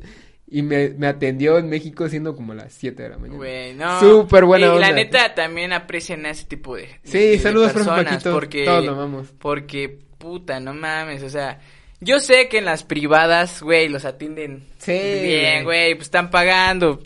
y 0.48 0.62
me, 0.62 0.88
me 0.90 1.06
atendió 1.06 1.56
en 1.58 1.68
México 1.68 2.08
siendo 2.08 2.34
como 2.34 2.52
las 2.54 2.72
7 2.72 3.00
de 3.04 3.08
la 3.10 3.16
mañana. 3.18 3.36
Güey, 3.36 3.74
no. 3.74 4.00
Súper 4.00 4.44
buena 4.44 4.66
y 4.66 4.68
onda. 4.70 4.80
la 4.80 4.92
neta 4.92 5.34
también 5.34 5.72
aprecian 5.72 6.26
a 6.26 6.30
ese 6.30 6.46
tipo 6.46 6.74
de. 6.74 6.88
Sí, 7.04 7.18
de- 7.18 7.26
de 7.30 7.38
saludos, 7.38 7.72
profe 7.72 7.88
personas, 7.88 8.12
Paquito. 8.14 8.32
Porque, 8.32 8.64
Todos 8.64 8.84
lo 8.84 8.92
amamos. 8.92 9.28
Porque, 9.38 9.98
puta, 10.18 10.58
no 10.58 10.74
mames, 10.74 11.22
o 11.22 11.28
sea. 11.30 11.60
Yo 12.04 12.18
sé 12.20 12.48
que 12.48 12.58
en 12.58 12.64
las 12.64 12.82
privadas, 12.84 13.62
güey, 13.62 13.88
los 13.88 14.04
atienden 14.04 14.64
Sí, 14.78 14.92
bien, 14.92 15.64
güey. 15.64 15.94
pues 15.94 16.06
están 16.08 16.30
pagando 16.30 17.02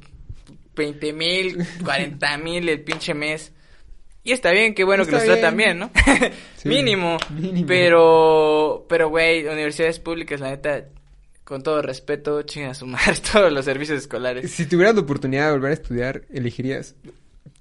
20 0.74 1.12
mil, 1.12 1.66
40 1.84 2.38
mil 2.38 2.68
el 2.68 2.80
pinche 2.82 3.14
mes. 3.14 3.52
Y 4.24 4.32
está 4.32 4.50
bien, 4.50 4.74
qué 4.74 4.82
bueno 4.84 5.04
que 5.04 5.12
los 5.12 5.24
tratan 5.24 5.56
bien. 5.56 5.78
¿no? 5.78 5.90
Sí, 6.56 6.68
mínimo. 6.68 7.16
mínimo. 7.30 7.66
Pero, 7.68 8.86
pero, 8.88 9.08
güey, 9.08 9.46
universidades 9.46 10.00
públicas, 10.00 10.40
la 10.40 10.50
neta, 10.50 10.84
con 11.44 11.62
todo 11.62 11.80
respeto, 11.82 12.42
chingan 12.42 12.70
a 12.70 12.74
su 12.74 12.86
madre 12.86 13.14
todos 13.32 13.52
los 13.52 13.64
servicios 13.64 13.98
escolares. 13.98 14.50
Si 14.50 14.66
tuvieras 14.66 14.94
la 14.96 15.02
oportunidad 15.02 15.46
de 15.46 15.52
volver 15.52 15.70
a 15.70 15.74
estudiar, 15.74 16.22
elegirías. 16.32 16.96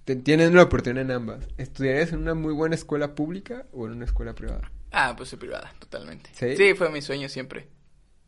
te- 0.06 0.16
Tienes 0.16 0.52
la 0.54 0.64
oportunidad 0.64 1.04
en 1.06 1.12
ambas. 1.12 1.46
¿Estudiarías 1.58 2.14
en 2.14 2.20
una 2.20 2.34
muy 2.34 2.54
buena 2.54 2.74
escuela 2.76 3.14
pública 3.14 3.66
o 3.74 3.86
en 3.86 3.92
una 3.94 4.06
escuela 4.06 4.34
privada? 4.34 4.72
Ah, 4.98 5.14
pues 5.16 5.28
soy 5.30 5.40
privada, 5.40 5.74
totalmente. 5.78 6.30
¿Sí? 6.34 6.56
Sí, 6.56 6.74
fue 6.74 6.90
mi 6.90 7.02
sueño 7.02 7.28
siempre. 7.28 7.68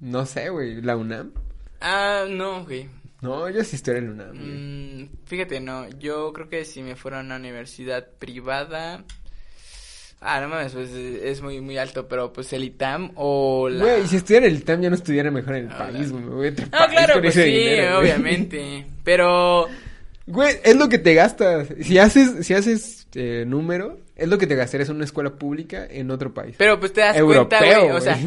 No 0.01 0.25
sé, 0.25 0.49
güey. 0.49 0.82
¿La 0.82 0.97
UNAM? 0.97 1.32
Ah, 1.80 2.25
no, 2.30 2.65
güey. 2.65 2.89
No, 3.21 3.49
yo 3.49 3.63
sí 3.63 3.77
estudiaría 3.77 4.10
en 4.10 4.17
la 4.17 4.23
UNAM. 4.25 5.01
Mm, 5.03 5.10
fíjate, 5.25 5.60
no. 5.62 5.88
Yo 5.97 6.34
creo 6.34 6.49
que 6.49 6.65
si 6.65 6.82
me 6.84 6.95
fuera 6.97 7.19
a 7.19 7.21
una 7.23 7.38
universidad 7.38 8.06
privada. 8.19 9.06
Ah, 10.19 10.41
no 10.41 10.49
mames, 10.49 10.73
pues 10.73 10.89
es 10.91 11.41
muy, 11.41 11.62
muy 11.62 11.77
alto, 11.77 12.08
pero 12.08 12.34
pues 12.34 12.51
el 12.51 12.63
ITAM 12.63 13.12
o 13.15 13.69
la. 13.69 13.84
Güey, 13.86 14.08
si 14.08 14.17
estudiara 14.17 14.47
el 14.47 14.63
TAM 14.63 14.82
ya 14.82 14.89
no 14.89 14.95
estudiara 14.95 15.30
mejor 15.32 15.56
en 15.56 15.65
el 15.67 15.71
Ah, 15.71 15.77
país, 15.77 16.12
güey. 16.12 16.23
Me 16.23 16.30
voy 16.36 16.47
a 16.47 16.51
No, 16.51 16.58
país 16.71 16.91
claro, 16.91 17.13
con 17.13 17.21
pues 17.21 17.38
ese 17.38 17.43
sí, 17.45 17.51
dinero, 17.58 17.99
güey. 17.99 18.12
obviamente. 18.12 18.88
Pero. 19.03 19.67
Güey, 20.25 20.56
es 20.63 20.75
lo 20.75 20.89
que 20.89 20.97
te 20.97 21.13
gastas. 21.13 21.67
Si 21.82 21.97
haces, 21.99 22.45
si 22.45 22.53
haces 22.53 23.08
eh, 23.13 23.45
número, 23.47 23.99
es 24.17 24.27
lo 24.27 24.38
que 24.38 24.47
te 24.47 24.56
gastarías 24.56 24.89
en 24.89 24.95
una 24.95 25.06
escuela 25.06 25.36
pública 25.36 25.88
en 25.89 26.12
otro 26.12 26.34
país. 26.34 26.56
Pero 26.58 26.80
pues 26.80 26.91
te 26.91 27.01
das 27.01 27.15
Europeo, 27.15 27.60
cuenta, 27.60 27.80
güey. 27.80 27.91
O 27.91 28.01
sea, 28.01 28.19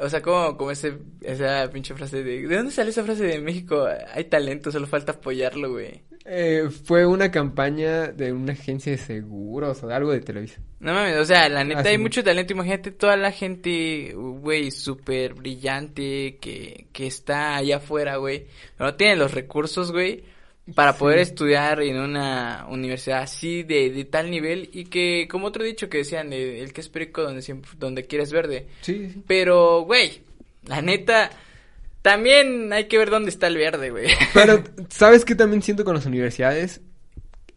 o 0.00 0.08
sea, 0.08 0.20
como, 0.22 0.56
como 0.56 0.70
ese, 0.70 0.98
esa 1.22 1.70
pinche 1.72 1.94
frase 1.94 2.22
de. 2.22 2.46
¿De 2.46 2.56
dónde 2.56 2.72
sale 2.72 2.90
esa 2.90 3.04
frase 3.04 3.24
de 3.24 3.38
México? 3.40 3.86
Hay 4.12 4.24
talento, 4.24 4.70
solo 4.70 4.86
falta 4.86 5.12
apoyarlo, 5.12 5.72
güey. 5.72 6.02
Eh, 6.26 6.68
fue 6.84 7.06
una 7.06 7.30
campaña 7.30 8.08
de 8.08 8.32
una 8.32 8.54
agencia 8.54 8.92
de 8.92 8.98
seguros 8.98 9.82
o 9.82 9.86
de 9.86 9.94
algo 9.94 10.10
de 10.10 10.20
Televisa. 10.20 10.60
No 10.80 10.94
mames, 10.94 11.18
o 11.18 11.24
sea, 11.24 11.48
la 11.48 11.64
neta 11.64 11.80
Ah, 11.80 11.88
hay 11.88 11.98
mucho 11.98 12.24
talento. 12.24 12.54
Imagínate 12.54 12.90
toda 12.90 13.16
la 13.16 13.30
gente, 13.30 14.12
güey, 14.14 14.70
súper 14.70 15.34
brillante 15.34 16.38
que, 16.40 16.86
que 16.92 17.06
está 17.06 17.56
allá 17.56 17.76
afuera, 17.76 18.16
güey. 18.16 18.46
No 18.78 18.94
tiene 18.94 19.16
los 19.16 19.32
recursos, 19.32 19.92
güey, 19.92 20.24
para 20.74 20.96
poder 20.96 21.18
estudiar 21.18 21.82
en 21.82 21.98
una 21.98 22.66
universidad 22.68 23.22
así 23.22 23.62
de, 23.64 23.90
de 23.90 24.04
tal 24.04 24.30
nivel. 24.30 24.70
Y 24.72 24.86
que, 24.86 25.28
como 25.30 25.46
otro 25.48 25.64
dicho 25.64 25.88
que 25.90 25.98
decían, 25.98 26.32
el 26.32 26.72
que 26.72 26.80
es 26.80 26.88
perico 26.88 27.22
donde 27.22 27.42
siempre, 27.42 27.70
donde 27.78 28.06
quieres 28.06 28.32
verde. 28.32 28.68
Sí, 28.80 29.10
sí. 29.10 29.22
Pero, 29.26 29.82
güey, 29.82 30.22
la 30.64 30.80
neta, 30.82 31.30
también 32.02 32.72
hay 32.72 32.86
que 32.88 32.98
ver 32.98 33.10
dónde 33.10 33.30
está 33.30 33.46
el 33.48 33.56
verde, 33.56 33.90
güey. 33.90 34.08
Pero, 34.32 34.62
¿sabes 34.90 35.24
qué 35.24 35.34
también 35.34 35.62
siento 35.62 35.84
con 35.84 35.94
las 35.94 36.06
universidades? 36.06 36.80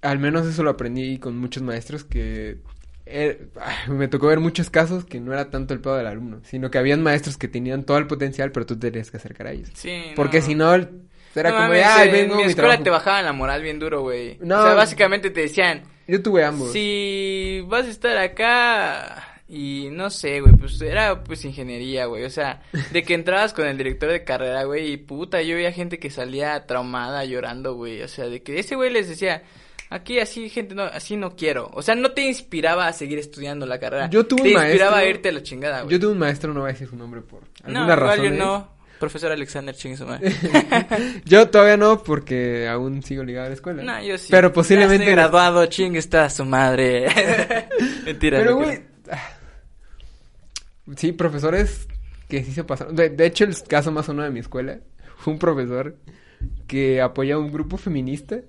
Al 0.01 0.19
menos 0.19 0.45
eso 0.47 0.63
lo 0.63 0.69
aprendí 0.71 1.19
con 1.19 1.37
muchos 1.37 1.63
maestros 1.63 2.03
que... 2.03 2.61
eh, 3.05 3.47
me 3.89 4.07
tocó 4.07 4.27
ver 4.27 4.39
muchos 4.39 4.69
casos 4.69 5.05
que 5.05 5.19
no 5.19 5.33
era 5.33 5.49
tanto 5.49 5.73
el 5.73 5.81
pedo 5.81 5.95
del 5.97 6.07
alumno, 6.07 6.41
sino 6.43 6.69
que 6.71 6.77
habían 6.77 7.01
maestros 7.03 7.37
que 7.37 7.47
tenían 7.47 7.83
todo 7.85 7.97
el 7.97 8.07
potencial, 8.07 8.51
pero 8.51 8.65
tú 8.65 8.77
tenías 8.77 9.11
que 9.11 9.17
acercar 9.17 9.47
a 9.47 9.51
ellos. 9.53 9.71
Sí, 9.73 10.03
Porque 10.13 10.41
no. 10.41 10.41
si 10.41 10.55
no, 10.55 10.75
era 11.41 11.51
No 11.51 11.57
como 11.57 11.69
de, 11.73 11.83
ay, 11.83 12.07
en 12.09 12.13
vengo, 12.13 12.35
mi 12.35 12.43
mi 12.43 12.49
escuela 12.49 12.69
trabajo". 12.69 12.83
te 12.83 12.89
bajaban 12.89 13.25
la 13.25 13.33
moral 13.33 13.61
bien 13.61 13.79
duro, 13.79 14.01
güey. 14.01 14.37
No. 14.41 14.59
O 14.59 14.63
sea, 14.63 14.73
básicamente 14.73 15.29
te 15.29 15.41
decían, 15.41 15.83
Yo 16.07 16.21
tuve 16.21 16.43
ambos. 16.43 16.71
si 16.71 17.63
vas 17.67 17.85
a 17.85 17.89
estar 17.89 18.17
acá 18.17 19.23
y 19.49 19.89
no 19.91 20.09
sé, 20.09 20.41
güey, 20.41 20.53
pues 20.55 20.81
era 20.81 21.23
pues 21.23 21.45
ingeniería, 21.45 22.05
güey. 22.05 22.25
O 22.25 22.29
sea, 22.29 22.61
de 22.91 23.03
que 23.03 23.13
entrabas 23.13 23.53
con 23.53 23.65
el 23.65 23.77
director 23.77 24.09
de 24.11 24.23
carrera, 24.23 24.63
güey, 24.63 24.91
y 24.91 24.97
puta, 24.97 25.41
yo 25.41 25.55
veía 25.55 25.71
gente 25.71 25.99
que 25.99 26.09
salía 26.09 26.65
traumada 26.65 27.23
llorando, 27.25 27.73
güey. 27.75 28.01
O 28.01 28.07
sea, 28.07 28.25
de 28.27 28.41
que 28.43 28.59
ese 28.59 28.75
güey 28.75 28.91
les 28.91 29.07
decía, 29.07 29.43
aquí 29.89 30.19
así 30.19 30.49
gente 30.49 30.75
no, 30.75 30.83
así 30.83 31.15
no 31.15 31.35
quiero. 31.37 31.69
O 31.73 31.81
sea, 31.81 31.95
no 31.95 32.11
te 32.11 32.23
inspiraba 32.23 32.87
a 32.87 32.93
seguir 32.93 33.19
estudiando 33.19 33.65
la 33.65 33.79
carrera. 33.79 34.09
Yo 34.09 34.25
tuve 34.27 34.41
te 34.43 34.55
un 34.55 34.61
inspiraba 34.61 34.91
a 34.97 35.01
maestro- 35.01 35.09
irte 35.15 35.29
a 35.29 35.31
la 35.31 35.43
chingada, 35.43 35.81
güey. 35.83 35.93
Yo 35.93 35.99
tuve 36.01 36.11
un 36.11 36.19
maestro, 36.19 36.53
no 36.53 36.59
voy 36.61 36.69
a 36.69 36.73
decir 36.73 36.89
su 36.89 36.97
nombre 36.97 37.21
por 37.21 37.43
no, 37.65 37.79
alguna 37.79 37.83
igual 37.83 37.99
razón. 37.99 38.23
yo 38.25 38.31
no. 38.31 38.76
Profesor 38.99 39.31
Alexander, 39.31 39.75
chingue 39.75 39.97
su 39.97 40.05
madre. 40.05 40.33
Yo 41.25 41.49
todavía 41.49 41.77
no, 41.77 42.01
porque 42.03 42.67
aún 42.67 43.03
sigo 43.03 43.23
ligado 43.23 43.45
a 43.45 43.49
la 43.49 43.55
escuela. 43.55 43.83
No, 43.83 44.01
yo 44.03 44.17
sí. 44.17 44.27
Pero 44.31 44.49
Ya 44.49 44.53
posiblemente... 44.53 45.03
estoy 45.03 45.13
graduado, 45.15 45.65
chingue 45.67 45.99
está 45.99 46.29
su 46.29 46.45
madre. 46.45 47.07
Mentira. 48.05 48.39
Pero, 48.39 48.55
güey... 48.57 48.81
ah, 49.11 49.29
Sí, 50.95 51.11
profesores 51.11 51.87
que 52.29 52.43
sí 52.43 52.51
se 52.53 52.63
pasaron. 52.63 52.95
De, 52.95 53.09
de 53.09 53.25
hecho, 53.25 53.43
el 53.43 53.55
caso 53.63 53.91
más 53.91 54.05
sonado 54.05 54.27
de 54.27 54.33
mi 54.33 54.39
escuela 54.39 54.79
fue 55.17 55.33
un 55.33 55.39
profesor 55.39 55.97
que 56.67 57.01
apoyaba 57.01 57.41
un 57.41 57.51
grupo 57.51 57.77
feminista 57.77 58.39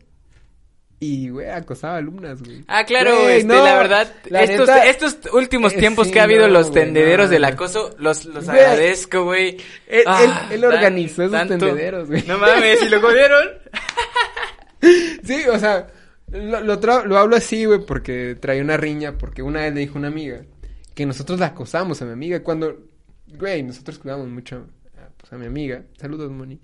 y, 1.01 1.29
güey, 1.31 1.49
acosaba 1.49 1.97
alumnas, 1.97 2.43
güey. 2.43 2.65
Ah, 2.67 2.85
claro, 2.85 3.15
Güey, 3.23 3.37
este, 3.39 3.47
no, 3.47 3.63
la 3.65 3.77
verdad, 3.77 4.13
la 4.31 4.43
estos, 4.43 4.69
neta- 4.69 4.87
estos 4.87 5.19
últimos 5.33 5.73
eh, 5.75 5.79
tiempos 5.79 6.09
sí, 6.09 6.13
que 6.13 6.21
ha 6.21 6.25
habido 6.25 6.49
no, 6.49 6.53
los 6.55 6.73
tendederos 6.73 7.27
no. 7.27 7.33
del 7.33 7.45
acoso, 7.45 7.95
los, 7.99 8.25
los 8.25 8.47
Güey, 8.47 8.59
agradezco, 8.59 9.25
güey. 9.25 9.57
él- 9.87 10.03
Ah, 10.07 10.47
él- 10.51 10.55
él 10.57 10.65
organizó 10.65 11.23
esos 11.23 11.47
tendederos, 11.49 12.09
güey. 12.09 12.25
No 12.27 12.39
mames, 12.39 12.83
¿y 12.83 12.89
lo 12.89 13.01
jodieron? 13.01 13.45
Sí, 15.25 15.43
o 15.53 15.59
sea, 15.59 15.89
lo, 16.31 16.61
lo, 16.61 16.81
tra- 16.81 17.05
lo 17.05 17.19
hablo 17.19 17.37
así, 17.37 17.65
güey, 17.65 17.81
porque 17.85 18.37
traía 18.41 18.63
una 18.63 18.77
riña, 18.77 19.19
porque 19.19 19.43
una 19.43 19.61
vez 19.63 19.75
le 19.75 19.81
dijo 19.81 19.99
una 19.99 20.09
amiga 20.09 20.43
que 20.95 21.05
nosotros 21.07 21.39
la 21.41 21.47
acosamos 21.47 22.01
a 22.03 22.05
mi 22.05 22.13
amiga 22.13 22.43
cuando, 22.43 22.77
güey, 23.27 23.63
nosotros 23.63 23.99
cuidamos 23.99 24.29
mucho 24.29 24.67
a, 24.97 25.09
pues, 25.17 25.33
a 25.33 25.37
mi 25.37 25.47
amiga. 25.47 25.83
Saludos, 25.99 26.31
Moni. 26.31 26.61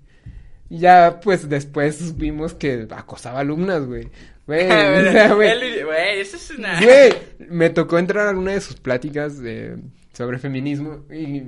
Y 0.75 0.79
ya, 0.79 1.21
pues, 1.23 1.47
después 1.47 2.17
vimos 2.17 2.53
que 2.53 2.85
acosaba 2.91 3.39
alumnas, 3.39 3.85
güey. 3.85 4.09
Güey, 4.45 4.65
o 4.65 5.11
sea, 5.11 5.33
güey. 5.33 5.83
Güey, 5.83 6.19
eso 6.19 6.35
es 6.35 6.51
una... 6.51 6.81
Güey, 6.81 7.13
me 7.49 7.69
tocó 7.69 7.97
entrar 7.97 8.27
a 8.27 8.31
alguna 8.31 8.51
de 8.51 8.59
sus 8.59 8.75
pláticas 8.75 9.39
de, 9.39 9.77
sobre 10.11 10.37
feminismo 10.37 11.05
y 11.09 11.43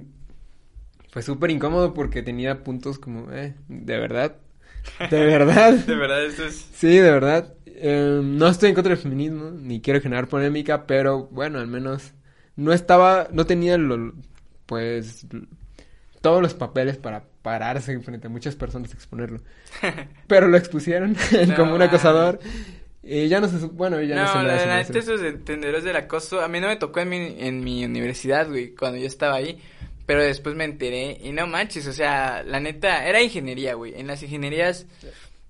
fue 1.10 1.22
súper 1.24 1.52
incómodo 1.52 1.94
porque 1.94 2.24
tenía 2.24 2.64
puntos 2.64 3.00
como, 3.00 3.30
eh, 3.34 3.54
de 3.68 4.00
verdad, 4.00 4.38
de 5.12 5.26
verdad. 5.26 5.74
de 5.88 5.96
verdad, 5.96 6.24
eso 6.24 6.46
es... 6.46 6.66
Sí, 6.74 6.96
de 6.96 7.12
verdad. 7.12 7.54
Eh, 7.66 8.22
no 8.24 8.48
estoy 8.48 8.70
en 8.70 8.76
contra 8.76 8.94
del 8.94 9.04
feminismo, 9.04 9.52
ni 9.52 9.82
quiero 9.82 10.00
generar 10.00 10.30
polémica, 10.30 10.88
pero 10.88 11.28
bueno, 11.32 11.60
al 11.60 11.68
menos 11.68 12.14
no 12.56 12.72
estaba, 12.72 13.28
no 13.34 13.46
tenía 13.46 13.78
lo, 13.78 14.14
pues 14.66 15.28
todos 16.28 16.42
los 16.42 16.54
papeles 16.54 16.98
para 16.98 17.24
pararse 17.42 17.98
frente 18.02 18.28
a 18.28 18.30
muchas 18.30 18.54
personas 18.58 18.90
y 18.90 18.96
exponerlo. 18.96 19.40
Pero 20.28 20.50
lo 20.50 20.58
expusieron 20.58 21.16
como 21.56 21.74
un 21.74 21.82
acosador. 21.82 22.38
Y 23.02 23.30
ya 23.30 23.40
no 23.40 23.48
se... 23.48 23.66
Bueno, 23.68 24.02
ya 24.02 24.16
no, 24.16 24.24
No, 24.26 24.32
se 24.34 24.38
la 24.40 24.54
verdad, 24.56 24.98
esos 24.98 25.22
entenderos 25.22 25.86
del 25.86 25.96
acoso, 25.96 26.42
a 26.42 26.50
mí 26.50 26.60
no 26.60 26.68
me 26.68 26.76
tocó 26.76 27.00
en 27.00 27.08
mi, 27.08 27.36
en 27.40 27.64
mi 27.64 27.86
universidad, 27.86 28.50
güey, 28.50 28.76
cuando 28.76 28.98
yo 28.98 29.08
estaba 29.08 29.36
ahí. 29.38 29.58
Pero 30.06 30.22
después 30.22 30.54
me 30.54 30.66
enteré 30.66 31.18
y 31.24 31.32
no 31.32 31.48
manches, 31.48 31.88
o 31.88 31.94
sea, 31.94 32.44
la 32.44 32.60
neta, 32.60 33.08
era 33.08 33.22
ingeniería, 33.22 33.76
güey. 33.76 33.98
En 33.98 34.08
las 34.08 34.22
ingenierías 34.22 34.86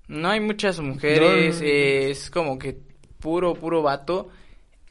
no 0.06 0.30
hay 0.30 0.38
muchas 0.38 0.78
mujeres, 0.78 1.60
No. 1.60 1.66
es 1.66 2.30
como 2.30 2.56
que 2.56 2.78
puro, 3.18 3.54
puro 3.54 3.82
vato. 3.82 4.28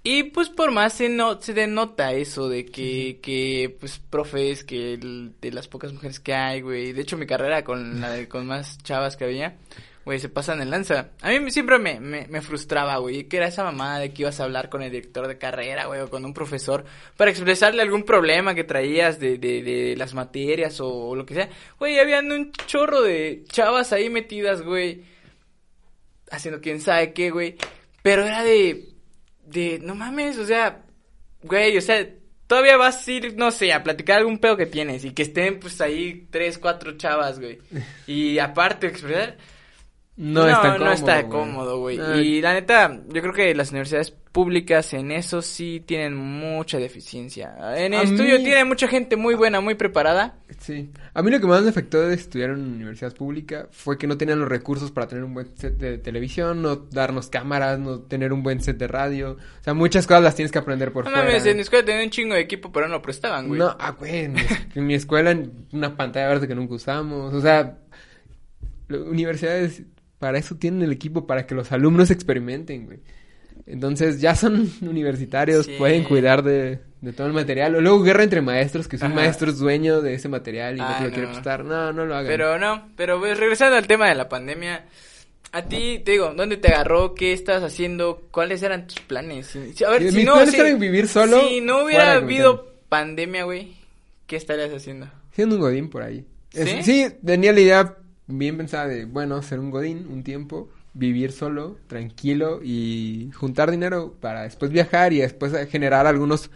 Y 0.09 0.23
pues 0.23 0.47
por 0.49 0.71
más 0.71 0.93
se, 0.93 1.09
no, 1.09 1.41
se 1.41 1.53
denota 1.53 2.13
eso 2.13 2.47
de 2.47 2.65
que, 2.65 3.19
que 3.21 3.75
pues, 3.77 3.99
profes, 3.99 4.63
que 4.63 4.93
el- 4.93 5.33
de 5.41 5.51
las 5.51 5.67
pocas 5.67 5.91
mujeres 5.91 6.21
que 6.21 6.33
hay, 6.33 6.61
güey. 6.61 6.93
De 6.93 7.01
hecho, 7.01 7.17
mi 7.17 7.25
carrera 7.27 7.65
con 7.65 7.99
la 7.99 8.11
de- 8.11 8.29
con 8.29 8.45
más 8.47 8.77
chavas 8.83 9.17
que 9.17 9.25
había, 9.25 9.57
güey, 10.05 10.17
se 10.19 10.29
pasan 10.29 10.61
en 10.61 10.69
lanza. 10.69 11.09
A 11.21 11.31
mí 11.31 11.51
siempre 11.51 11.77
me, 11.77 11.99
me, 11.99 12.25
me 12.29 12.39
frustraba, 12.41 12.95
güey, 12.99 13.25
que 13.25 13.35
era 13.35 13.47
esa 13.47 13.65
mamada 13.65 13.99
de 13.99 14.13
que 14.13 14.21
ibas 14.21 14.39
a 14.39 14.45
hablar 14.45 14.69
con 14.69 14.81
el 14.81 14.91
director 14.91 15.27
de 15.27 15.37
carrera, 15.37 15.87
güey, 15.87 15.99
o 15.99 16.09
con 16.09 16.23
un 16.23 16.33
profesor 16.33 16.85
para 17.17 17.29
expresarle 17.29 17.81
algún 17.81 18.03
problema 18.03 18.55
que 18.55 18.63
traías 18.63 19.19
de, 19.19 19.37
de, 19.37 19.61
de 19.61 19.97
las 19.97 20.13
materias 20.13 20.79
o, 20.79 20.87
o 20.87 21.15
lo 21.17 21.25
que 21.25 21.33
sea. 21.33 21.49
Güey, 21.79 21.99
habían 21.99 22.31
un 22.31 22.53
chorro 22.65 23.01
de 23.01 23.43
chavas 23.49 23.91
ahí 23.91 24.09
metidas, 24.09 24.61
güey, 24.61 25.03
haciendo 26.31 26.61
quién 26.61 26.79
sabe 26.79 27.11
qué, 27.11 27.29
güey. 27.29 27.57
Pero 28.03 28.23
era 28.25 28.41
de, 28.43 28.87
de, 29.47 29.79
no 29.79 29.95
mames, 29.95 30.37
o 30.37 30.45
sea, 30.45 30.83
güey, 31.41 31.77
o 31.77 31.81
sea, 31.81 32.07
todavía 32.47 32.77
vas 32.77 33.07
a 33.07 33.11
ir, 33.11 33.35
no 33.37 33.51
sé, 33.51 33.73
a 33.73 33.83
platicar 33.83 34.19
algún 34.19 34.39
pedo 34.39 34.57
que 34.57 34.65
tienes 34.65 35.05
y 35.05 35.11
que 35.11 35.23
estén 35.23 35.59
pues 35.59 35.79
ahí 35.81 36.27
tres, 36.29 36.57
cuatro 36.57 36.97
chavas, 36.97 37.39
güey. 37.39 37.59
Y 38.07 38.39
aparte 38.39 38.87
expresar, 38.87 39.37
No, 40.19 40.47
está 40.47 40.61
cómodo. 40.73 40.85
no 40.85 40.91
está 40.91 41.21
güey. 41.21 41.29
cómodo, 41.29 41.79
güey. 41.79 41.99
Ah, 41.99 42.17
Y 42.17 42.41
la 42.41 42.53
neta, 42.53 43.01
yo 43.07 43.21
creo 43.21 43.33
que 43.33 43.53
las 43.53 43.69
universidades 43.69 44.09
públicas 44.31 44.93
en 44.93 45.11
eso 45.11 45.41
sí 45.43 45.83
tienen 45.85 46.15
mucha 46.15 46.79
deficiencia. 46.79 47.55
En 47.77 47.93
el 47.93 47.99
A 47.99 48.03
estudio 48.03 48.37
mí- 48.39 48.43
tiene 48.43 48.65
mucha 48.65 48.87
gente 48.87 49.15
muy 49.15 49.35
buena, 49.35 49.61
muy 49.61 49.75
preparada. 49.75 50.39
Sí. 50.59 50.89
A 51.13 51.21
mí 51.21 51.29
lo 51.31 51.39
que 51.39 51.45
más 51.47 51.61
me 51.63 51.69
afectó 51.69 52.01
de 52.01 52.15
estudiar 52.15 52.49
en 52.51 52.59
una 52.61 52.75
universidad 52.75 53.13
pública 53.15 53.67
fue 53.71 53.97
que 53.99 54.07
no 54.07 54.17
tenían 54.17 54.39
los 54.39 54.49
recursos 54.49 54.91
para 54.91 55.07
tener 55.07 55.23
un 55.23 55.33
buen 55.35 55.55
set 55.55 55.77
de 55.77 55.97
televisión, 55.99 56.61
no 56.63 56.75
darnos 56.75 57.29
cámaras, 57.29 57.77
no 57.79 57.99
tener 58.01 58.33
un 58.33 58.41
buen 58.43 58.59
set 58.61 58.77
de 58.77 58.87
radio. 58.87 59.37
O 59.59 59.63
sea, 59.63 59.73
muchas 59.75 60.07
cosas 60.07 60.23
las 60.23 60.35
tienes 60.35 60.51
que 60.51 60.57
aprender 60.59 60.91
por 60.91 61.05
No 61.05 61.11
fuera. 61.11 61.25
mames, 61.25 61.45
en 61.45 61.55
mi 61.57 61.61
escuela 61.61 61.85
tenían 61.85 62.05
un 62.05 62.09
chingo 62.11 62.33
de 62.35 62.41
equipo, 62.41 62.71
pero 62.71 62.87
no 62.87 62.93
lo 62.95 63.01
prestaban, 63.03 63.47
güey. 63.47 63.59
No, 63.59 63.75
ah, 63.79 63.91
güey, 63.91 64.25
en, 64.25 64.33
mi- 64.33 64.41
en 64.75 64.85
mi 64.87 64.93
escuela 64.95 65.35
una 65.73 65.95
pantalla 65.95 66.27
verde 66.27 66.47
que 66.47 66.55
nunca 66.55 66.73
usamos. 66.75 67.33
O 67.33 67.41
sea, 67.41 67.77
universidades 68.89 69.83
para 70.19 70.37
eso 70.37 70.55
tienen 70.55 70.81
el 70.83 70.91
equipo 70.91 71.27
para 71.27 71.45
que 71.45 71.55
los 71.55 71.71
alumnos 71.71 72.09
experimenten, 72.11 72.85
güey. 72.85 72.99
Entonces 73.65 74.21
ya 74.21 74.35
son 74.35 74.71
universitarios, 74.81 75.65
Sí. 75.65 75.75
pueden 75.77 76.03
cuidar 76.03 76.43
de, 76.43 76.79
de 77.01 77.13
todo 77.13 77.27
el 77.27 77.33
material. 77.33 77.75
O 77.75 77.81
luego 77.81 78.01
guerra 78.03 78.23
entre 78.23 78.41
maestros, 78.41 78.87
que 78.87 78.97
si 78.97 79.05
un 79.05 79.11
Ajá. 79.11 79.21
maestro 79.21 79.49
es 79.51 79.57
dueño 79.57 80.01
de 80.01 80.13
ese 80.13 80.29
material 80.29 80.75
y 80.75 80.79
no 80.79 80.85
Ah, 80.87 80.95
te 80.99 81.05
lo 81.05 81.09
quiere 81.11 81.27
no. 81.27 81.33
prestar. 81.33 81.65
No, 81.65 81.91
no 81.93 82.05
lo 82.05 82.15
hagan. 82.15 82.27
Pero 82.27 82.57
no, 82.57 82.87
pero 82.95 83.19
pues, 83.19 83.37
regresando 83.37 83.75
al 83.77 83.87
tema 83.87 84.07
de 84.07 84.15
la 84.15 84.29
pandemia, 84.29 84.85
a 85.51 85.61
ti, 85.63 85.99
te 86.03 86.11
digo, 86.11 86.33
¿dónde 86.35 86.57
te 86.57 86.69
agarró? 86.69 87.13
¿Qué 87.15 87.33
estabas 87.33 87.63
haciendo? 87.63 88.27
¿Cuáles 88.31 88.61
eran 88.63 88.85
tus 88.87 88.99
planes? 89.01 89.55
A 89.85 89.89
ver, 89.91 90.01
Mis 90.03 90.13
si 90.13 90.23
no, 90.23 90.33
planes 90.33 90.51
si, 90.53 90.59
eran 90.59 90.79
vivir 90.79 91.07
solo, 91.07 91.41
si 91.47 91.61
no 91.61 91.83
hubiera 91.85 92.13
habido 92.13 92.73
pandemia, 92.89 93.43
güey, 93.43 93.73
¿qué 94.27 94.35
estarías 94.35 94.71
haciendo? 94.73 95.07
Siendo 95.31 95.55
un 95.55 95.61
godín 95.61 95.89
por 95.89 96.03
ahí. 96.03 96.25
¿Sí? 96.51 97.07
tenía 97.25 97.53
la 97.53 97.59
idea 97.59 97.95
bien 98.27 98.57
pensada 98.57 98.87
de, 98.87 99.05
bueno, 99.05 99.41
ser 99.41 99.59
un 99.59 99.71
godín 99.71 100.07
un 100.11 100.23
tiempo, 100.23 100.69
vivir 100.93 101.31
solo, 101.31 101.77
tranquilo 101.87 102.59
y 102.63 103.29
juntar 103.33 103.71
dinero 103.71 104.15
para 104.19 104.43
después 104.43 104.71
viajar 104.71 105.13
y 105.13 105.19
después 105.19 105.53
generar 105.69 106.07
algunos 106.07 106.49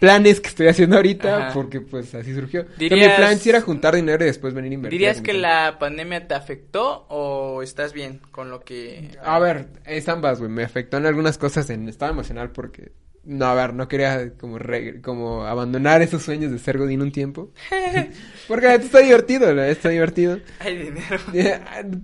planes 0.00 0.40
que 0.40 0.48
estoy 0.48 0.66
haciendo 0.66 0.96
ahorita 0.96 1.36
Ajá. 1.46 1.54
porque 1.54 1.80
pues 1.80 2.14
así 2.14 2.34
surgió. 2.34 2.66
Dirías- 2.78 3.10
mi 3.10 3.16
plan 3.16 3.38
sí 3.38 3.50
era 3.50 3.60
juntar 3.60 3.94
dinero 3.94 4.24
y 4.24 4.26
después 4.26 4.52
venir 4.52 4.72
a 4.72 4.74
invertir. 4.74 4.98
¿Dirías 4.98 5.20
que 5.20 5.32
la 5.34 5.78
pandemia 5.78 6.26
te 6.26 6.34
afectó 6.34 7.06
o 7.08 7.62
estás 7.62 7.92
bien 7.92 8.20
con 8.30 8.50
lo 8.50 8.60
que... 8.60 9.16
A 9.22 9.38
ver, 9.38 9.68
es 9.86 10.08
ambas, 10.08 10.40
güey. 10.40 10.50
Me 10.50 10.64
afectó 10.64 10.96
en 10.96 11.06
algunas 11.06 11.38
cosas 11.38 11.70
en 11.70 11.88
estado 11.88 12.12
emocional 12.12 12.50
porque... 12.50 12.92
No, 13.26 13.46
a 13.46 13.54
ver, 13.54 13.72
no 13.74 13.88
quería 13.88 14.32
como 14.38 14.58
re- 14.58 15.00
como 15.00 15.44
abandonar 15.44 16.02
esos 16.02 16.22
sueños 16.22 16.52
de 16.52 16.58
ser 16.58 16.78
godín 16.78 17.02
un 17.02 17.12
tiempo. 17.12 17.52
porque 18.48 18.74
está 18.74 18.98
divertido, 19.00 19.48
neta 19.54 19.68
está 19.68 19.88
divertido. 19.88 20.38
Hay 20.60 20.76
dinero. 20.76 21.18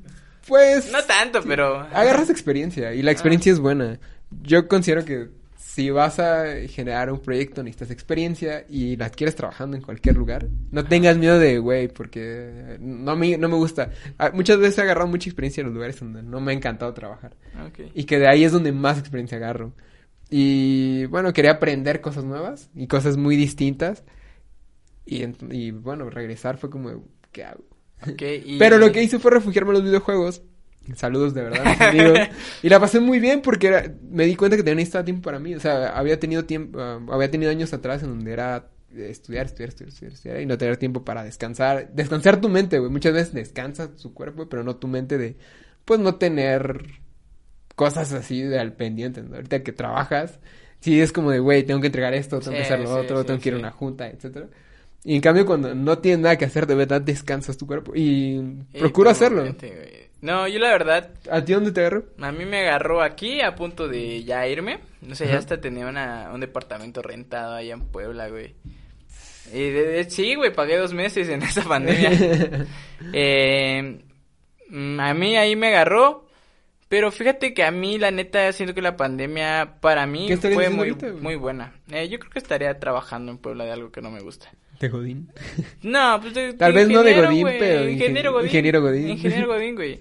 Pues... 0.48 0.90
No 0.90 1.02
tanto, 1.04 1.42
pero... 1.46 1.78
Agarras 1.92 2.28
experiencia 2.30 2.92
y 2.94 3.02
la 3.02 3.12
experiencia 3.12 3.52
es 3.52 3.60
buena. 3.60 4.00
Yo 4.42 4.66
considero 4.66 5.04
que 5.04 5.28
si 5.56 5.90
vas 5.90 6.18
a 6.18 6.44
generar 6.68 7.12
un 7.12 7.20
proyecto 7.20 7.62
necesitas 7.62 7.92
experiencia 7.92 8.64
y 8.68 8.96
la 8.96 9.10
quieres 9.10 9.36
trabajando 9.36 9.76
en 9.76 9.82
cualquier 9.82 10.16
lugar. 10.16 10.48
No 10.72 10.84
tengas 10.84 11.16
miedo 11.18 11.38
de, 11.38 11.58
güey, 11.58 11.86
porque 11.88 12.76
no 12.80 13.14
me, 13.14 13.38
no 13.38 13.48
me 13.48 13.54
gusta. 13.54 13.90
Ah, 14.18 14.30
Muchas 14.34 14.58
veces 14.58 14.78
he 14.78 14.82
agarrado 14.82 15.06
mucha 15.06 15.28
experiencia 15.28 15.60
en 15.60 15.66
los 15.68 15.74
lugares 15.74 16.00
donde 16.00 16.22
no 16.22 16.40
me 16.40 16.50
ha 16.52 16.54
encantado 16.56 16.92
trabajar. 16.94 17.36
Y 17.94 18.04
que 18.04 18.18
de 18.18 18.26
ahí 18.28 18.42
es 18.42 18.50
donde 18.50 18.72
más 18.72 18.98
experiencia 18.98 19.36
agarro. 19.38 19.72
Y 20.30 21.06
bueno, 21.06 21.32
quería 21.32 21.52
aprender 21.52 22.00
cosas 22.00 22.24
nuevas 22.24 22.70
y 22.74 22.86
cosas 22.86 23.16
muy 23.16 23.36
distintas. 23.36 24.04
Y, 25.04 25.70
bueno, 25.72 26.08
regresar 26.08 26.56
fue 26.56 26.70
como, 26.70 27.04
¿qué 27.32 27.44
hago? 27.44 27.64
Y- 28.46 28.58
Pero 28.58 28.78
lo 28.78 28.92
que 28.92 29.02
hice 29.02 29.18
fue 29.18 29.32
refugiarme 29.32 29.70
en 29.70 29.74
los 29.74 29.84
videojuegos. 29.84 30.42
Saludos 30.94 31.34
de 31.34 31.42
verdad, 31.42 31.82
amigos. 31.82 32.18
Y 32.62 32.68
la 32.68 32.80
pasé 32.80 33.00
muy 33.00 33.18
bien 33.20 33.42
porque 33.42 33.66
era- 33.68 33.92
me 34.08 34.24
di 34.24 34.36
cuenta 34.36 34.56
que 34.56 34.62
tenía 34.62 34.76
necesitaba 34.76 35.04
tiempo 35.04 35.22
para 35.22 35.38
mí. 35.38 35.54
O 35.54 35.60
sea, 35.60 35.90
había 35.98 36.18
tenido 36.20 36.44
tiempo, 36.44 36.78
ah, 36.80 37.00
había 37.10 37.30
tenido 37.30 37.50
años 37.50 37.72
atrás 37.72 38.02
en 38.02 38.10
donde 38.10 38.32
era 38.32 38.68
eh, 38.94 39.08
estudiar, 39.10 39.46
estudiar, 39.46 39.68
estudiar, 39.70 39.88
estudiar, 39.92 40.12
estudiar 40.12 40.40
y 40.40 40.46
no 40.46 40.56
tener 40.58 40.76
tiempo 40.76 41.04
para 41.04 41.22
descansar. 41.24 41.90
Descansar 41.92 42.40
tu 42.40 42.48
mente, 42.48 42.78
güey. 42.78 42.90
Muchas 42.90 43.12
veces 43.12 43.34
descansa 43.34 43.94
tu 43.96 44.14
cuerpo, 44.14 44.48
pero 44.48 44.62
no 44.64 44.76
tu 44.76 44.86
mente 44.88 45.18
de, 45.18 45.36
pues 45.84 46.00
no 46.00 46.14
tener 46.16 46.84
cosas 47.74 48.12
así 48.12 48.42
de 48.42 48.58
al 48.58 48.72
pendiente. 48.72 49.22
¿no? 49.22 49.36
Ahorita 49.36 49.62
que 49.62 49.72
trabajas, 49.72 50.38
sí 50.80 51.00
es 51.00 51.12
como 51.12 51.30
de, 51.30 51.38
güey, 51.38 51.62
tengo 51.64 51.80
que 51.80 51.86
entregar 51.88 52.14
esto, 52.14 52.40
tengo 52.40 52.56
que 52.56 52.62
hacer 52.62 52.78
lo 52.80 52.86
sí, 52.86 52.92
otro, 52.92 53.20
sí, 53.20 53.26
tengo 53.26 53.40
que 53.40 53.48
ir 53.50 53.54
a 53.54 53.58
una 53.58 53.70
junta, 53.70 54.08
etcétera. 54.08 54.46
Y 55.02 55.14
en 55.14 55.20
cambio, 55.22 55.46
cuando 55.46 55.74
no 55.74 55.98
tienes 55.98 56.20
nada 56.20 56.36
que 56.36 56.44
hacer, 56.44 56.66
de 56.66 56.74
verdad 56.74 57.00
descansas 57.00 57.56
tu 57.56 57.66
cuerpo. 57.66 57.92
Y 57.96 58.38
Sí, 58.72 58.78
procuro 58.78 59.08
hacerlo. 59.10 59.44
No, 60.20 60.46
yo 60.46 60.58
la 60.58 60.68
verdad, 60.68 61.12
¿A 61.30 61.42
ti 61.42 61.54
dónde 61.54 61.72
te 61.72 61.80
agarro? 61.80 62.04
a 62.20 62.30
mí 62.30 62.44
me 62.44 62.60
agarró 62.60 63.00
aquí 63.00 63.40
a 63.40 63.54
punto 63.54 63.88
de 63.88 64.22
ya 64.24 64.46
irme. 64.46 64.80
No 65.00 65.14
sé, 65.14 65.26
ya 65.26 65.38
hasta 65.38 65.58
tenía 65.58 65.86
una, 65.86 66.30
un 66.34 66.40
departamento 66.40 67.00
rentado 67.00 67.54
allá 67.54 67.72
en 67.72 67.86
Puebla, 67.86 68.28
güey. 68.28 68.54
Y 69.54 69.70
de- 69.70 69.86
de- 69.86 70.10
sí, 70.10 70.34
güey, 70.34 70.52
pagué 70.52 70.76
dos 70.76 70.92
meses 70.92 71.26
en 71.30 71.42
esa 71.44 71.62
pandemia. 71.62 72.10
Eh, 73.14 74.02
mm, 74.68 75.00
a 75.00 75.14
mí 75.14 75.36
ahí 75.36 75.56
me 75.56 75.68
agarró. 75.68 76.26
Pero 76.90 77.10
fíjate 77.12 77.54
que 77.54 77.62
a 77.64 77.70
mí, 77.70 77.96
la 77.98 78.10
neta, 78.10 78.52
siento 78.52 78.74
que 78.74 78.82
la 78.82 78.96
pandemia 78.96 79.76
para 79.80 80.06
mí 80.06 80.26
¿Qué 80.26 80.32
estarías 80.34 80.56
fue 80.60 80.68
muy, 80.70 80.88
ahorita, 80.90 81.12
muy 81.20 81.36
buena. 81.36 81.72
Eh, 81.90 82.08
yo 82.08 82.18
creo 82.18 82.30
que 82.32 82.40
estaría 82.40 82.78
trabajando 82.78 83.30
en 83.32 83.38
Puebla 83.38 83.64
de 83.64 83.70
algo 83.72 83.90
que 83.92 84.02
no 84.02 84.10
me 84.10 84.20
gusta. 84.20 84.50
¿De 84.80 84.88
Godín? 84.88 85.30
No, 85.82 86.18
pues 86.20 86.34
de, 86.34 86.52
Tal 86.54 86.72
vez 86.72 86.88
no 86.88 87.02
de 87.04 87.14
Godín, 87.14 87.46
pero 87.58 87.82
ingen- 87.84 87.92
ingeniero 87.92 88.32
Godín. 88.32 88.46
ingeniero 88.48 88.80
Godín. 88.82 89.08
Ingeniero 89.08 89.46
Godín, 89.54 89.74
güey. 89.76 90.00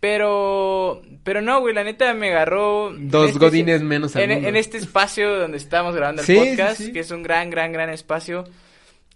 Pero, 0.00 1.00
pero 1.24 1.40
no, 1.40 1.60
güey, 1.60 1.74
la 1.74 1.82
neta 1.82 2.12
me 2.14 2.28
agarró. 2.30 2.92
Dos 2.96 3.28
este- 3.30 3.38
godines 3.38 3.82
menos 3.82 4.14
al 4.16 4.22
en, 4.22 4.30
mundo. 4.30 4.48
en 4.48 4.56
este 4.56 4.76
espacio 4.76 5.38
donde 5.38 5.56
estábamos 5.56 5.96
grabando 5.96 6.20
el 6.22 6.26
Sí, 6.26 6.34
sí, 6.38 6.48
podcast, 6.50 6.80
sí. 6.80 6.92
que 6.92 7.00
es 7.00 7.10
un 7.10 7.22
gran, 7.22 7.48
gran, 7.50 7.72
gran 7.72 7.88
espacio. 7.90 8.44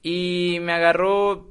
Y 0.02 0.58
me 0.62 0.72
agarró, 0.72 1.46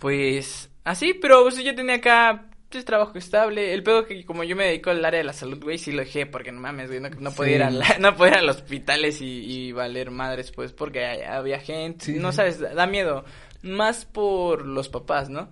pues, 0.00 0.70
así, 0.84 1.14
pero 1.14 1.42
pues, 1.42 1.62
yo 1.64 1.74
tenía 1.74 1.96
acá 1.96 2.44
pues, 2.70 2.84
trabajo 2.84 3.16
estable. 3.18 3.72
El 3.74 3.82
pedo 3.82 4.04
que 4.06 4.24
como 4.24 4.44
yo 4.44 4.54
me 4.56 4.64
dedico 4.66 4.90
al 4.90 5.04
área 5.04 5.18
de 5.18 5.24
la 5.24 5.32
salud, 5.32 5.62
güey, 5.62 5.78
sí 5.78 5.92
lo 5.92 6.00
dejé 6.00 6.26
porque 6.26 6.52
no 6.52 6.60
mames, 6.60 6.88
güey, 6.88 7.00
no, 7.00 7.08
no 7.10 7.32
podía 7.32 7.56
ir 7.56 7.62
a 7.62 7.70
la- 7.70 7.96
no 8.00 8.16
podía 8.16 8.32
ir 8.34 8.38
a 8.38 8.42
los 8.42 8.56
hospitales 8.56 9.20
y, 9.20 9.26
y 9.68 9.72
valer 9.72 10.10
madres, 10.10 10.52
pues, 10.52 10.72
porque 10.72 11.04
hay- 11.04 11.22
había 11.22 11.60
gente, 11.60 12.04
Sí, 12.06 12.14
no 12.14 12.32
sabes, 12.32 12.58
da 12.60 12.74
da 12.74 12.86
miedo, 12.86 13.24
más 13.62 14.04
por 14.04 14.64
los 14.66 14.88
papás, 14.88 15.28
¿no? 15.30 15.48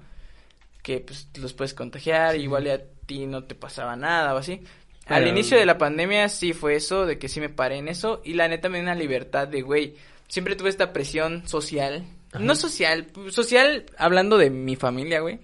que 0.83 1.01
pues 1.01 1.29
los 1.41 1.53
puedes 1.53 1.75
contagiar, 1.75 2.37
igual 2.37 2.69
a 2.71 2.79
ti 3.07 3.27
no 3.27 3.43
te 3.43 3.57
pasaba 3.57 3.97
nada 3.97 4.35
o 4.35 4.39
así. 4.39 4.61
Al 5.07 5.27
inicio 5.27 5.59
de 5.59 5.67
la 5.67 5.79
pandemia 5.79 6.29
sí 6.29 6.53
fue 6.53 6.77
eso, 6.77 7.07
de 7.07 7.19
que 7.19 7.29
sí 7.29 7.41
me 7.41 7.49
paré 7.49 7.79
en 7.79 7.89
eso, 7.89 8.23
y 8.25 8.35
la 8.35 8.47
neta 8.47 8.69
me 8.69 8.79
dio 8.79 8.85
una 8.85 8.95
libertad 8.95 9.49
de, 9.49 9.63
güey, 9.63 9.97
siempre 10.29 10.55
tuve 10.55 10.69
esta 10.69 10.93
presión 10.93 11.49
social, 11.49 12.05
no 12.39 12.55
social, 12.55 13.09
social 13.31 13.87
hablando 13.99 14.39
de 14.39 14.51
mi 14.51 14.77
familia, 14.77 15.19
güey, 15.21 15.41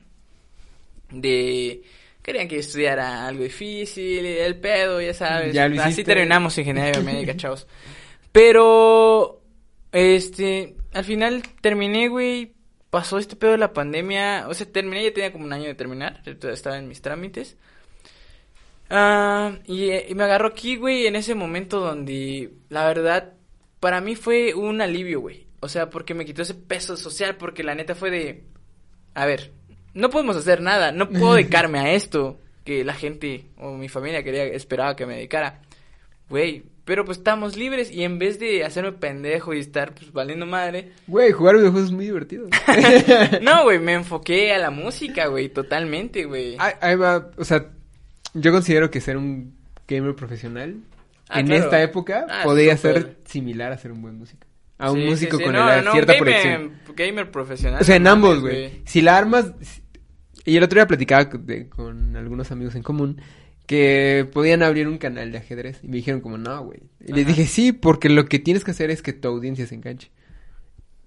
de 1.13 1.83
querían 2.23 2.49
que 2.49 2.59
estudiara 2.59 3.27
algo 3.27 3.43
difícil, 3.43 4.25
el 4.25 4.57
pedo, 4.57 5.01
ya 5.01 5.13
sabes. 5.13 5.53
Ya 5.53 5.69
lo 5.69 5.83
Así 5.83 6.05
terminamos 6.05 6.57
ingeniería 6.57 6.93
biomédica, 6.93 7.37
chavos. 7.37 7.67
Pero, 8.31 9.43
este, 9.91 10.77
al 10.93 11.05
final 11.05 11.43
terminé, 11.61 12.09
güey, 12.09 12.55
pasó 12.91 13.19
este 13.19 13.37
pedo 13.37 13.53
de 13.53 13.59
la 13.59 13.73
pandemia, 13.73 14.47
o 14.49 14.55
sea, 14.55 14.71
terminé, 14.71 15.05
ya 15.05 15.13
tenía 15.13 15.33
como 15.33 15.45
un 15.45 15.53
año 15.53 15.67
de 15.67 15.75
terminar, 15.75 16.23
estaba 16.25 16.79
en 16.79 16.89
mis 16.89 17.03
trámites. 17.03 17.57
Ah, 18.89 19.59
y, 19.67 19.91
y 19.91 20.15
me 20.15 20.25
agarró 20.25 20.49
aquí, 20.49 20.77
güey, 20.77 21.07
en 21.07 21.17
ese 21.17 21.35
momento 21.35 21.81
donde, 21.81 22.53
la 22.69 22.87
verdad, 22.87 23.33
para 23.81 24.01
mí 24.01 24.15
fue 24.15 24.55
un 24.55 24.81
alivio, 24.81 25.21
güey. 25.21 25.47
O 25.61 25.69
sea, 25.69 25.91
porque 25.91 26.15
me 26.15 26.25
quitó 26.25 26.43
ese 26.43 26.55
peso 26.55 26.97
social, 26.97 27.37
porque 27.37 27.63
la 27.63 27.75
neta 27.75 27.95
fue 27.95 28.11
de, 28.11 28.45
a 29.15 29.27
ver, 29.27 29.53
no 29.95 30.11
podemos 30.11 30.37
hacer 30.37 30.61
nada, 30.61 30.93
no 30.93 31.09
puedo 31.09 31.35
dedicarme 31.35 31.79
a 31.79 31.93
esto 31.93 32.39
que 32.65 32.85
la 32.85 32.95
gente 32.95 33.47
o 33.59 33.77
mi 33.77 33.89
familia 33.89 34.23
quería, 34.23 34.45
esperaba 34.45 34.95
que 34.97 35.07
me 35.07 35.17
dedicara. 35.17 35.61
Güey, 36.29 36.63
pero 36.85 37.05
pues 37.05 37.19
estamos 37.19 37.57
libres 37.57 37.91
y 37.91 38.03
en 38.05 38.19
vez 38.19 38.39
de 38.41 38.65
hacerme 38.65 38.93
pendejo 38.93 39.53
y 39.55 39.59
estar 39.61 39.95
pues 39.95 40.13
valiendo 40.13 40.47
madre, 40.47 40.93
Güey, 41.07 41.31
jugar 41.33 41.57
videojuegos 41.57 41.89
es 41.91 41.95
muy 41.95 42.07
divertido. 42.07 42.49
no, 43.43 43.65
güey, 43.65 43.79
me 43.79 43.93
enfoqué 43.95 44.53
a 44.53 44.59
la 44.59 44.71
música, 44.71 45.27
güey, 45.27 45.49
totalmente, 45.49 46.25
güey. 46.25 46.57
ahí, 46.59 46.73
ahí 46.81 46.97
va, 46.97 47.31
o 47.37 47.45
sea, 47.45 47.67
yo 48.35 48.51
considero 48.53 48.91
que 48.91 49.01
ser 49.01 49.17
un 49.17 49.55
gamer 49.89 50.15
profesional 50.15 50.77
Ah, 51.29 51.41
en 51.41 51.47
claro. 51.47 51.65
esta 51.65 51.83
época 51.83 52.27
Ah, 52.29 52.43
podría 52.45 52.77
ser 52.77 53.17
similar 53.25 53.73
a 53.73 53.79
ser 53.79 53.91
un 53.93 54.03
buen 54.03 54.19
músico. 54.19 54.47
A 54.79 54.91
un 54.91 54.99
Sí, 55.01 55.05
músico 55.07 55.37
sí, 55.39 55.39
sí. 55.39 55.45
con 55.45 55.53
No, 55.55 55.83
no, 55.83 55.93
cierta 55.93 56.13
gamer, 56.15 56.19
proyección. 56.19 56.73
Gamer 56.95 57.31
profesional. 57.31 57.81
O 57.81 57.85
sea, 57.85 57.97
en 57.97 58.07
ambos, 58.07 58.41
güey. 58.41 58.83
Si 58.85 59.01
la 59.01 59.17
armas... 59.17 59.53
Y 60.45 60.57
el 60.57 60.63
otro 60.63 60.77
día 60.77 60.87
platicaba 60.87 61.29
con- 61.29 61.47
de- 61.47 61.69
con 61.69 62.17
algunos 62.17 62.51
amigos 62.51 62.75
en 62.75 62.83
común 62.83 63.21
que 63.67 64.29
podían 64.33 64.63
abrir 64.63 64.89
un 64.89 64.99
canal 64.99 65.31
de 65.33 65.39
ajedrez. 65.39 65.81
Y 65.83 65.89
me 65.89 65.97
dijeron 65.97 66.21
como, 66.21 66.37
no, 66.39 66.65
güey. 66.65 66.81
Y 67.07 67.13
les 67.13 67.27
dije, 67.27 67.47
sí, 67.47 67.73
porque 67.73 68.09
lo 68.09 68.27
que 68.27 68.39
tienes 68.39 68.65
que 68.65 68.73
hacer 68.73 68.91
es 68.91 69.03
que 69.03 69.13
tu 69.13 69.29
audiencia 69.29 69.67
se 69.67 69.75
enganche. 69.77 70.11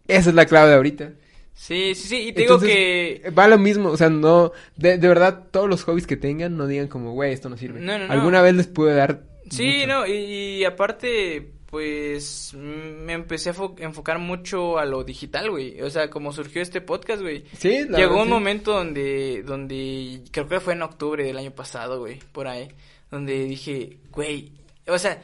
Esa 0.07 0.29
es 0.29 0.35
la 0.35 0.45
clave 0.45 0.69
de 0.69 0.75
ahorita. 0.75 1.11
Sí, 1.53 1.95
sí, 1.95 2.07
sí, 2.07 2.17
y 2.27 2.33
te 2.33 2.41
digo 2.41 2.59
que... 2.59 3.31
Va 3.37 3.47
lo 3.47 3.57
mismo, 3.57 3.89
o 3.89 3.97
sea, 3.97 4.09
no... 4.09 4.51
De, 4.75 4.97
de 4.97 5.07
verdad, 5.07 5.43
todos 5.51 5.69
los 5.69 5.83
hobbies 5.83 6.05
que 6.07 6.17
tengan, 6.17 6.57
no 6.57 6.67
digan 6.67 6.87
como, 6.87 7.13
güey, 7.13 7.31
esto 7.33 7.49
no 7.49 7.57
sirve. 7.57 7.79
No, 7.79 7.97
no, 7.97 8.07
no. 8.07 8.13
Alguna 8.13 8.41
vez 8.41 8.55
les 8.55 8.67
puede 8.67 8.95
dar... 8.95 9.23
Sí, 9.49 9.63
mucho. 9.81 9.87
no, 9.87 10.07
y, 10.07 10.11
y 10.59 10.65
aparte, 10.65 11.51
pues, 11.75 12.53
me 12.53 13.11
empecé 13.11 13.49
a 13.49 13.53
fo- 13.53 13.75
enfocar 13.79 14.17
mucho 14.17 14.77
a 14.77 14.85
lo 14.85 15.03
digital, 15.03 15.51
güey. 15.51 15.81
O 15.81 15.89
sea, 15.89 16.09
como 16.09 16.31
surgió 16.31 16.61
este 16.61 16.79
podcast, 16.79 17.21
güey. 17.21 17.43
Sí, 17.57 17.85
la 17.89 17.97
Llegó 17.97 18.11
verdad, 18.11 18.21
un 18.21 18.27
sí. 18.27 18.29
momento 18.33 18.71
donde, 18.71 19.43
donde, 19.45 20.21
creo 20.31 20.47
que 20.47 20.61
fue 20.61 20.71
en 20.73 20.83
octubre 20.83 21.25
del 21.25 21.37
año 21.37 21.51
pasado, 21.51 21.99
güey, 21.99 22.19
por 22.31 22.47
ahí, 22.47 22.69
donde 23.11 23.43
dije, 23.43 23.97
güey, 24.09 24.53
o 24.87 24.97
sea, 24.97 25.21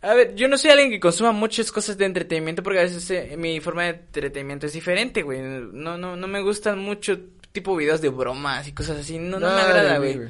a 0.00 0.12
ver, 0.14 0.34
yo 0.34 0.48
no 0.48 0.58
soy 0.58 0.70
alguien 0.72 0.90
que 0.90 0.98
consuma 0.98 1.30
muchas 1.30 1.70
cosas 1.70 1.96
de 1.96 2.04
entretenimiento 2.04 2.64
porque 2.64 2.80
a 2.80 2.82
veces 2.82 3.08
eh, 3.12 3.36
mi 3.38 3.60
forma 3.60 3.84
de 3.84 3.90
entretenimiento 3.90 4.66
es 4.66 4.72
diferente, 4.72 5.22
güey. 5.22 5.40
No, 5.40 5.96
no, 5.96 6.16
no 6.16 6.26
me 6.26 6.42
gustan 6.42 6.80
mucho 6.80 7.16
tipo 7.52 7.76
videos 7.76 8.00
de 8.00 8.08
bromas 8.08 8.66
y 8.66 8.72
cosas 8.72 8.98
así, 8.98 9.20
no, 9.20 9.38
no 9.38 9.46
me 9.54 9.60
Ay, 9.60 9.66
agrada, 9.66 9.98
güey. 9.98 10.20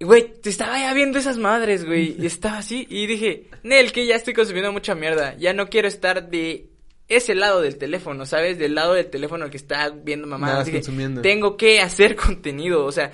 Y, 0.00 0.04
güey, 0.04 0.32
te 0.40 0.50
estaba 0.50 0.78
ya 0.78 0.94
viendo 0.94 1.18
esas 1.18 1.38
madres, 1.38 1.84
güey. 1.84 2.14
Y 2.18 2.26
estaba 2.26 2.58
así. 2.58 2.86
Y 2.88 3.06
dije, 3.06 3.48
Nel, 3.64 3.90
que 3.92 4.06
ya 4.06 4.14
estoy 4.14 4.32
consumiendo 4.34 4.72
mucha 4.72 4.94
mierda. 4.94 5.36
Ya 5.36 5.52
no 5.52 5.68
quiero 5.68 5.88
estar 5.88 6.28
de 6.30 6.68
ese 7.08 7.34
lado 7.34 7.60
del 7.62 7.78
teléfono, 7.78 8.24
¿sabes? 8.26 8.58
Del 8.58 8.74
lado 8.74 8.94
del 8.94 9.10
teléfono 9.10 9.50
que 9.50 9.56
está 9.56 9.88
viendo 9.90 10.26
mamá. 10.28 10.62
Dije, 10.62 10.78
consumiendo. 10.78 11.22
tengo 11.22 11.56
que 11.56 11.80
hacer 11.80 12.14
contenido. 12.16 12.84
O 12.84 12.92
sea, 12.92 13.10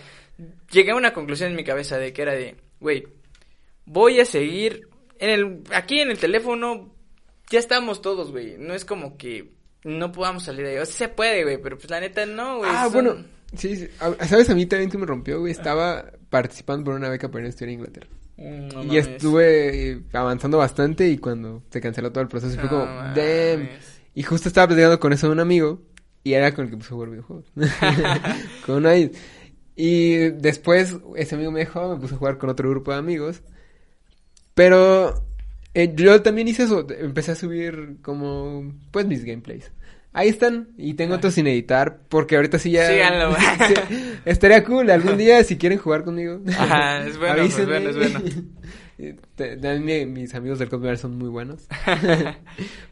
llegué 0.71 0.91
a 0.91 0.97
una 0.97 1.13
conclusión 1.15 1.51
en 1.51 1.57
mi 1.57 1.65
cabeza 1.65 1.97
de 1.99 2.13
que 2.13 2.23
era 2.23 2.33
de, 2.35 2.57
güey, 2.81 3.07
voy 3.87 4.21
a 4.21 4.25
seguir 4.25 4.89
en 5.19 5.31
el, 5.31 5.61
aquí 5.73 6.01
en 6.01 6.11
el 6.11 6.19
teléfono. 6.19 6.93
Ya 7.51 7.59
estamos 7.61 8.03
todos, 8.03 8.31
güey. 8.31 8.57
No 8.59 8.75
es 8.75 8.85
como 8.85 9.17
que 9.17 9.53
no 9.85 10.13
podamos 10.13 10.45
salir 10.45 10.65
de 10.67 10.73
ahí. 10.73 10.79
O 10.79 10.87
sea, 10.87 11.09
se 11.09 11.15
puede, 11.15 11.45
güey, 11.45 11.59
pero 11.63 11.77
pues 11.79 11.89
la 11.91 12.01
neta 12.01 12.27
no, 12.27 12.59
güey. 12.59 12.71
Ah, 12.73 12.85
son- 12.85 12.93
bueno, 12.93 13.25
sí, 13.57 13.77
sí. 13.77 13.89
¿Sabes? 14.27 14.51
A 14.51 14.55
mí 14.55 14.67
también 14.67 14.91
que 14.91 14.99
me 14.99 15.07
rompió, 15.07 15.41
güey. 15.41 15.53
Estaba 15.53 16.11
participando 16.35 16.85
por 16.85 16.95
una 16.95 17.09
beca 17.09 17.31
para 17.31 17.43
ir 17.43 17.47
a 17.47 17.51
estudiar 17.51 17.69
a 17.71 17.73
Inglaterra. 17.75 18.09
Mm, 18.37 18.69
no 18.73 18.83
y 18.83 18.87
mames. 18.89 19.07
estuve 19.07 19.91
eh, 19.93 20.03
avanzando 20.13 20.59
bastante 20.59 21.09
y 21.09 21.19
cuando 21.19 21.63
se 21.71 21.81
canceló 21.81 22.11
todo 22.11 22.23
el 22.23 22.29
proceso 22.29 22.59
fue 22.59 22.69
No 22.69 22.69
como, 22.69 22.87
mames. 22.87 23.15
damn. 23.15 23.69
Y 24.15 24.23
justo 24.25 24.49
estaba 24.49 24.67
platicando 24.69 24.99
con 24.99 25.13
eso 25.13 25.29
de 25.29 25.33
un 25.35 25.41
amigo 25.41 25.81
y 26.25 26.33
era 26.33 26.53
con 26.55 26.65
el 26.65 26.71
que 26.73 26.77
puse 26.77 26.89
a 26.89 26.95
jugar 26.95 27.11
videojuegos. 27.11 27.47
con 28.67 28.77
una... 28.77 28.95
Y 29.77 30.15
después 30.31 30.97
ese 31.17 31.35
amigo 31.37 31.53
me 31.53 31.61
dejó, 31.61 31.95
me 31.95 32.01
puse 32.01 32.15
a 32.15 32.19
jugar 32.19 32.39
con 32.39 32.51
otro 32.51 32.69
grupo 32.71 32.91
de 32.93 32.99
amigos. 32.99 33.43
Pero 34.55 35.25
eh, 35.75 35.93
yo 35.97 36.23
también 36.23 36.49
hice 36.49 36.65
eso, 36.65 36.87
empecé 36.91 37.33
a 37.33 37.37
subir 37.37 37.99
como, 38.03 38.73
pues 38.91 39.07
mis 39.07 39.25
gameplays. 39.25 39.71
Ahí 40.17 40.29
están, 40.29 40.69
y 40.79 40.95
tengo 40.95 41.17
otros 41.17 41.35
sin 41.35 41.47
editar, 41.49 41.99
porque 42.09 42.37
ahorita 42.37 42.59
sí 42.59 42.71
ya... 42.71 42.89
Síganlo. 42.89 43.35
Sí, 43.69 43.75
estaría 44.25 44.65
cool, 44.65 44.89
algún 44.91 45.19
día 45.19 45.43
si 45.45 45.59
quieren 45.59 45.77
jugar 45.79 46.05
conmigo. 46.05 46.41
Ajá, 46.57 47.05
es 47.07 47.19
bueno, 47.19 47.35
es 47.35 47.41
avísenme. 47.59 47.81
bueno, 47.81 47.91
es 47.91 47.97
bueno. 47.97 48.21
También 49.37 49.85
mi- 49.85 50.07
mis 50.07 50.35
amigos 50.37 50.61
del 50.61 50.69
Cosmere 50.69 50.97
son 50.97 51.19
muy 51.19 51.29
buenos. 51.29 51.67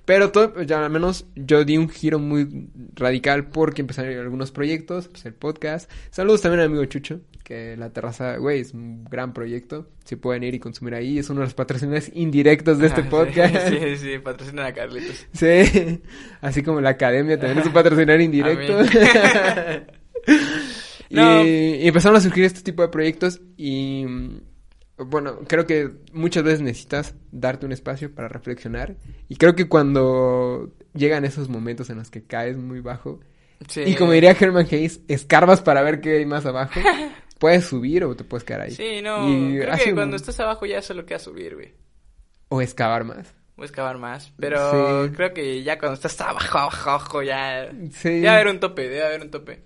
Pero 0.04 0.32
todo, 0.32 0.60
ya 0.62 0.84
al 0.84 0.90
menos 0.90 1.26
yo 1.36 1.64
di 1.64 1.78
un 1.78 1.88
giro 1.88 2.18
muy 2.18 2.68
radical 2.96 3.46
porque 3.46 3.82
empezaron 3.82 4.18
algunos 4.18 4.50
proyectos, 4.50 5.06
pues 5.08 5.24
el 5.26 5.34
podcast. 5.34 5.88
Saludos 6.10 6.42
también 6.42 6.60
al 6.60 6.66
amigo 6.66 6.84
Chucho, 6.86 7.20
que 7.42 7.76
la 7.76 7.90
terraza, 7.90 8.36
güey, 8.36 8.60
es 8.60 8.72
un 8.74 9.04
gran 9.04 9.32
proyecto. 9.32 9.88
Si 10.04 10.16
pueden 10.16 10.42
ir 10.44 10.54
y 10.54 10.58
consumir 10.58 10.94
ahí, 10.94 11.18
es 11.18 11.28
uno 11.30 11.40
de 11.40 11.46
los 11.46 11.54
patrocinadores 11.54 12.10
indirectos 12.14 12.78
de 12.78 12.86
este 12.86 13.02
Ah, 13.02 13.08
podcast. 13.10 13.68
Sí, 13.68 13.96
sí, 13.96 14.18
patrocinan 14.18 14.66
a 14.66 14.72
Carlitos. 14.72 15.26
Sí, 15.32 16.00
así 16.40 16.62
como 16.62 16.80
la 16.80 16.90
academia 16.90 17.38
también 17.38 17.58
es 17.60 17.66
un 17.66 17.72
patrocinador 17.74 18.20
indirecto. 18.20 18.78
Y, 21.08 21.14
No. 21.16 21.44
y 21.44 21.86
empezaron 21.86 22.16
a 22.16 22.20
surgir 22.20 22.44
este 22.44 22.62
tipo 22.62 22.80
de 22.82 22.88
proyectos 22.88 23.40
y 23.58 24.04
mm, 24.08 24.40
bueno, 25.10 25.40
creo 25.46 25.66
que 25.66 25.90
muchas 26.14 26.42
veces 26.42 26.62
necesitas 26.62 27.14
darte 27.30 27.66
un 27.66 27.72
espacio 27.72 28.14
para 28.14 28.28
reflexionar 28.28 28.96
y 29.28 29.36
creo 29.36 29.54
que 29.54 29.68
cuando 29.68 30.72
llegan 30.94 31.24
esos 31.26 31.50
momentos 31.50 31.90
en 31.90 31.98
los 31.98 32.10
que 32.10 32.22
caes 32.22 32.56
muy 32.56 32.80
bajo 32.80 33.20
Sí. 33.68 33.82
y 33.86 33.94
como 33.94 34.10
diría 34.12 34.34
Herman 34.38 34.66
Hayes, 34.70 35.02
escarbas 35.06 35.60
para 35.60 35.82
ver 35.82 36.00
qué 36.00 36.16
hay 36.16 36.26
más 36.26 36.46
abajo, 36.46 36.80
puedes 37.42 37.64
subir 37.64 38.04
o 38.04 38.14
te 38.14 38.22
puedes 38.22 38.44
quedar 38.44 38.60
ahí. 38.62 38.70
Sí, 38.70 39.02
no, 39.02 39.28
Y 39.28 39.58
creo 39.58 39.76
que 39.76 39.88
un- 39.90 39.96
cuando 39.96 40.14
estás 40.16 40.38
abajo 40.38 40.64
ya 40.64 40.80
solo 40.80 41.04
queda 41.04 41.18
subir, 41.18 41.56
güey. 41.56 41.72
O 42.48 42.62
excavar 42.62 43.02
más. 43.02 43.34
O 43.56 43.64
excavar 43.64 43.98
más. 43.98 44.32
Pero 44.38 45.06
Sí. 45.08 45.12
creo 45.16 45.34
que 45.34 45.62
ya 45.64 45.76
cuando 45.78 45.94
estás 45.94 46.20
abajo, 46.20 46.58
abajo, 46.58 46.90
abajo, 46.90 47.22
ya... 47.24 47.68
Sí. 47.90 48.08
Debe 48.10 48.28
haber 48.28 48.46
un 48.46 48.60
tope, 48.60 48.82
debe 48.88 49.04
haber 49.04 49.22
un 49.22 49.30
tope. 49.32 49.62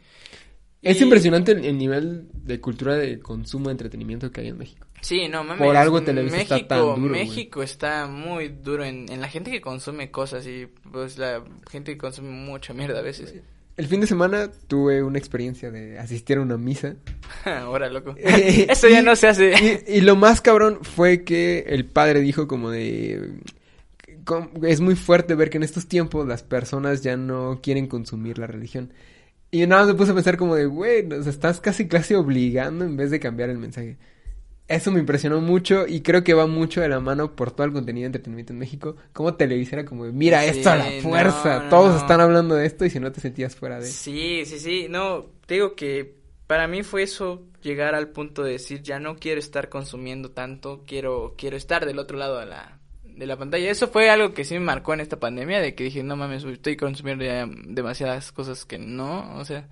Es 0.80 1.00
Y- 1.00 1.04
impresionante 1.04 1.52
el, 1.52 1.64
el 1.66 1.76
nivel 1.76 2.28
de 2.32 2.60
cultura 2.60 2.94
de 2.94 3.18
consumo 3.20 3.66
de 3.66 3.72
entretenimiento 3.72 4.32
que 4.32 4.40
hay 4.40 4.48
en 4.48 4.56
México. 4.58 4.86
Sí, 5.02 5.28
no 5.28 5.44
mames. 5.44 5.62
Por 5.64 5.76
algo 5.76 6.02
Televisa 6.02 6.36
México, 6.36 6.54
está 6.54 6.68
tan 6.76 6.78
duro. 7.02 7.12
México 7.12 7.62
está 7.62 8.06
muy 8.06 8.48
duro 8.48 8.84
en, 8.84 9.10
en 9.12 9.20
la 9.20 9.28
gente 9.28 9.50
que 9.50 9.60
consume 9.60 10.10
cosas 10.10 10.46
y 10.46 10.66
pues 10.90 11.18
la 11.18 11.44
gente 11.70 11.92
que 11.92 11.98
consume 11.98 12.30
mucha 12.30 12.72
mierda 12.72 13.00
a 13.00 13.02
veces. 13.02 13.34
El 13.76 13.86
fin 13.88 14.00
de 14.00 14.06
semana 14.06 14.50
tuve 14.68 15.02
una 15.02 15.18
experiencia 15.18 15.70
de 15.70 15.98
asistir 15.98 16.38
a 16.38 16.40
una 16.42 16.56
misa. 16.56 16.94
Ahora, 17.44 17.88
loco. 17.90 18.14
Eso 18.18 18.88
ya 18.88 19.00
Y- 19.00 19.04
no 19.04 19.14
se 19.16 19.28
hace. 19.28 19.82
Y, 19.86 19.98
y 19.98 20.00
lo 20.00 20.16
más 20.16 20.40
cabrón 20.40 20.78
fue 20.82 21.24
que 21.24 21.64
el 21.68 21.84
padre 21.84 22.20
dijo 22.20 22.46
como 22.48 22.70
de... 22.70 23.32
Es 24.62 24.80
muy 24.80 24.96
fuerte 24.96 25.34
ver 25.36 25.50
que 25.50 25.58
en 25.58 25.62
estos 25.62 25.86
tiempos 25.86 26.26
las 26.26 26.42
personas 26.42 27.02
ya 27.02 27.16
no 27.16 27.60
quieren 27.62 27.86
consumir 27.86 28.38
la 28.38 28.46
religión. 28.48 28.92
Y 29.52 29.64
nada 29.66 29.82
más 29.82 29.92
me 29.92 29.94
puse 29.98 30.10
a 30.10 30.14
pensar 30.14 30.36
como 30.36 30.56
de, 30.56 30.66
güey, 30.66 31.06
nos 31.06 31.26
estás 31.28 31.60
casi 31.60 31.86
casi 31.86 32.14
obligando 32.14 32.84
en 32.84 32.96
vez 32.96 33.10
de 33.12 33.20
cambiar 33.20 33.50
el 33.50 33.58
mensaje. 33.58 33.96
Eso 34.68 34.90
me 34.90 34.98
impresionó 34.98 35.40
mucho 35.40 35.86
y 35.86 36.00
creo 36.00 36.24
que 36.24 36.34
va 36.34 36.48
mucho 36.48 36.80
de 36.80 36.88
la 36.88 36.98
mano 36.98 37.36
por 37.36 37.52
todo 37.52 37.66
el 37.66 37.72
contenido 37.72 38.02
de 38.02 38.06
entretenimiento 38.06 38.52
en 38.52 38.58
México. 38.58 38.96
Como 39.12 39.34
Televisa 39.34 39.76
era 39.76 39.84
como, 39.84 40.06
de, 40.06 40.12
mira 40.12 40.42
Sí, 40.42 40.58
esto 40.58 40.70
a 40.70 40.76
la 40.76 40.90
no, 40.90 41.00
fuerza. 41.02 41.62
no, 41.64 41.68
Todos 41.70 41.92
no. 41.94 41.98
están 41.98 42.20
hablando 42.20 42.56
de 42.56 42.66
esto 42.66 42.84
y 42.84 42.90
si 42.90 42.98
no 42.98 43.12
te 43.12 43.20
sentías 43.20 43.54
fuera 43.54 43.78
de... 43.78 43.86
Sí, 43.86 44.42
sí, 44.44 44.58
sí. 44.58 44.86
No, 44.90 45.26
te 45.46 45.54
digo 45.54 45.76
que 45.76 46.16
para 46.48 46.66
mí 46.66 46.82
fue 46.82 47.04
eso, 47.04 47.42
llegar 47.62 47.94
al 47.94 48.08
punto 48.08 48.42
de 48.42 48.52
decir, 48.52 48.82
ya 48.82 48.98
no 48.98 49.16
quiero 49.16 49.38
estar 49.38 49.68
consumiendo 49.68 50.30
tanto, 50.32 50.82
quiero, 50.84 51.34
quiero 51.38 51.56
estar 51.56 51.86
del 51.86 51.98
otro 52.00 52.18
lado 52.18 52.40
de 52.40 52.46
la, 52.46 52.78
de 53.04 53.24
la 53.26 53.36
pantalla. 53.36 53.70
Eso 53.70 53.86
fue 53.86 54.10
algo 54.10 54.34
que 54.34 54.44
sí 54.44 54.54
me 54.54 54.60
marcó 54.60 54.94
en 54.94 55.00
esta 55.00 55.18
pandemia, 55.20 55.60
de 55.60 55.76
que 55.76 55.84
dije, 55.84 56.02
no 56.02 56.16
mames, 56.16 56.42
estoy 56.44 56.76
consumiendo 56.76 57.24
ya 57.24 57.48
demasiadas 57.66 58.32
cosas 58.32 58.64
que 58.64 58.78
no, 58.78 59.36
o 59.38 59.44
sea. 59.44 59.68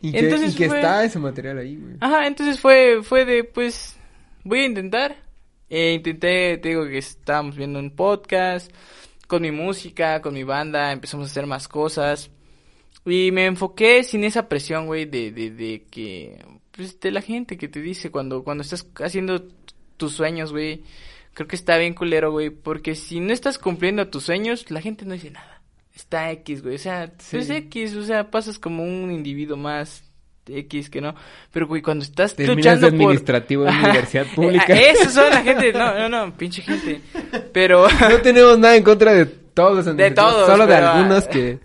Y 0.00 0.10
que, 0.12 0.18
Entonces 0.20 0.54
y 0.54 0.56
que 0.56 0.68
fue- 0.68 0.76
está 0.78 1.04
ese 1.04 1.18
material 1.20 1.58
ahí, 1.58 1.76
güey. 1.76 1.94
Ajá, 2.00 2.26
entonces 2.28 2.60
fue, 2.60 3.00
fue 3.02 3.24
de, 3.24 3.42
pues, 3.42 3.96
voy 4.44 4.60
a 4.60 4.66
intentar. 4.66 5.16
E 5.70 5.92
intenté, 5.92 6.56
te 6.58 6.70
digo 6.70 6.86
que 6.86 6.98
estábamos 6.98 7.56
viendo 7.56 7.78
un 7.78 7.90
podcast 7.90 8.72
con 9.26 9.42
mi 9.42 9.50
música, 9.50 10.22
con 10.22 10.32
mi 10.34 10.42
banda, 10.42 10.90
empezamos 10.92 11.28
a 11.28 11.30
hacer 11.30 11.46
más 11.46 11.68
cosas. 11.68 12.30
Y 13.04 13.30
me 13.32 13.46
enfoqué 13.46 14.02
sin 14.02 14.24
esa 14.24 14.48
presión, 14.48 14.86
güey, 14.86 15.04
de, 15.04 15.30
de, 15.30 15.50
de 15.50 15.84
que, 15.90 16.44
pues, 16.72 16.98
de 17.00 17.10
la 17.10 17.20
gente 17.20 17.58
que 17.58 17.68
te 17.68 17.80
dice 17.82 18.10
cuando, 18.10 18.42
cuando 18.42 18.62
estás 18.62 18.86
haciendo 18.96 19.46
tus 19.96 20.14
sueños, 20.14 20.52
güey. 20.52 20.82
Creo 21.34 21.46
que 21.46 21.56
está 21.56 21.76
bien 21.76 21.94
culero, 21.94 22.32
güey, 22.32 22.50
porque 22.50 22.94
si 22.94 23.20
no 23.20 23.32
estás 23.32 23.58
cumpliendo 23.58 24.08
tus 24.08 24.24
sueños, 24.24 24.70
la 24.70 24.80
gente 24.80 25.04
no 25.04 25.12
dice 25.12 25.30
nada. 25.30 25.62
Está 25.94 26.32
X, 26.32 26.62
güey, 26.62 26.76
o 26.76 26.78
sea, 26.78 27.12
pues 27.30 27.46
Sí. 27.46 27.52
X, 27.52 27.94
o 27.96 28.04
sea, 28.04 28.30
pasas 28.30 28.58
como 28.58 28.82
un 28.82 29.12
individuo 29.12 29.56
más 29.56 30.07
X 30.50 30.90
que 30.90 31.00
no. 31.00 31.14
Pero, 31.52 31.66
güey, 31.66 31.82
cuando 31.82 32.04
estás 32.04 32.34
Terminas 32.34 32.56
luchando 32.56 32.86
de 32.86 32.92
por... 32.92 33.06
administrativo 33.06 33.62
en 33.64 33.68
Ajá. 33.68 33.80
universidad 33.90 34.26
pública. 34.34 34.74
Eh, 34.76 34.90
Eso 34.92 35.10
son 35.10 35.30
la 35.30 35.42
gente, 35.42 35.72
no, 35.72 35.98
no, 35.98 36.08
no, 36.08 36.36
pinche 36.36 36.62
gente. 36.62 37.00
Pero, 37.52 37.86
No 37.88 38.18
tenemos 38.22 38.58
nada 38.58 38.76
en 38.76 38.82
contra 38.82 39.12
de 39.12 39.26
todos. 39.26 39.86
los 39.86 39.96
De 39.96 40.10
todos, 40.10 40.46
Solo 40.46 40.66
de 40.66 40.74
pero, 40.74 40.86
ah, 40.86 40.98
algunos 40.98 41.26
que... 41.26 41.58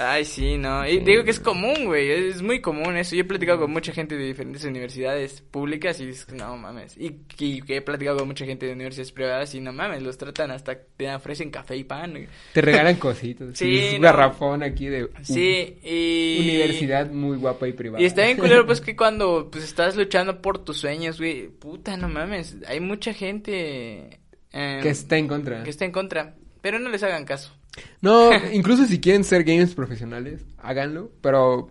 ay, 0.00 0.24
sí, 0.24 0.56
no. 0.58 0.86
Y 0.86 0.98
digo 0.98 1.22
que 1.24 1.30
es 1.30 1.38
común, 1.40 1.84
güey, 1.84 2.10
es 2.10 2.42
muy 2.42 2.60
común 2.60 2.96
eso. 2.96 3.14
Yo 3.14 3.22
he 3.22 3.24
platicado 3.24 3.60
con 3.60 3.70
mucha 3.70 3.92
gente 3.92 4.16
de 4.16 4.24
diferentes 4.24 4.64
universidades 4.64 5.40
públicas 5.42 6.00
y 6.00 6.08
es 6.08 6.24
que 6.26 6.34
no 6.34 6.56
mames. 6.56 6.96
Y, 6.96 7.16
y 7.38 7.62
que 7.62 7.76
he 7.76 7.82
platicado 7.82 8.18
con 8.18 8.28
mucha 8.28 8.44
gente 8.46 8.66
de 8.66 8.72
universidades 8.72 9.12
privadas 9.12 9.54
y 9.54 9.60
no 9.60 9.72
mames, 9.72 10.02
los 10.02 10.16
tratan 10.18 10.50
hasta 10.50 10.76
te 10.96 11.14
ofrecen 11.14 11.50
café 11.50 11.76
y 11.76 11.84
pan. 11.84 12.10
güey. 12.12 12.28
Te 12.52 12.60
regalan 12.62 12.96
cositas. 12.96 13.48
Sí, 13.58 13.90
un 13.94 14.00
no. 14.00 14.06
garrafón 14.08 14.62
aquí 14.62 14.86
de... 14.86 15.08
Sí, 15.22 15.78
y... 15.82 16.38
Universidad 16.40 17.10
muy 17.10 17.36
guapa 17.36 17.68
y 17.68 17.72
privada. 17.72 18.02
Y 18.02 18.06
está 18.06 18.24
bien 18.24 18.36
culero, 18.38 18.64
pues, 18.66 18.80
que 18.82 18.96
cuando, 18.96 19.48
pues, 19.50 19.64
estás 19.64 19.96
luchando 19.96 20.40
por 20.40 20.58
tus 20.64 20.78
sueños, 20.78 21.18
güey, 21.18 21.48
puta, 21.48 21.96
no 21.96 22.08
mames, 22.08 22.56
hay 22.66 22.80
mucha 22.80 23.12
gente... 23.12 24.18
eh, 24.52 24.80
Que 24.82 24.88
está 24.90 25.16
en 25.18 25.28
contra. 25.28 25.62
que 25.62 25.70
está 25.70 25.84
en 25.84 25.92
contra, 25.92 26.34
pero 26.62 26.78
no 26.78 26.88
les 26.88 27.02
hagan 27.02 27.24
caso. 27.24 27.54
No, 28.00 28.30
incluso 28.52 28.86
si 28.86 29.00
quieren 29.00 29.24
ser 29.24 29.44
gamers 29.44 29.74
profesionales, 29.74 30.44
háganlo, 30.58 31.10
pero 31.20 31.68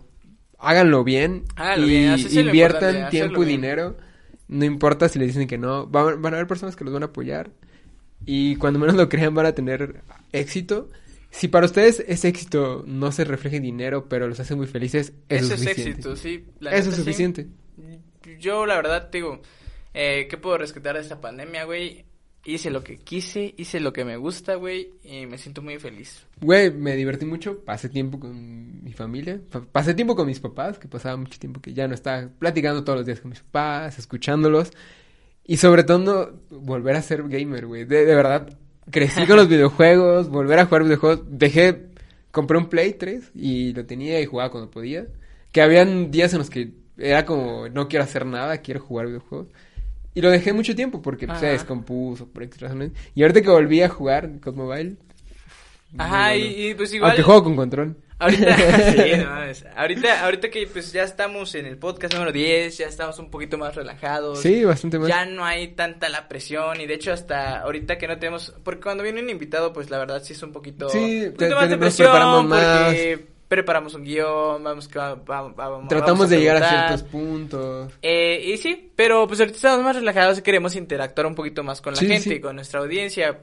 háganlo 0.58 1.04
bien 1.04 1.44
Háganlo 1.56 1.86
y 1.86 1.90
bien, 1.90 2.10
es 2.12 2.34
inviertan 2.34 3.08
tiempo 3.10 3.42
y 3.42 3.46
bien. 3.46 3.60
dinero. 3.60 3.96
No 4.48 4.64
importa 4.64 5.08
si 5.08 5.18
les 5.18 5.28
dicen 5.28 5.46
que 5.48 5.58
no, 5.58 5.86
van, 5.86 6.20
van 6.22 6.34
a 6.34 6.36
haber 6.38 6.48
personas 6.48 6.76
que 6.76 6.84
los 6.84 6.92
van 6.92 7.02
a 7.04 7.06
apoyar 7.06 7.50
y 8.26 8.56
cuando 8.56 8.78
menos 8.78 8.96
lo 8.96 9.08
crean 9.08 9.34
van 9.34 9.46
a 9.46 9.54
tener 9.54 10.02
éxito. 10.32 10.90
Si 11.30 11.48
para 11.48 11.66
ustedes 11.66 12.04
ese 12.08 12.28
éxito 12.28 12.84
no 12.86 13.12
se 13.12 13.24
refleja 13.24 13.56
en 13.56 13.62
dinero, 13.62 14.08
pero 14.08 14.26
los 14.28 14.40
hace 14.40 14.54
muy 14.56 14.66
felices, 14.66 15.12
eso, 15.28 15.46
Eso 15.46 15.54
es 15.54 15.60
es 15.62 15.68
suficiente. 15.68 15.90
éxito, 15.90 16.16
sí. 16.16 16.44
la 16.60 16.74
Eso 16.74 16.90
es 16.90 16.96
sí. 16.96 17.02
suficiente. 17.02 17.48
Yo, 18.38 18.66
la 18.66 18.76
verdad, 18.76 19.10
te 19.10 19.18
digo, 19.18 19.40
eh, 19.94 20.26
¿qué 20.30 20.36
puedo 20.36 20.58
rescatar 20.58 20.96
de 20.96 21.02
esta 21.02 21.20
pandemia, 21.20 21.64
güey? 21.64 22.04
Hice 22.42 22.70
lo 22.70 22.82
que 22.82 22.96
quise, 22.96 23.54
hice 23.58 23.80
lo 23.80 23.92
que 23.92 24.02
me 24.04 24.16
gusta, 24.16 24.54
güey, 24.54 24.92
y 25.04 25.26
me 25.26 25.36
siento 25.36 25.60
muy 25.60 25.78
feliz. 25.78 26.24
Güey, 26.40 26.70
me 26.72 26.96
divertí 26.96 27.26
mucho, 27.26 27.60
pasé 27.64 27.90
tiempo 27.90 28.18
con 28.18 28.82
mi 28.82 28.92
familia, 28.94 29.38
pa- 29.50 29.60
pasé 29.60 29.92
tiempo 29.92 30.16
con 30.16 30.26
mis 30.26 30.40
papás, 30.40 30.78
que 30.78 30.88
pasaba 30.88 31.18
mucho 31.18 31.38
tiempo 31.38 31.60
que 31.60 31.74
ya 31.74 31.86
no 31.86 31.92
estaba 31.94 32.28
platicando 32.38 32.82
todos 32.82 33.00
los 33.00 33.06
días 33.06 33.20
con 33.20 33.28
mis 33.30 33.40
papás, 33.40 33.98
escuchándolos, 33.98 34.70
y 35.44 35.58
sobre 35.58 35.84
todo 35.84 36.40
volver 36.50 36.96
a 36.96 37.02
ser 37.02 37.28
gamer, 37.28 37.66
güey, 37.66 37.84
de, 37.84 38.06
de 38.06 38.14
verdad, 38.14 38.48
crecí 38.90 39.26
con 39.26 39.36
los 39.36 39.48
videojuegos, 39.50 40.30
volver 40.30 40.60
a 40.60 40.64
jugar 40.64 40.84
videojuegos, 40.84 41.20
dejé, 41.28 41.88
compré 42.30 42.56
un 42.56 42.70
Play 42.70 42.94
3 42.94 43.32
y 43.34 43.74
lo 43.74 43.84
tenía 43.84 44.18
y 44.18 44.24
jugaba 44.24 44.50
cuando 44.50 44.70
podía, 44.70 45.06
que 45.52 45.60
habían 45.60 46.10
días 46.10 46.32
en 46.32 46.38
los 46.38 46.48
que 46.48 46.72
era 46.96 47.26
como, 47.26 47.68
no 47.68 47.86
quiero 47.88 48.04
hacer 48.04 48.24
nada, 48.24 48.58
quiero 48.58 48.80
jugar 48.80 49.08
videojuegos. 49.08 49.48
Y 50.14 50.20
lo 50.22 50.30
dejé 50.30 50.52
mucho 50.52 50.74
tiempo 50.74 51.00
porque 51.02 51.26
pues, 51.26 51.38
se 51.40 51.46
Ajá. 51.46 51.52
descompuso 51.52 52.26
por 52.28 52.42
X 52.42 52.60
razones. 52.60 52.92
Y 53.14 53.22
ahorita 53.22 53.42
que 53.42 53.48
volví 53.50 53.80
a 53.82 53.88
jugar 53.88 54.40
con 54.40 54.56
mobile, 54.56 54.96
Ajá, 55.98 56.30
bueno. 56.30 56.44
y, 56.44 56.66
y, 56.70 56.74
pues 56.74 56.92
igual... 56.92 57.10
Aunque 57.12 57.22
juego 57.22 57.44
con 57.44 57.56
control. 57.56 57.96
Ahorita, 58.18 58.54
sí, 58.92 59.12
no. 59.16 59.70
Ahorita, 59.80 60.24
ahorita 60.24 60.50
que 60.50 60.66
pues 60.66 60.92
ya 60.92 61.04
estamos 61.04 61.54
en 61.54 61.64
el 61.64 61.78
podcast 61.78 62.12
número 62.12 62.32
10, 62.32 62.76
ya 62.76 62.86
estamos 62.86 63.18
un 63.18 63.30
poquito 63.30 63.56
más 63.56 63.74
relajados. 63.74 64.40
Sí, 64.40 64.62
bastante 64.62 64.98
más. 64.98 65.08
Ya 65.08 65.24
no 65.24 65.42
hay 65.44 65.68
tanta 65.68 66.08
la 66.10 66.28
presión 66.28 66.78
y 66.82 66.86
de 66.86 66.94
hecho 66.94 67.14
hasta 67.14 67.60
ahorita 67.60 67.96
que 67.96 68.06
no 68.08 68.18
tenemos, 68.18 68.54
porque 68.62 68.82
cuando 68.82 69.02
viene 69.04 69.22
un 69.22 69.30
invitado 69.30 69.72
pues 69.72 69.88
la 69.88 69.96
verdad 69.98 70.22
sí 70.22 70.34
es 70.34 70.42
un 70.42 70.52
poquito, 70.52 70.90
Sí, 70.90 70.98
un 70.98 71.20
te- 71.22 71.30
poquito 71.30 71.54
más 71.54 71.64
te- 71.64 71.68
de 71.70 71.76
nos 71.76 71.78
presión 71.96 72.48
porque 72.50 73.26
preparamos 73.50 73.94
un 73.94 74.04
guion, 74.04 74.62
vamos 74.62 74.86
que 74.86 74.96
va- 74.96 75.16
va- 75.16 75.42
va- 75.48 75.68
vamos 75.70 75.88
Tratamos 75.88 76.30
de 76.30 76.38
llegar 76.38 76.62
a 76.62 76.68
ciertos 76.68 77.02
puntos. 77.02 77.92
Eh, 78.00 78.40
y 78.46 78.56
sí, 78.58 78.92
pero 78.94 79.26
pues 79.26 79.40
ahorita 79.40 79.56
estamos 79.56 79.84
más 79.84 79.96
relajados 79.96 80.38
y 80.38 80.42
queremos 80.42 80.76
interactuar 80.76 81.26
un 81.26 81.34
poquito 81.34 81.64
más 81.64 81.80
con 81.80 81.94
la 81.94 81.98
Sí, 81.98 82.06
gente, 82.06 82.30
sí. 82.36 82.40
con 82.40 82.54
nuestra 82.54 82.78
audiencia, 82.78 83.40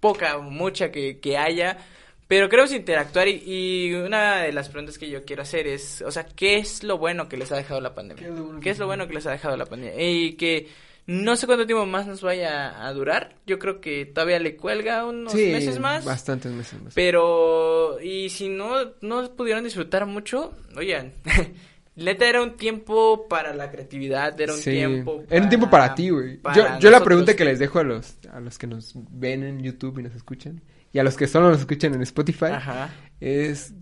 poca 0.00 0.36
o 0.36 0.42
mucha 0.42 0.90
que, 0.90 1.20
que 1.20 1.38
haya, 1.38 1.78
pero 2.26 2.48
queremos 2.48 2.72
interactuar 2.72 3.28
y, 3.28 3.40
y 3.46 3.94
una 3.94 4.38
de 4.42 4.52
las 4.52 4.68
preguntas 4.68 4.98
que 4.98 5.08
yo 5.08 5.24
quiero 5.24 5.42
hacer 5.42 5.68
es, 5.68 6.02
o 6.02 6.10
sea, 6.10 6.26
¿qué 6.26 6.56
es 6.56 6.82
lo 6.82 6.98
bueno 6.98 7.28
que 7.28 7.36
les 7.36 7.52
ha 7.52 7.56
dejado 7.56 7.80
la 7.80 7.94
pandemia? 7.94 8.24
¿Qué 8.24 8.30
es 8.32 8.36
lo 8.36 8.44
bueno 8.46 8.58
¿Qué 8.58 8.64
que 8.64 8.70
es 8.70 8.78
lo 8.80 8.86
bueno 8.88 9.06
que 9.06 9.14
les 9.14 9.26
ha 9.26 9.30
dejado 9.30 9.56
la 9.56 9.66
pandemia? 9.66 9.94
Y 10.10 10.32
que 10.32 10.68
no 11.06 11.36
sé 11.36 11.46
cuánto 11.46 11.66
tiempo 11.66 11.86
más 11.86 12.06
nos 12.06 12.20
vaya 12.22 12.84
a 12.86 12.92
durar, 12.92 13.36
yo 13.46 13.58
creo 13.58 13.80
que 13.80 14.06
todavía 14.06 14.38
le 14.40 14.56
cuelga 14.56 15.04
unos 15.06 15.32
sí, 15.32 15.50
meses 15.52 15.78
más. 15.78 16.04
bastantes 16.04 16.52
meses 16.52 16.82
más. 16.82 16.94
Pero, 16.94 18.00
y 18.00 18.28
si 18.30 18.48
no, 18.48 18.74
no 19.00 19.30
pudieron 19.36 19.62
disfrutar 19.64 20.04
mucho, 20.06 20.52
oigan, 20.76 21.12
neta 21.96 22.28
era 22.28 22.42
un 22.42 22.56
tiempo 22.56 23.26
para 23.28 23.54
la 23.54 23.70
creatividad, 23.70 24.38
era 24.40 24.52
un 24.52 24.58
Sí. 24.58 24.70
tiempo 24.72 25.22
Era 25.30 25.42
un 25.44 25.48
tiempo 25.48 25.70
para 25.70 25.94
ti, 25.94 26.10
güey. 26.10 26.40
Yo, 26.54 26.78
yo 26.80 26.90
la 26.90 27.02
pregunta 27.04 27.36
que 27.36 27.44
les 27.44 27.58
dejo 27.58 27.78
a 27.78 27.84
los, 27.84 28.18
a 28.32 28.40
los 28.40 28.58
que 28.58 28.66
nos 28.66 28.92
ven 29.10 29.44
en 29.44 29.62
YouTube 29.62 29.98
y 30.00 30.02
nos 30.02 30.14
escuchan, 30.14 30.60
y 30.92 30.98
a 30.98 31.04
los 31.04 31.16
que 31.16 31.26
solo 31.26 31.50
nos 31.50 31.60
escuchan 31.60 31.94
en 31.94 32.02
Spotify, 32.02 32.46
Ajá. 32.52 32.90
es 33.20 33.74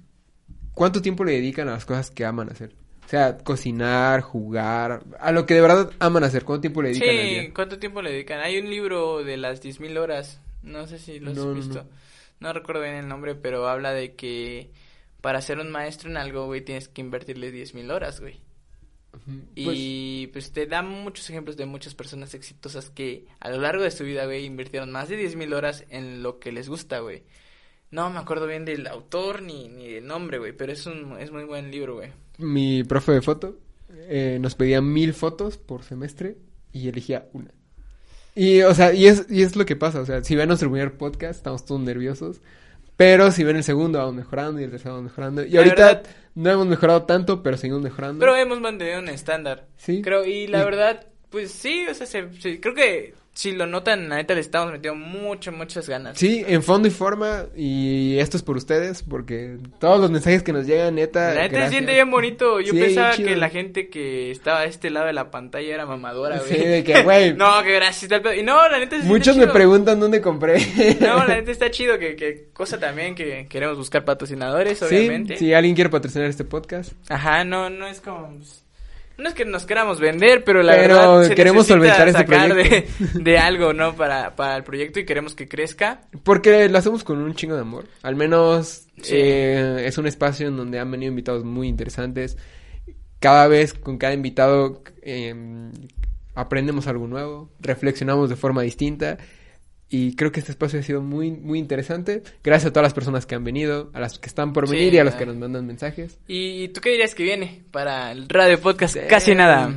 ¿cuánto 0.75 1.01
tiempo 1.01 1.25
le 1.25 1.33
dedican 1.33 1.68
a 1.68 1.72
las 1.72 1.85
cosas 1.87 2.11
que 2.11 2.25
aman 2.25 2.51
hacer? 2.51 2.75
O 3.07 3.09
sea, 3.09 3.37
cocinar, 3.39 4.23
jugar, 4.23 5.05
a 5.21 5.31
lo 5.31 5.45
que 5.47 5.55
de 5.55 5.61
verdad 5.61 5.93
aman 5.99 6.25
hacer, 6.25 6.45
¿cuánto 6.45 6.63
tiempo 6.63 6.83
le 6.83 6.89
dedican 6.89 7.19
al 7.19 7.29
Sí, 7.29 7.29
día? 7.29 7.55
¿cuánto 7.55 7.79
tiempo 7.79 8.01
le 8.03 8.11
dedican? 8.11 8.41
Hay 8.41 8.59
un 8.59 8.71
libro 8.71 9.23
de 9.23 9.37
las 9.37 9.63
10.000 9.63 9.99
horas, 9.99 10.41
no 10.63 10.87
sé 10.87 10.99
si 10.99 11.21
lo 11.21 11.31
has 11.33 11.37
No, 11.37 11.53
visto. 11.53 11.85
no. 11.85 11.91
No. 12.41 12.53
recuerdo 12.53 12.83
bien 12.83 12.95
el 12.95 13.09
nombre, 13.09 13.35
pero 13.35 13.69
habla 13.69 13.93
de 13.93 14.15
que 14.15 14.71
para 15.21 15.41
ser 15.43 15.59
un 15.59 15.71
maestro 15.71 16.11
en 16.11 16.17
algo, 16.17 16.47
güey, 16.47 16.63
tienes 16.63 16.89
que 16.89 17.03
invertirle 17.03 17.53
10.000 17.53 17.91
horas, 17.93 18.21
güey. 18.21 18.41
Pues, 19.63 19.77
Y 19.77 20.27
pues 20.33 20.53
te 20.53 20.67
dan 20.67 20.89
muchos 20.89 21.29
ejemplos 21.31 21.57
de 21.57 21.67
muchas 21.67 21.95
personas 21.95 22.35
exitosas 22.35 22.91
que 22.91 23.27
a 23.39 23.49
lo 23.51 23.59
largo 23.61 23.83
de 23.85 23.91
su 23.91 24.05
vida, 24.05 24.25
güey, 24.25 24.45
invirtieron 24.45 24.91
más 24.91 25.09
de 25.09 25.17
10.000 25.19 25.55
horas 25.55 25.85
en 25.91 26.23
lo 26.23 26.41
que 26.41 26.53
les 26.53 26.69
gusta, 26.69 26.99
güey. 26.99 27.23
No 27.91 28.11
me 28.11 28.19
acuerdo 28.19 28.47
bien 28.47 28.65
del 28.65 28.87
autor 28.89 29.41
ni, 29.43 29.69
ni 29.69 29.89
del 29.93 30.07
nombre, 30.07 30.39
güey, 30.39 30.53
pero 30.53 30.73
es 30.73 30.85
un 30.87 31.17
es 31.21 31.31
muy 31.31 31.45
buen 31.45 31.71
libro, 31.71 31.95
güey. 31.97 32.11
Mi 32.39 32.85
profe 32.85 33.12
de 33.12 33.22
foto 33.22 33.59
eh, 34.09 34.39
nos 34.41 34.55
pedía 34.55 34.80
mil 34.80 35.14
fotos 35.14 35.57
por 35.59 35.82
semestre 35.82 36.37
y 36.72 36.89
elegía 36.89 37.28
una. 37.32 37.51
Y, 38.35 38.62
o 38.62 38.74
sea, 38.74 38.93
y 38.93 39.07
es, 39.07 39.26
y 39.30 39.43
es 39.43 39.55
lo 39.57 39.64
que 39.64 39.76
pasa, 39.76 40.01
o 40.01 40.07
sea, 40.07 40.22
si 40.24 40.35
ven 40.35 40.49
nuestro 40.49 40.70
primer 40.70 40.97
podcast, 40.97 41.37
estamos 41.37 41.64
todos 41.64 41.80
nerviosos, 41.80 42.41
pero 42.97 43.30
si 43.30 43.45
ven 43.45 43.57
el 43.57 43.64
segundo, 43.64 43.99
vamos 43.99 44.14
mejorando 44.16 44.61
y 44.61 44.64
el 44.64 44.70
tercero 44.70 44.95
vamos 44.95 45.11
mejorando. 45.11 45.45
Y 45.45 45.51
La 45.51 45.59
ahorita 45.61 45.87
verdad- 45.87 46.03
no 46.35 46.51
hemos 46.51 46.66
mejorado 46.66 47.03
tanto, 47.05 47.43
pero 47.43 47.57
seguimos 47.57 47.82
mejorando. 47.82 48.18
Pero 48.20 48.35
hemos 48.37 48.61
mantenido 48.61 48.99
un 48.99 49.09
estándar. 49.09 49.66
Sí. 49.76 50.03
Creo, 50.03 50.24
y 50.24 50.49
la 50.49 50.62
Y- 50.62 50.64
verdad, 50.64 51.07
pues 51.30 51.53
sí, 51.53 51.87
o 51.89 51.95
sea, 51.95 52.07
se- 52.07 52.32
se- 52.41 52.61
creo 52.61 52.74
que 52.74 53.14
si 53.35 53.51
lo 53.51 53.66
notan, 53.66 54.09
la 54.09 54.16
neta 54.16 54.32
le 54.35 54.41
estamos 54.41 54.70
metiendo 54.72 54.95
mucho, 54.99 55.51
muchas 55.51 55.89
ganas. 55.89 56.16
Sí, 56.16 56.45
en 56.47 56.62
fondo 56.62 56.87
y 56.87 56.93
forma, 56.93 57.47
y 57.57 58.16
esto 58.18 58.37
es 58.37 58.45
por 58.45 58.57
ustedes, 58.57 59.03
porque 59.03 59.59
todos 59.80 60.01
los 60.01 60.11
mensajes 60.11 60.45
que 60.45 60.53
nos 60.53 60.66
llegan, 60.66 60.95
neta. 60.95 61.35
La 61.35 61.43
neta 61.43 61.64
se 61.64 61.70
siente 61.70 61.93
bien 61.95 62.11
bonito. 62.11 62.61
Yo 62.61 62.72
Sí, 62.72 62.78
pensaba 62.80 63.16
que 63.16 63.35
la 63.35 63.51
gente 63.51 63.89
que 63.89 64.30
estaba 64.30 64.61
a 64.61 64.64
este 64.66 64.89
lado 64.91 65.07
de 65.07 65.12
la 65.14 65.32
pantalla 65.32 65.74
era 65.74 65.85
mamadora, 65.85 66.39
güey. 66.39 66.49
Sí, 66.49 66.64
de 66.64 66.85
que, 66.85 67.03
güey. 67.03 67.35
no, 67.37 67.61
que 67.64 67.72
gracias. 67.74 68.09
tal 68.09 68.22
pedo. 68.22 68.35
Y 68.35 68.45
no, 68.45 68.68
la 68.68 68.78
neta 68.78 69.01
se 69.01 69.07
Muchos 69.07 69.37
me 69.37 69.49
preguntan 69.49 69.99
dónde 69.99 70.20
compré. 70.20 70.59
No, 71.01 71.26
la 71.26 71.35
neta 71.37 71.51
está 71.51 71.70
chido, 71.72 71.99
que, 71.99 72.14
que 72.14 72.49
cosa 72.53 72.78
también 72.78 73.16
que 73.16 73.47
queremos 73.49 73.76
buscar 73.76 74.05
patrocinadores, 74.05 74.78
Sí, 74.78 74.85
obviamente. 74.85 75.37
si 75.39 75.53
alguien 75.53 75.74
quiere 75.74 75.91
patrocinar 75.91 76.28
este 76.28 76.45
podcast. 76.45 76.93
Ajá, 77.09 77.45
no, 77.45 77.68
no 77.68 77.87
es 77.89 78.01
como... 78.01 78.28
pues, 78.37 78.64
No 79.17 79.29
es 79.29 79.35
que 79.35 79.45
nos 79.45 79.65
queramos 79.65 80.01
vender, 80.01 80.43
pero 80.45 80.62
la 80.62 80.75
Pero 80.75 80.95
verdad 80.97 81.29
se 81.29 81.35
queremos 81.37 81.67
solventar 81.69 82.12
de, 82.12 82.25
proyecto. 82.25 83.19
de 83.21 83.39
algo, 83.39 83.73
¿no? 83.73 83.95
Para, 83.95 84.35
para 84.35 84.57
el 84.57 84.65
proyecto 84.65 84.99
y 84.99 85.05
queremos 85.05 85.35
que 85.35 85.47
crezca. 85.49 86.01
Porque 86.25 86.69
lo 86.69 86.79
hacemos 86.79 87.05
con 87.05 87.19
un 87.19 87.35
chingo 87.35 87.55
de 87.55 87.61
amor. 87.61 87.87
Al 88.03 88.17
menos 88.17 88.87
Sí. 89.03 89.12
eh, 89.17 89.83
es 89.87 89.99
un 89.99 90.07
espacio 90.07 90.49
en 90.49 90.57
donde 90.57 90.79
han 90.81 90.91
venido 90.91 91.11
invitados 91.11 91.45
muy 91.45 91.69
interesantes. 91.69 92.37
Cada 93.21 93.47
vez 93.49 93.73
con 93.75 93.99
cada 93.99 94.15
invitado 94.15 94.83
eh, 95.03 95.35
aprendemos 96.35 96.87
algo 96.89 97.07
nuevo, 97.07 97.51
reflexionamos 97.61 98.29
de 98.31 98.37
forma 98.37 98.62
distinta. 98.62 99.19
Y 99.91 100.16
creo 100.16 100.32
que 100.32 100.41
este 100.41 100.53
espacio 100.53 100.80
ha 100.80 100.82
sido 100.82 101.03
muy, 101.03 101.30
muy 101.30 101.59
interesante. 101.59 102.22
Gracias 102.43 102.70
a 102.70 102.72
todas 102.72 102.85
las 102.87 102.95
personas 102.95 103.26
que 103.26 103.35
han 103.35 103.45
venido, 103.45 103.91
a 103.93 104.01
las 104.01 104.18
que 104.18 104.26
están 104.28 104.53
por 104.53 104.66
Sí, 104.68 104.74
venir 104.74 104.95
y 104.95 104.99
a 104.99 105.05
los 105.05 105.14
ah. 105.14 105.18
que 105.18 105.26
nos 105.26 105.37
mandan 105.37 105.66
mensajes. 105.66 106.18
¿Y 106.26 106.68
tú 106.68 106.80
qué 106.80 106.91
dirías 106.91 107.14
que 107.14 107.22
viene 107.22 107.62
para 107.70 108.11
el 108.11 108.28
radio 108.28 108.59
podcast? 108.61 108.97
Casi 109.09 109.35
nada. 109.35 109.72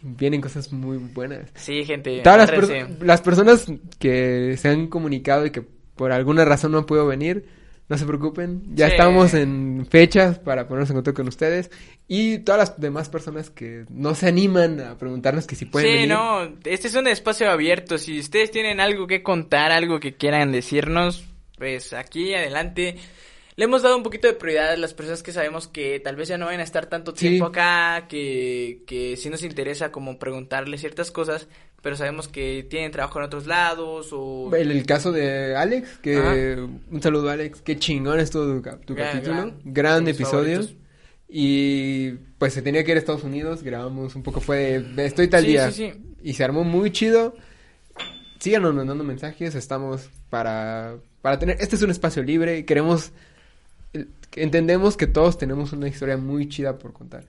Vienen 0.00 0.40
cosas 0.40 0.72
muy 0.72 0.96
buenas. 0.98 1.50
Sí, 1.54 1.84
gente. 1.84 2.20
Todas 2.22 2.38
las, 2.38 2.50
per- 2.50 3.02
las 3.02 3.20
personas 3.20 3.66
que 3.98 4.56
se 4.56 4.68
han 4.68 4.86
comunicado 4.86 5.44
y 5.44 5.50
que 5.50 5.62
por 5.96 6.12
alguna 6.12 6.44
razón 6.44 6.72
no 6.72 6.78
han 6.78 6.86
podido 6.86 7.06
venir, 7.06 7.44
no 7.88 7.96
se 7.98 8.04
preocupen. 8.06 8.62
Ya 8.74 8.86
Sí. 8.86 8.92
estamos 8.92 9.34
en 9.34 9.86
fechas 9.90 10.38
para 10.38 10.68
ponernos 10.68 10.90
en 10.90 10.96
contacto 10.96 11.16
con 11.22 11.28
ustedes. 11.28 11.70
Y 12.06 12.38
todas 12.38 12.58
las 12.70 12.80
demás 12.80 13.08
personas 13.08 13.50
que 13.50 13.84
no 13.88 14.14
se 14.14 14.28
animan 14.28 14.80
a 14.80 14.96
preguntarnos 14.98 15.46
que 15.46 15.56
si 15.56 15.64
pueden 15.64 15.88
Sí, 15.88 15.94
venir. 15.94 16.08
no, 16.10 16.44
este 16.64 16.88
es 16.88 16.94
un 16.94 17.06
espacio 17.08 17.50
abierto. 17.50 17.98
Si 17.98 18.18
ustedes 18.18 18.50
tienen 18.50 18.80
algo 18.80 19.06
que 19.06 19.22
contar, 19.22 19.72
algo 19.72 20.00
que 20.00 20.16
quieran 20.16 20.52
decirnos, 20.52 21.24
pues 21.56 21.92
aquí 21.92 22.34
adelante. 22.34 22.96
Le 23.56 23.64
hemos 23.64 23.82
dado 23.82 23.96
un 23.96 24.04
poquito 24.04 24.28
de 24.28 24.34
prioridad 24.34 24.70
a 24.70 24.76
las 24.76 24.94
personas 24.94 25.24
que 25.24 25.32
sabemos 25.32 25.66
que 25.66 25.98
tal 25.98 26.14
vez 26.14 26.28
ya 26.28 26.38
no 26.38 26.46
van 26.46 26.60
a 26.60 26.62
estar 26.62 26.86
tanto 26.86 27.10
Sí. 27.16 27.28
tiempo 27.30 27.46
acá, 27.46 28.06
que, 28.08 28.84
que 28.86 29.16
sí 29.16 29.28
nos 29.30 29.42
interesa 29.42 29.90
como 29.90 30.16
preguntarles 30.16 30.78
ciertas 30.80 31.10
cosas, 31.10 31.48
pero 31.82 31.96
sabemos 31.96 32.28
que 32.28 32.66
tienen 32.68 32.90
trabajo 32.90 33.18
en 33.18 33.24
otros 33.26 33.46
lados 33.46 34.08
o... 34.12 34.50
El, 34.54 34.70
el 34.70 34.84
caso 34.86 35.12
de 35.12 35.54
Alex, 35.56 35.98
que 36.02 36.16
Ajá. 36.16 36.34
un 36.90 37.02
saludo 37.02 37.30
Alex, 37.30 37.60
qué 37.62 37.78
chingón 37.78 38.18
estuvo 38.20 38.44
tu, 38.44 38.62
tu 38.84 38.94
Gran, 38.94 39.12
capítulo, 39.12 39.34
gran. 39.36 39.60
gran, 39.64 40.08
episodio. 40.08 40.56
favoritos. 40.56 40.76
Y 41.30 42.12
pues 42.38 42.54
se 42.54 42.62
tenía 42.62 42.82
que 42.84 42.90
ir 42.92 42.96
a 42.96 43.00
Estados 43.00 43.22
Unidos, 43.24 43.62
grabamos 43.62 44.14
un 44.16 44.22
poco, 44.22 44.40
fue 44.40 44.80
de, 44.80 45.06
estoy 45.06 45.28
tal 45.28 45.42
Sí, 45.44 45.48
día. 45.50 45.70
sí, 45.70 45.92
sí. 45.92 46.00
Y 46.22 46.32
se 46.34 46.42
armó 46.44 46.64
muy 46.64 46.90
chido. 46.90 47.36
Síganos 48.40 48.74
mandando 48.74 49.04
mensajes, 49.04 49.54
estamos 49.54 50.08
para, 50.30 50.96
para 51.22 51.38
tener, 51.38 51.56
este 51.60 51.76
es 51.76 51.82
un 51.82 51.90
espacio 51.90 52.22
libre 52.22 52.58
y 52.58 52.64
queremos, 52.64 53.12
entendemos 54.36 54.96
que 54.96 55.06
todos 55.06 55.38
tenemos 55.38 55.72
una 55.72 55.88
historia 55.88 56.16
muy 56.16 56.48
chida 56.48 56.78
por 56.78 56.92
contar. 56.92 57.24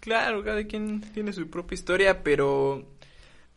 Claro, 0.00 0.42
cada 0.44 0.64
quien 0.64 1.00
tiene 1.12 1.32
su 1.32 1.48
propia 1.48 1.74
historia, 1.74 2.22
pero 2.22 2.84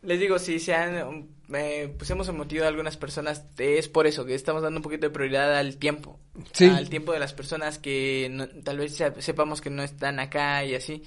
les 0.02 0.20
digo, 0.20 0.40
si 0.40 0.60
se 0.60 0.74
han, 0.74 1.28
eh, 1.54 1.94
pues 1.98 2.10
hemos 2.10 2.28
emotido 2.28 2.66
a 2.66 2.68
algunas 2.68 2.98
personas, 2.98 3.46
es 3.58 3.88
por 3.90 4.08
eso 4.08 4.26
que 4.26 4.36
estamos 4.36 4.62
dando 4.62 4.80
un 4.80 4.84
poquito 4.84 5.08
de 5.08 5.14
prioridad 5.14 5.56
al 5.58 5.78
tiempo, 5.78 6.20
Sí. 6.54 6.66
al 6.66 6.90
tiempo 6.90 7.14
de 7.14 7.20
las 7.20 7.34
personas 7.34 7.80
que 7.80 8.28
no- 8.32 8.48
tal 8.64 8.78
vez 8.78 8.96
se- 8.96 9.22
sepamos 9.22 9.62
que 9.62 9.70
no 9.70 9.84
están 9.84 10.20
acá 10.20 10.64
y 10.66 10.76
así. 10.76 11.04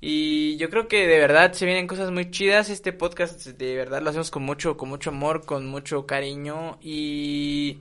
Y 0.00 0.56
yo 0.58 0.70
creo 0.70 0.86
que 0.86 1.06
de 1.08 1.18
verdad 1.18 1.52
se 1.54 1.66
vienen 1.66 1.88
cosas 1.88 2.12
muy 2.12 2.30
chidas. 2.30 2.70
Este 2.70 2.92
podcast 2.92 3.44
de 3.44 3.74
verdad 3.74 4.00
lo 4.00 4.10
hacemos 4.10 4.30
con 4.30 4.44
mucho, 4.44 4.76
con 4.76 4.88
mucho 4.88 5.10
amor, 5.10 5.44
con 5.44 5.66
mucho 5.66 6.06
cariño 6.06 6.78
y 6.80 7.78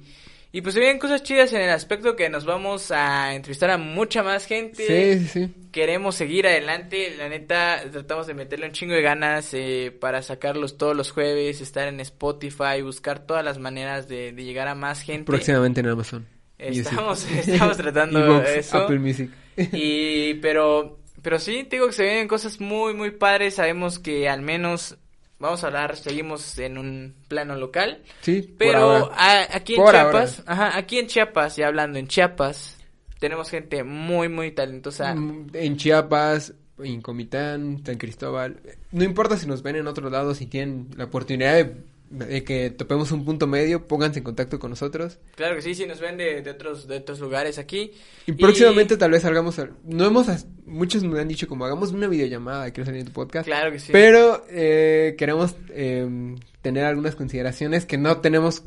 y 0.57 0.61
pues 0.63 0.73
se 0.73 0.79
vienen 0.79 0.97
cosas 0.97 1.21
chidas 1.21 1.53
en 1.53 1.61
el 1.61 1.69
aspecto 1.69 2.15
que 2.15 2.29
nos 2.29 2.43
vamos 2.43 2.89
a 2.89 3.35
entrevistar 3.35 3.69
a 3.69 3.77
mucha 3.77 4.23
más 4.23 4.47
gente 4.47 4.87
Sí, 4.87 5.27
sí, 5.27 5.45
sí. 5.45 5.53
queremos 5.71 6.15
seguir 6.15 6.47
adelante. 6.47 7.13
La 7.15 7.29
neta, 7.29 7.83
tratamos 7.91 8.25
de 8.25 8.33
meterle 8.33 8.65
un 8.65 8.71
chingo 8.71 8.95
de 8.95 9.03
ganas 9.03 9.53
eh, 9.53 9.95
para 10.01 10.23
sacarlos 10.23 10.79
todos 10.79 10.97
los 10.97 11.11
jueves, 11.11 11.61
estar 11.61 11.87
en 11.87 11.99
Spotify, 11.99 12.81
buscar 12.81 13.19
todas 13.19 13.45
las 13.45 13.59
maneras 13.59 14.07
de, 14.07 14.31
de 14.31 14.43
llegar 14.45 14.67
a 14.67 14.73
más 14.73 15.01
gente. 15.01 15.25
Próximamente 15.25 15.81
en 15.81 15.89
Amazon. 15.89 16.27
Estamos, 16.57 17.23
Music. 17.29 17.47
estamos 17.53 17.77
tratando 17.77 18.19
Evox, 18.25 18.49
eso. 18.49 18.77
Apple 18.79 18.97
Music. 18.97 19.29
Y, 19.73 20.33
pero, 20.41 20.97
pero 21.21 21.37
sí, 21.37 21.65
te 21.65 21.75
digo 21.75 21.85
que 21.85 21.93
se 21.93 22.01
vienen 22.03 22.27
cosas 22.27 22.59
muy, 22.59 22.95
muy 22.95 23.11
padres. 23.11 23.53
Sabemos 23.53 23.99
que 23.99 24.27
al 24.27 24.41
menos, 24.41 24.97
vamos 25.39 25.63
a 25.63 25.67
hablar, 25.67 25.95
seguimos 25.95 26.57
en 26.59 26.77
un 26.77 27.15
plano 27.27 27.55
local. 27.55 28.01
Sí, 28.21 28.41
por 28.41 28.57
Pero 28.57 28.79
ahora. 28.79 29.15
a- 29.17 29.55
aquí 29.57 29.73
en 29.75 29.81
Por 29.83 29.91
Chiapas, 29.93 30.43
ajá, 30.45 30.77
aquí 30.77 30.99
en 30.99 31.07
Chiapas, 31.07 31.57
y 31.59 31.63
hablando 31.63 31.99
en 31.99 32.07
Chiapas, 32.07 32.77
tenemos 33.19 33.49
gente 33.49 33.83
muy, 33.83 34.29
muy 34.29 34.51
talentosa. 34.51 35.13
Mm, 35.15 35.47
En 35.53 35.77
Chiapas, 35.77 36.53
en 36.79 37.01
Comitán, 37.01 37.81
San 37.85 37.97
Cristóbal. 37.97 38.59
No 38.91 39.03
importa 39.03 39.37
si 39.37 39.47
nos 39.47 39.63
ven 39.63 39.75
en 39.77 39.87
otro 39.87 40.09
lado, 40.09 40.35
si 40.35 40.45
tienen 40.45 40.89
la 40.95 41.05
oportunidad 41.05 41.53
de, 41.55 41.75
de 42.09 42.43
que 42.43 42.69
topemos 42.69 43.11
un 43.11 43.25
punto 43.25 43.47
medio, 43.47 43.87
pónganse 43.87 44.19
en 44.19 44.23
contacto 44.23 44.59
con 44.59 44.69
nosotros. 44.69 45.19
Claro 45.35 45.55
que 45.55 45.61
sí, 45.61 45.75
sí 45.75 45.85
nos 45.85 45.99
ven 45.99 46.17
de, 46.17 46.41
de 46.41 46.51
otros 46.51 46.87
de 46.87 46.97
otros 46.97 47.19
lugares 47.19 47.57
aquí. 47.57 47.91
Y 48.25 48.31
próximamente 48.33 48.95
tal 48.97 49.11
vez 49.11 49.21
salgamos 49.23 49.59
a- 49.59 49.69
No 49.83 50.05
hemos... 50.05 50.27
Muchos 50.65 51.03
me 51.03 51.19
han 51.19 51.27
dicho 51.27 51.47
como 51.47 51.65
hagamos 51.65 51.91
una 51.91 52.07
videollamada, 52.07 52.71
quiero 52.71 52.85
salir 52.85 53.01
en 53.01 53.07
tu 53.07 53.13
podcast. 53.13 53.45
Claro 53.45 53.71
que 53.71 53.79
sí. 53.79 53.91
Pero 53.91 54.45
eh, 54.49 55.15
queremos 55.17 55.55
eh, 55.69 56.35
tener 56.61 56.85
algunas 56.85 57.15
consideraciones 57.15 57.85
que 57.85 57.97
no 57.97 58.17
tenemos... 58.21 58.63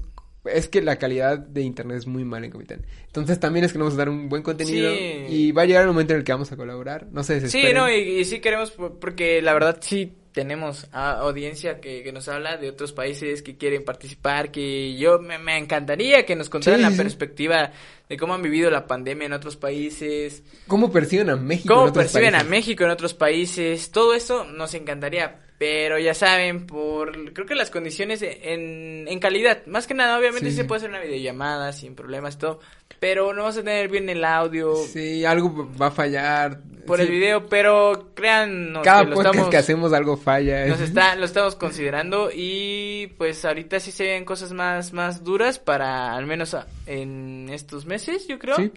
Es 0.47 0.69
que 0.69 0.81
la 0.81 0.97
calidad 0.97 1.39
de 1.39 1.61
internet 1.61 1.99
es 1.99 2.07
muy 2.07 2.25
mala 2.25 2.47
en 2.47 2.53
Comitán. 2.53 2.87
Entonces 3.07 3.39
también 3.39 3.63
les 3.63 3.73
queremos 3.73 3.95
dar 3.97 4.09
un 4.09 4.31
buen 4.31 4.43
contenido. 4.43 4.91
Sí. 4.95 5.25
Y 5.29 5.53
va 5.53 5.63
a 5.63 5.67
llegar 5.67 5.83
el 5.83 5.89
momento 5.89 6.15
en 6.15 6.21
el 6.21 6.25
que 6.25 6.33
vamos 6.33 6.51
a 6.51 6.57
colaborar. 6.57 7.09
No 7.13 7.23
se 7.23 7.35
Sí, 7.35 7.41
desesperen. 7.41 7.77
no, 7.77 7.91
y, 7.91 8.21
y 8.21 8.25
sí 8.25 8.41
queremos, 8.41 8.71
por- 8.71 8.99
porque 8.99 9.43
la 9.43 9.53
verdad 9.53 9.79
sí 9.83 10.15
tenemos 10.33 10.89
a- 10.93 11.19
audiencia 11.21 11.81
que, 11.81 12.03
que 12.03 12.13
nos 12.13 12.29
habla 12.29 12.57
de 12.57 12.69
otros 12.71 12.93
países 12.93 13.43
que 13.43 13.57
quieren 13.57 13.85
participar, 13.85 14.51
que 14.51 14.97
yo 14.97 15.19
me, 15.19 15.39
me 15.39 15.57
encantaría 15.59 16.25
que 16.27 16.37
nos 16.37 16.49
contaran 16.51 16.81
Sí, 16.81 16.83
la 16.83 16.91
sí, 16.91 16.97
perspectiva 16.97 17.73
de 18.09 18.17
cómo 18.17 18.35
han 18.35 18.43
vivido 18.43 18.71
la 18.71 18.87
pandemia 18.87 19.27
en 19.27 19.33
otros 19.33 19.57
países, 19.57 20.43
¿Cómo 20.67 20.91
perciben 20.93 21.31
a 21.31 21.37
México? 21.37 21.81
en 21.81 21.85
cómo 21.85 21.87
otros 21.87 22.07
perciben 22.07 22.35
a 22.35 22.39
países? 22.39 22.51
México 22.51 22.85
en 22.85 22.91
otros 22.91 23.15
países, 23.15 23.91
todo 23.91 24.15
eso 24.15 24.45
nos 24.45 24.75
encantaría, 24.75 25.41
pero 25.59 25.99
ya 25.99 26.15
saben, 26.15 26.67
por 26.67 27.33
creo 27.33 27.47
que 27.47 27.55
las 27.55 27.71
condiciones 27.71 28.23
en, 28.23 29.07
en 29.09 29.19
calidad, 29.21 29.67
más 29.67 29.87
que 29.87 29.95
nada, 29.95 30.19
obviamente 30.19 30.51
Sí, 30.51 30.57
se 30.57 30.65
puede 30.65 30.79
hacer 30.79 30.91
una 30.91 31.01
videollamada 31.01 31.73
sin 31.73 31.95
problemas 31.95 32.35
y 32.37 32.39
todo, 32.39 32.61
pero 33.01 33.33
no 33.35 33.43
vas 33.45 33.57
a 33.57 33.63
tener 33.65 33.89
bien 33.89 34.09
el 34.09 34.25
audio 34.25 34.77
Sí, 34.77 35.25
algo 35.25 35.69
va 35.81 35.87
a 35.89 35.91
fallar. 35.91 36.61
por 36.87 36.99
Sí, 36.99 37.05
el 37.07 37.11
video, 37.11 37.47
pero 37.47 38.11
créannos 38.15 38.83
Cada 38.85 39.03
que 39.05 39.11
lo 39.11 39.15
podcast 39.17 39.35
estamos, 39.35 39.51
que 39.51 39.57
hacemos 39.57 39.93
algo 39.93 40.17
falla. 40.17 40.67
nos 40.67 40.81
está, 40.81 41.15
lo 41.17 41.25
estamos 41.25 41.57
considerando 41.57 42.31
y 42.35 43.09
pues 43.19 43.45
ahorita 43.45 43.81
sí 43.81 43.91
se 43.93 44.05
ven 44.05 44.25
cosas 44.25 44.53
más, 44.53 44.93
más 44.93 45.25
duras 45.25 45.59
para 45.59 46.15
al 46.15 46.27
menos 46.27 46.55
a- 46.55 46.67
en 46.87 47.49
estos 47.51 47.87
meses, 47.87 48.27
yo 48.29 48.39
creo. 48.39 48.57
Sí. 48.57 48.71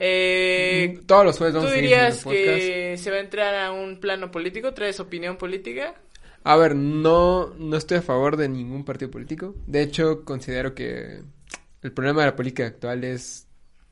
Eh, 0.00 1.00
Todos 1.06 1.24
los 1.24 1.38
jueves 1.38 1.54
¿Tú 1.54 1.58
vamos 1.58 1.72
a 1.72 1.74
seguir 1.74 1.90
dirías 1.90 2.22
podcast. 2.22 2.44
que 2.46 2.96
se 2.98 3.10
va 3.10 3.16
a 3.16 3.20
entrar 3.20 3.54
a 3.56 3.72
un 3.72 3.98
plano 3.98 4.30
político? 4.30 4.72
¿Traes 4.72 5.00
opinión 5.00 5.36
política? 5.36 5.94
A 6.44 6.56
ver, 6.56 6.76
no, 6.76 7.52
no 7.58 7.76
estoy 7.76 7.98
a 7.98 8.02
favor 8.02 8.36
de 8.36 8.48
ningún 8.48 8.84
partido 8.84 9.10
político. 9.10 9.54
De 9.66 9.82
hecho, 9.82 10.24
considero 10.24 10.72
que 10.74 11.22
el 11.82 11.92
problema 11.92 12.20
de 12.20 12.26
la 12.28 12.36
política 12.36 12.66
actual 12.66 13.02
es 13.02 13.47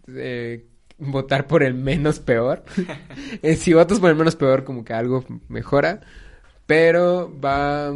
eh, 0.08 0.66
votar 0.98 1.46
por 1.46 1.62
el 1.62 1.74
menos 1.74 2.18
peor. 2.20 2.64
Eh, 3.42 3.56
si 3.56 3.72
votas 3.74 4.00
por 4.00 4.10
el 4.10 4.16
menos 4.16 4.36
peor, 4.36 4.64
como 4.64 4.84
que 4.84 4.92
algo 4.92 5.24
mejora. 5.48 6.00
Pero 6.66 7.32
va... 7.40 7.92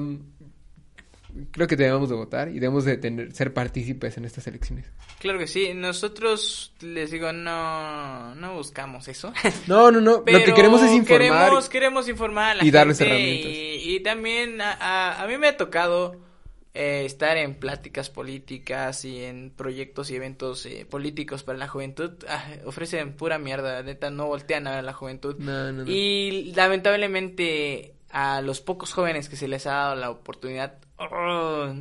Creo 1.53 1.67
que 1.69 1.77
debemos 1.77 2.09
de 2.09 2.17
votar 2.17 2.49
y 2.49 2.55
debemos 2.55 2.85
de 2.85 2.97
tener, 2.97 3.33
ser 3.33 3.55
partícipes 3.55 4.17
en 4.17 4.25
estas 4.25 4.47
elecciones. 4.49 4.87
Claro 5.21 5.39
que 5.39 5.47
sí. 5.47 5.73
Nosotros, 5.75 6.75
les 6.81 7.11
digo, 7.13 7.33
no, 7.33 8.35
no 8.35 8.55
buscamos 8.55 9.07
eso. 9.09 9.33
No, 9.67 9.91
no, 9.91 10.01
no. 10.01 10.25
Lo 10.27 10.45
que 10.45 10.55
queremos 10.55 10.83
es 10.83 10.93
informar. 10.93 11.45
Queremos, 11.45 11.69
queremos 11.69 12.09
informar 12.09 12.51
a 12.51 12.55
la 12.57 12.65
y 12.65 12.71
darles 12.71 12.99
gente 12.99 13.15
herramientas. 13.15 13.53
Y, 13.53 13.97
y 13.97 14.01
también 14.01 14.61
a, 14.61 14.73
a, 14.73 15.23
a 15.23 15.27
mí 15.29 15.39
me 15.39 15.49
ha 15.49 15.57
tocado 15.57 16.30
eh, 16.73 17.05
estar 17.05 17.37
en 17.37 17.55
pláticas 17.57 18.11
políticas 18.11 19.05
y 19.05 19.25
en 19.25 19.51
proyectos 19.51 20.11
y 20.11 20.16
eventos 20.16 20.66
eh, 20.66 20.87
políticos 20.89 21.43
para 21.43 21.59
la 21.59 21.66
juventud. 21.68 22.12
Ah, 22.29 22.45
ofrecen 22.64 23.14
pura 23.14 23.39
mierda, 23.39 23.83
neta, 23.83 24.11
no 24.11 24.27
voltean 24.27 24.66
a 24.66 24.71
ver 24.71 24.79
a 24.81 24.83
la 24.83 24.93
juventud. 24.93 25.37
No, 25.39 25.73
no, 25.73 25.85
no. 25.85 25.91
Y 25.91 26.53
lamentablemente 26.55 27.95
a 28.11 28.41
los 28.41 28.61
pocos 28.61 28.93
jóvenes 28.93 29.29
que 29.29 29.37
se 29.37 29.49
les 29.49 29.66
ha 29.66 29.73
dado 29.73 29.95
la 29.97 30.11
oportunidad, 30.11 30.79
oh, 30.99 31.73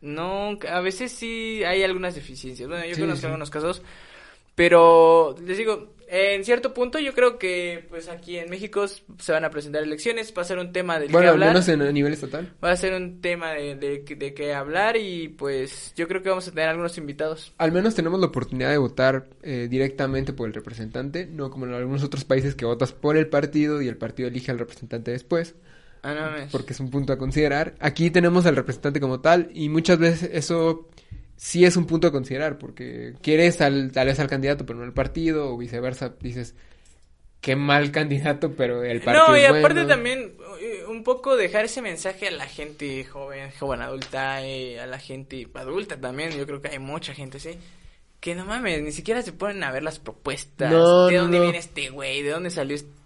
no, 0.00 0.58
a 0.68 0.80
veces 0.80 1.12
sí 1.12 1.62
hay 1.64 1.82
algunas 1.84 2.14
deficiencias. 2.14 2.68
Bueno, 2.68 2.84
yo 2.86 2.94
Sí, 2.94 3.00
conozco 3.00 3.20
sí. 3.20 3.26
algunos 3.26 3.50
casos, 3.50 3.82
pero 4.54 5.34
les 5.44 5.58
digo, 5.58 5.94
en 6.14 6.44
cierto 6.44 6.74
punto 6.74 6.98
yo 6.98 7.14
creo 7.14 7.38
que 7.38 7.86
pues 7.88 8.08
aquí 8.08 8.36
en 8.36 8.50
México 8.50 8.86
se 8.86 9.32
van 9.32 9.44
a 9.46 9.50
presentar 9.50 9.82
elecciones, 9.82 10.34
va 10.36 10.42
a 10.42 10.44
ser 10.44 10.58
un 10.58 10.70
tema 10.70 10.98
del 10.98 11.08
que 11.08 11.12
Bueno, 11.14 11.28
al 11.28 11.34
hablar. 11.34 11.48
menos 11.54 11.68
en, 11.68 11.80
a 11.80 11.90
nivel 11.90 12.12
estatal. 12.12 12.52
Va 12.62 12.70
a 12.70 12.76
ser 12.76 12.92
un 12.92 13.22
tema 13.22 13.52
de, 13.52 13.76
de, 13.76 14.04
de 14.16 14.34
qué 14.34 14.52
hablar 14.52 14.96
y 14.98 15.28
pues 15.28 15.94
yo 15.96 16.06
creo 16.08 16.22
que 16.22 16.28
vamos 16.28 16.46
a 16.48 16.50
tener 16.50 16.68
algunos 16.68 16.98
invitados. 16.98 17.54
Al 17.56 17.72
menos 17.72 17.94
tenemos 17.94 18.20
la 18.20 18.26
oportunidad 18.26 18.70
de 18.70 18.76
votar 18.76 19.26
eh, 19.42 19.68
directamente 19.70 20.34
por 20.34 20.48
el 20.48 20.54
representante, 20.54 21.24
no 21.26 21.50
como 21.50 21.64
en 21.66 21.72
algunos 21.72 22.02
otros 22.02 22.24
países 22.24 22.54
que 22.54 22.66
votas 22.66 22.92
por 22.92 23.16
el 23.16 23.28
partido 23.28 23.80
y 23.80 23.88
el 23.88 23.96
partido 23.96 24.28
elige 24.28 24.50
al 24.50 24.58
representante 24.58 25.10
después, 25.12 25.54
Ah, 26.04 26.14
no 26.14 26.46
porque 26.50 26.72
es 26.72 26.80
un 26.80 26.90
punto 26.90 27.12
a 27.12 27.16
considerar. 27.16 27.74
Aquí 27.78 28.10
tenemos 28.10 28.44
al 28.44 28.56
representante 28.56 29.00
como 29.00 29.20
tal 29.20 29.50
y 29.54 29.68
muchas 29.68 29.98
veces 29.98 30.28
eso 30.32 30.88
sí 31.36 31.64
es 31.64 31.76
un 31.76 31.86
punto 31.86 32.08
a 32.08 32.12
considerar, 32.12 32.58
porque 32.58 33.14
quieres 33.22 33.60
al, 33.60 33.92
tal 33.92 34.06
vez 34.06 34.20
al 34.20 34.28
candidato 34.28 34.64
pero 34.66 34.78
no 34.78 34.84
al 34.84 34.92
partido 34.92 35.52
o 35.52 35.58
viceversa, 35.58 36.14
dices, 36.20 36.54
qué 37.40 37.56
mal 37.56 37.90
candidato 37.90 38.52
pero 38.52 38.84
el 38.84 39.00
partido 39.00 39.28
No, 39.28 39.36
y 39.36 39.44
aparte 39.44 39.80
bueno. 39.80 39.88
también, 39.88 40.32
eh, 40.60 40.84
un 40.88 41.02
poco 41.02 41.36
dejar 41.36 41.64
ese 41.64 41.82
mensaje 41.82 42.28
a 42.28 42.30
la 42.30 42.46
gente 42.46 43.04
joven, 43.04 43.50
joven 43.58 43.82
adulta, 43.82 44.44
eh, 44.46 44.80
a 44.80 44.86
la 44.86 44.98
gente 44.98 45.48
adulta 45.54 46.00
también, 46.00 46.30
yo 46.30 46.46
creo 46.46 46.60
que 46.60 46.68
hay 46.68 46.78
mucha 46.78 47.14
gente 47.14 47.38
así. 47.38 47.58
Que 48.20 48.36
no 48.36 48.46
mames, 48.46 48.80
ni 48.82 48.92
siquiera 48.92 49.20
se 49.20 49.32
ponen 49.32 49.64
a 49.64 49.72
ver 49.72 49.82
las 49.82 49.98
propuestas. 49.98 50.70
No, 50.70 51.08
¿De 51.08 51.16
dónde 51.16 51.38
no. 51.38 51.42
viene 51.42 51.58
este 51.58 51.90
güey? 51.90 52.22
¿De 52.22 52.30
dónde 52.30 52.50
salió 52.50 52.76
este 52.76 53.01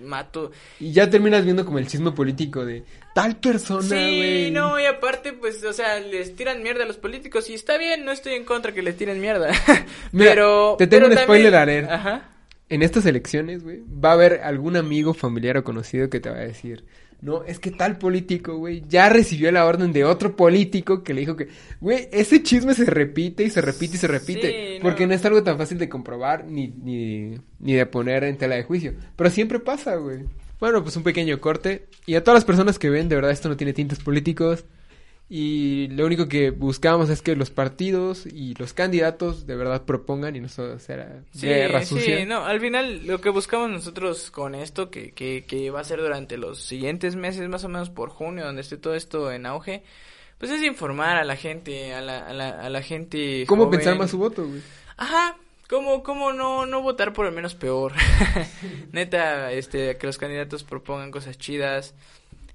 mato? 0.00 0.52
Y 0.80 0.92
ya 0.92 1.08
terminas 1.08 1.44
viendo 1.44 1.64
como 1.64 1.78
el 1.78 1.86
chisme 1.86 2.12
político 2.12 2.64
de 2.64 2.84
tal 3.14 3.36
persona, 3.36 3.82
Sí, 3.82 4.50
no, 4.52 4.78
y 4.78 4.86
aparte, 4.86 5.32
pues, 5.32 5.64
o 5.64 5.72
sea, 5.72 5.98
les 6.00 6.36
tiran 6.36 6.62
mierda 6.62 6.84
a 6.84 6.86
los 6.86 6.96
políticos 6.96 7.48
y 7.50 7.54
está 7.54 7.78
bien, 7.78 8.04
no 8.04 8.12
estoy 8.12 8.34
en 8.34 8.44
contra 8.44 8.72
que 8.72 8.82
les 8.82 8.96
tiren 8.96 9.20
mierda. 9.20 9.50
Mira, 10.12 10.30
pero. 10.30 10.76
te 10.78 10.86
tengo 10.86 11.08
pero 11.08 11.20
un 11.20 11.24
spoiler 11.24 11.54
alert. 11.54 11.90
Ajá. 11.90 12.28
En 12.68 12.82
estas 12.82 13.06
elecciones, 13.06 13.64
güey, 13.64 13.80
va 13.82 14.10
a 14.10 14.12
haber 14.12 14.40
algún 14.42 14.76
amigo, 14.76 15.14
familiar 15.14 15.56
o 15.56 15.64
conocido 15.64 16.10
que 16.10 16.20
te 16.20 16.28
va 16.28 16.36
a 16.36 16.40
decir, 16.40 16.84
no, 17.20 17.42
es 17.44 17.58
que 17.58 17.70
tal 17.72 17.98
político, 17.98 18.56
güey, 18.56 18.84
ya 18.88 19.08
recibió 19.08 19.50
la 19.50 19.66
orden 19.66 19.92
de 19.92 20.04
otro 20.04 20.36
político 20.36 21.02
que 21.02 21.14
le 21.14 21.20
dijo 21.22 21.34
que, 21.36 21.48
güey, 21.80 22.08
ese 22.12 22.42
chisme 22.42 22.74
se 22.74 22.84
repite 22.84 23.42
y 23.42 23.50
se 23.50 23.60
repite 23.60 23.96
y 23.96 23.98
se 23.98 24.06
repite, 24.06 24.50
Sí, 24.50 24.78
no. 24.78 24.82
porque 24.84 25.06
no 25.06 25.14
es 25.14 25.24
algo 25.24 25.42
tan 25.42 25.58
fácil 25.58 25.78
de 25.78 25.88
comprobar 25.88 26.44
ni, 26.46 26.68
ni, 26.68 27.34
ni 27.58 27.72
de 27.74 27.86
poner 27.86 28.22
en 28.24 28.38
tela 28.38 28.54
de 28.54 28.62
juicio, 28.62 28.94
pero 29.16 29.30
siempre 29.30 29.58
pasa, 29.58 29.96
güey. 29.96 30.20
Bueno, 30.60 30.82
pues 30.82 30.96
un 30.96 31.02
pequeño 31.04 31.40
corte, 31.40 31.86
y 32.06 32.14
a 32.14 32.22
todas 32.24 32.36
las 32.38 32.44
personas 32.44 32.78
que 32.78 32.90
ven, 32.90 33.08
de 33.08 33.14
verdad, 33.16 33.30
esto 33.32 33.48
no 33.48 33.56
tiene 33.56 33.72
tintes 33.72 33.98
políticos, 34.00 34.64
y 35.30 35.88
lo 35.88 36.06
único 36.06 36.26
que 36.26 36.50
buscamos 36.50 37.10
es 37.10 37.20
que 37.20 37.36
los 37.36 37.50
partidos 37.50 38.24
y 38.24 38.54
los 38.54 38.72
candidatos 38.72 39.46
de 39.46 39.56
verdad 39.56 39.84
propongan 39.84 40.36
y 40.36 40.40
no 40.40 40.48
solo 40.48 40.78
sea 40.78 41.22
Sí, 41.32 41.46
guerra 41.46 41.84
sucia. 41.84 42.18
sí, 42.20 42.24
no, 42.24 42.44
al 42.46 42.60
final 42.60 43.06
lo 43.06 43.20
que 43.20 43.28
buscamos 43.28 43.68
nosotros 43.70 44.30
con 44.30 44.54
esto, 44.54 44.90
que, 44.90 45.12
que, 45.12 45.44
que 45.46 45.70
va 45.70 45.80
a 45.80 45.84
ser 45.84 46.00
durante 46.00 46.38
los 46.38 46.60
siguientes 46.62 47.14
meses, 47.14 47.46
más 47.48 47.62
o 47.64 47.68
menos 47.68 47.90
por 47.90 48.08
junio, 48.08 48.44
donde 48.46 48.62
esté 48.62 48.78
todo 48.78 48.94
esto 48.94 49.30
en 49.30 49.44
auge, 49.44 49.82
pues 50.38 50.50
es 50.50 50.62
informar 50.62 51.16
a 51.18 51.24
la 51.24 51.36
gente, 51.36 51.92
a 51.92 52.00
la, 52.00 52.20
a 52.26 52.32
la, 52.32 52.48
a 52.48 52.70
la 52.70 52.80
gente 52.82 53.44
¿Cómo 53.46 53.64
joven. 53.66 53.78
pensar 53.80 53.98
más 53.98 54.10
su 54.10 54.18
voto, 54.18 54.46
güey? 54.48 54.62
Ajá, 54.96 55.36
¿cómo, 55.68 56.02
cómo 56.02 56.32
no, 56.32 56.64
no 56.64 56.80
votar 56.80 57.12
por 57.12 57.26
el 57.26 57.32
menos 57.34 57.54
peor? 57.54 57.92
Neta, 58.92 59.52
este, 59.52 59.96
que 59.98 60.06
los 60.06 60.16
candidatos 60.18 60.64
propongan 60.64 61.10
cosas 61.10 61.36
chidas. 61.38 61.94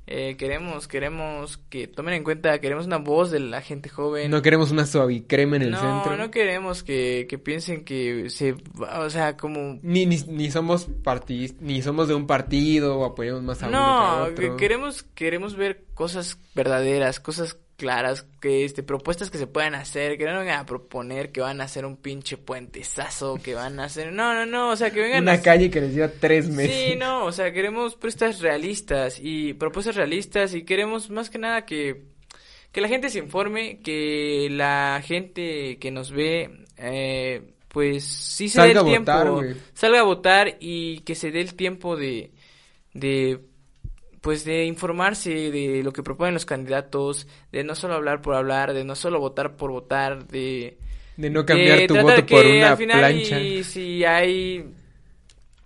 Eh, 0.05 0.35
queremos, 0.37 0.87
queremos 0.89 1.57
que 1.69 1.87
tomen 1.87 2.15
en 2.15 2.23
cuenta, 2.25 2.59
queremos 2.59 2.85
una 2.87 2.97
voz 2.97 3.31
de 3.31 3.39
la 3.39 3.61
gente 3.61 3.87
joven. 3.87 4.29
No 4.31 4.41
queremos 4.41 4.69
una 4.69 4.85
suavicrema 4.85 5.55
en 5.55 5.61
el 5.61 5.71
no, 5.71 5.79
centro. 5.79 6.17
no 6.17 6.29
queremos 6.29 6.83
que, 6.83 7.25
que 7.29 7.37
piensen 7.37 7.85
que 7.85 8.29
se, 8.29 8.55
o 8.77 9.09
sea, 9.09 9.37
como 9.37 9.79
Ni, 9.81 10.05
ni, 10.05 10.17
ni 10.27 10.51
somos 10.51 10.87
partid, 11.03 11.53
ni 11.61 11.81
somos 11.81 12.09
de 12.09 12.15
un 12.15 12.27
partido 12.27 12.97
o 12.99 13.05
apoyamos 13.05 13.43
más 13.43 13.63
a 13.63 13.67
uno 13.69 13.77
que 13.77 13.83
a 13.83 13.87
No, 13.87 14.23
otro. 14.23 14.35
que 14.35 14.55
queremos 14.57 15.03
queremos 15.15 15.55
ver 15.55 15.85
cosas 15.93 16.37
verdaderas, 16.53 17.21
cosas 17.21 17.57
claras, 17.83 18.25
que 18.39 18.63
este 18.63 18.81
propuestas 18.81 19.29
que 19.29 19.37
se 19.37 19.45
puedan 19.45 19.75
hacer, 19.75 20.17
que 20.17 20.23
no 20.23 20.39
vengan 20.39 20.59
a 20.61 20.65
proponer 20.65 21.33
que 21.33 21.41
van 21.41 21.59
a 21.59 21.65
hacer 21.65 21.85
un 21.85 21.97
pinche 21.97 22.37
puentesazo, 22.37 23.35
que 23.43 23.55
van 23.55 23.77
a 23.81 23.83
hacer, 23.83 24.13
no, 24.13 24.33
no, 24.33 24.45
no, 24.45 24.69
o 24.69 24.75
sea, 24.77 24.89
que 24.91 25.01
vengan 25.01 25.23
Una 25.23 25.33
a 25.33 25.41
calle 25.41 25.69
que 25.69 25.81
les 25.81 25.93
lleva 25.93 26.07
tres 26.07 26.47
meses. 26.47 26.73
Sí, 26.73 26.95
no, 26.95 27.25
o 27.25 27.31
sea, 27.33 27.51
queremos 27.51 27.95
propuestas 27.95 28.39
realistas 28.39 29.19
y 29.21 29.53
propuestas 29.53 29.97
realistas 29.97 30.53
y 30.53 30.63
queremos 30.63 31.09
más 31.09 31.29
que 31.29 31.39
nada 31.39 31.65
que 31.65 32.05
que 32.71 32.79
la 32.79 32.87
gente 32.87 33.09
se 33.09 33.19
informe, 33.19 33.81
que 33.83 34.47
la 34.49 35.01
gente 35.05 35.77
que 35.77 35.91
nos 35.91 36.09
ve 36.11 36.65
eh, 36.77 37.41
pues 37.67 38.05
sí 38.05 38.47
se 38.47 38.55
Salga 38.55 38.81
dé 38.81 38.93
el 38.93 38.99
votar, 38.99 39.23
tiempo, 39.23 39.41
güey. 39.41 39.55
salga 39.73 39.99
a 39.99 40.03
votar 40.03 40.57
y 40.61 40.99
que 41.01 41.15
se 41.15 41.31
dé 41.31 41.41
el 41.41 41.55
tiempo 41.55 41.97
de 41.97 42.31
de 42.93 43.41
pues 44.23 44.45
de 44.45 44.63
informarse 44.63 45.51
de 45.51 45.83
lo 45.83 45.91
que 45.91 46.01
proponen 46.01 46.33
los 46.33 46.45
candidatos, 46.45 47.27
de 47.51 47.65
no 47.65 47.75
solo 47.75 47.95
hablar 47.95 48.21
por 48.21 48.35
hablar, 48.35 48.73
de 48.73 48.85
no 48.85 48.95
solo 48.95 49.19
votar 49.19 49.57
por 49.57 49.69
votar, 49.69 50.25
de 50.29 50.77
De 51.17 51.29
no 51.29 51.45
cambiar 51.45 51.79
de 51.79 51.87
tu 51.87 51.97
voto 51.99 52.25
que 52.25 52.33
por 52.35 52.45
una 52.45 52.71
al 52.71 52.77
final 52.77 52.99
plancha. 52.99 53.39
Y 53.41 53.63
si 53.65 54.05
hay 54.05 54.65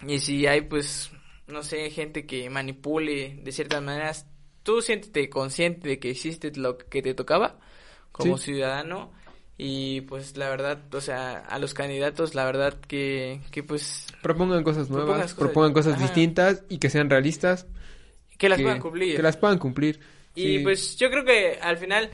y 0.07 0.19
si 0.19 0.47
hay 0.47 0.61
pues 0.61 1.11
no 1.47 1.61
sé, 1.61 1.91
gente 1.91 2.25
que 2.25 2.49
manipule 2.49 3.39
de 3.43 3.51
ciertas 3.51 3.81
maneras, 3.83 4.25
tú 4.63 4.81
siéntete 4.81 5.29
consciente 5.29 5.87
de 5.87 5.99
que 5.99 6.09
hiciste 6.09 6.51
lo 6.55 6.79
que 6.79 7.03
te 7.03 7.13
tocaba 7.13 7.59
como 8.11 8.39
Sí. 8.39 8.45
ciudadano 8.45 9.11
y 9.55 10.01
pues 10.01 10.35
la 10.35 10.49
verdad, 10.49 10.79
o 10.95 10.99
sea, 11.01 11.37
a 11.37 11.59
los 11.59 11.75
candidatos 11.75 12.33
la 12.33 12.43
verdad 12.45 12.73
que 12.87 13.39
que 13.51 13.61
pues 13.61 14.07
Propongan 14.23 14.63
cosas 14.63 14.89
nuevas, 14.89 15.33
Propongan 15.35 15.35
propongan 15.37 15.73
cosas- 15.73 15.99
distintas 15.99 16.63
y 16.69 16.79
que 16.79 16.89
sean 16.89 17.09
realistas. 17.11 17.67
Que 18.38 18.49
las 18.49 18.57
que, 18.57 18.63
puedan 18.63 18.79
cumplir. 18.79 19.15
Que 19.15 19.21
las 19.23 19.38
puedan 19.38 19.57
cumplir. 19.57 19.99
Y 20.35 20.57
Sí. 20.57 20.59
pues 20.59 20.95
yo 20.97 21.09
creo 21.09 21.25
que 21.25 21.57
al 21.61 21.77
final, 21.77 22.09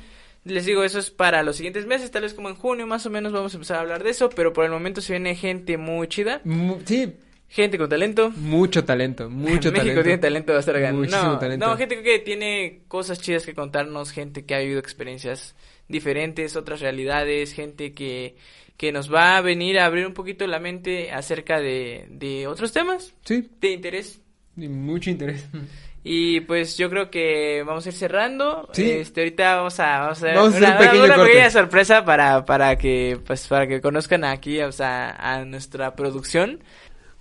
les 0.46 0.66
digo, 0.66 0.84
eso 0.84 1.00
es 1.00 1.10
para 1.12 1.44
los 1.44 1.56
siguientes 1.58 1.86
meses, 1.86 2.10
tal 2.12 2.22
vez 2.24 2.34
como 2.34 2.50
en 2.50 2.56
junio 2.56 2.88
más 2.88 3.06
o 3.06 3.10
menos 3.10 3.32
vamos 3.34 3.54
a 3.54 3.58
empezar 3.58 3.78
a 3.78 3.82
hablar 3.82 4.04
de 4.04 4.12
eso, 4.12 4.30
pero 4.30 4.54
por 4.54 4.64
el 4.66 4.72
momento 4.72 5.02
se 5.02 5.14
viene 5.14 5.36
gente 5.36 5.78
muy 5.78 6.08
chida, 6.08 6.40
Mu- 6.46 6.80
sí, 6.86 7.14
gente 7.50 7.78
con 7.78 7.90
talento. 7.90 8.30
mucho 8.32 8.86
talento, 8.86 9.30
mucho 9.30 9.72
México 9.72 9.78
talento. 9.78 10.04
tiene 10.04 10.18
talento, 10.20 10.52
va 10.54 10.58
a 10.58 10.60
estar 10.62 10.80
ganando. 10.80 11.06
No, 11.08 11.38
talento. 11.40 11.68
no, 11.68 11.76
gente 11.78 12.02
que 12.02 12.20
tiene 12.20 12.82
cosas 12.88 13.20
chidas 13.22 13.46
que 13.46 13.54
contarnos, 13.54 14.12
gente 14.12 14.46
que 14.46 14.56
ha 14.56 14.60
vivido 14.60 14.80
experiencias 14.80 15.56
diferentes, 15.90 16.56
otras 16.56 16.80
realidades, 16.80 17.54
gente 17.54 17.92
que, 17.92 18.38
que 18.78 18.94
nos 18.94 19.14
va 19.14 19.36
a 19.38 19.42
venir 19.42 19.80
a 19.80 19.86
abrir 19.86 20.08
un 20.08 20.14
poquito 20.14 20.48
la 20.48 20.60
mente 20.60 21.12
acerca 21.12 21.60
de, 21.60 22.06
de 22.10 22.48
otros 22.48 22.72
temas 22.72 23.14
Sí, 23.26 23.50
de 23.60 23.72
interés. 23.72 24.22
y 24.56 24.70
mucho 24.70 25.10
interés. 25.10 25.46
Y 26.04 26.42
pues 26.42 26.78
yo 26.78 26.90
creo 26.90 27.10
que 27.10 27.64
vamos 27.66 27.86
a 27.86 27.90
ir 27.90 27.96
cerrando. 27.96 28.70
Sí. 28.74 28.90
Este, 28.90 29.22
ahorita 29.22 29.56
vamos 29.56 29.80
a, 29.80 30.00
vamos 30.00 30.24
a, 30.24 30.34
Vamos 30.34 30.54
a 30.56 30.58
hacer 30.58 30.64
una, 30.64 30.92
un 30.92 31.06
una 31.06 31.16
corte. 31.16 31.32
pequeña 31.32 31.50
sorpresa 31.50 32.04
para, 32.04 32.46
para 32.46 32.78
que, 32.78 33.20
pues, 33.26 33.48
para 33.48 33.68
que 33.68 33.80
conozcan 33.80 34.26
aquí, 34.26 34.60
o 34.62 34.72
sea, 34.72 35.12
a 35.12 35.46
nuestra 35.46 35.96
producción. 35.96 36.62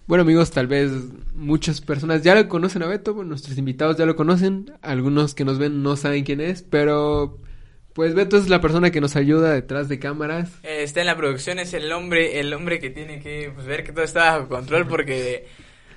Bueno 0.06 0.22
amigos, 0.22 0.50
tal 0.50 0.66
vez 0.66 0.90
muchas 1.32 1.80
personas 1.80 2.22
ya 2.22 2.34
lo 2.34 2.48
conocen 2.48 2.82
a 2.82 2.86
Beto, 2.86 3.14
bueno, 3.14 3.30
nuestros 3.30 3.56
invitados 3.56 3.96
ya 3.96 4.04
lo 4.04 4.16
conocen, 4.16 4.72
algunos 4.82 5.32
que 5.34 5.44
nos 5.44 5.58
ven 5.58 5.82
no 5.84 5.96
saben 5.96 6.24
quién 6.24 6.40
es, 6.40 6.62
pero 6.62 7.38
pues 7.92 8.12
Beto 8.12 8.36
es 8.36 8.48
la 8.48 8.60
persona 8.60 8.90
que 8.90 9.00
nos 9.00 9.14
ayuda 9.14 9.52
detrás 9.52 9.88
de 9.88 10.00
cámaras. 10.00 10.50
Eh, 10.64 10.82
está 10.82 11.00
en 11.00 11.06
la 11.06 11.16
producción, 11.16 11.60
es 11.60 11.72
el 11.72 11.90
hombre, 11.92 12.40
el 12.40 12.52
hombre 12.52 12.80
que 12.80 12.90
tiene 12.90 13.20
que 13.20 13.52
pues, 13.54 13.64
ver 13.64 13.84
que 13.84 13.92
todo 13.92 14.04
está 14.04 14.38
bajo 14.38 14.48
control 14.48 14.88
porque 14.88 15.46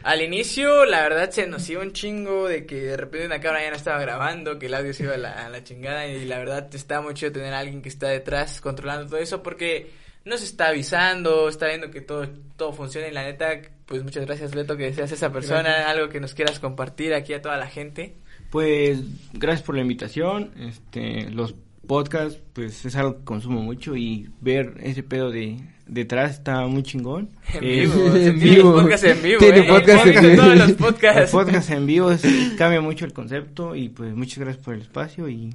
al 0.06 0.22
inicio 0.22 0.86
la 0.86 1.02
verdad 1.02 1.32
se 1.32 1.48
nos 1.48 1.68
iba 1.68 1.82
un 1.82 1.92
chingo 1.92 2.48
de 2.48 2.68
que 2.68 2.76
de 2.76 2.96
repente 2.96 3.26
una 3.26 3.40
cámara 3.40 3.64
ya 3.64 3.72
no 3.72 3.76
estaba 3.76 4.00
grabando, 4.00 4.60
que 4.60 4.68
el 4.68 4.76
audio 4.76 4.94
se 4.94 5.04
iba 5.04 5.16
a 5.16 5.18
la, 5.18 5.46
a 5.46 5.50
la 5.50 5.64
chingada 5.64 6.06
y 6.08 6.26
la 6.26 6.38
verdad 6.38 6.74
está 6.76 7.02
muy 7.02 7.16
chido 7.16 7.32
tener 7.32 7.56
a 7.56 7.60
alguien 7.60 7.82
que 7.82 7.90
está 7.90 8.10
detrás 8.10 8.62
controlando 8.62 9.08
todo 9.10 9.18
eso 9.18 9.42
porque 9.42 9.90
nos 10.24 10.44
está 10.44 10.68
avisando, 10.68 11.50
está 11.50 11.68
viendo 11.68 11.90
que 11.90 12.02
todo, 12.02 12.28
todo 12.56 12.72
funciona 12.72 13.08
y 13.08 13.12
la 13.12 13.24
neta, 13.24 13.62
pues 13.88 14.04
muchas 14.04 14.28
gracias 14.28 14.54
Beto 14.54 14.78
que 14.78 14.94
seas 14.94 15.12
esa 15.12 15.32
persona, 15.32 15.64
Gracias. 15.64 15.88
algo 15.88 16.10
que 16.10 16.20
nos 16.20 16.36
quieras 16.36 16.60
compartir 16.60 17.16
aquí 17.16 17.34
a 17.34 17.42
toda 17.42 17.58
la 17.58 17.68
gente. 17.68 18.16
Pues 18.52 19.00
gracias 19.34 19.64
por 19.64 19.74
la 19.74 19.82
invitación. 19.82 20.52
Este, 20.60 21.32
los 21.32 21.56
podcasts, 21.88 22.40
pues 22.54 22.86
es 22.86 22.96
algo 22.96 23.18
que 23.18 23.24
consumo 23.24 23.62
mucho 23.62 23.96
y 23.96 24.30
ver 24.40 24.76
ese 24.82 25.02
pedo 25.02 25.32
de 25.32 25.58
detrás 25.88 26.32
está 26.32 26.66
muy 26.68 26.84
chingón. 26.84 27.30
En 27.54 27.64
Eh, 27.64 27.82
vivo, 27.82 28.08
en 28.16 28.40
vivo. 28.40 28.74
podcasts 28.74 29.06
en 29.08 29.22
vivo, 29.22 29.40
Tiene 29.40 29.60
eh, 29.60 29.68
podcast 29.68 30.06
en 30.08 30.22
vivo. 30.22 30.36
todos 30.36 30.58
los 30.58 30.70
el 30.70 31.28
podcast 31.30 31.70
en 31.72 31.86
vivo 31.86 32.12
es- 32.12 32.24
cambia 32.58 32.82
mucho 32.82 33.06
el 33.06 33.14
concepto 33.14 33.76
y 33.76 33.90
pues 33.90 34.14
muchas 34.16 34.40
gracias 34.40 34.64
por 34.64 34.74
el 34.74 34.82
espacio 34.82 35.30
y 35.30 35.54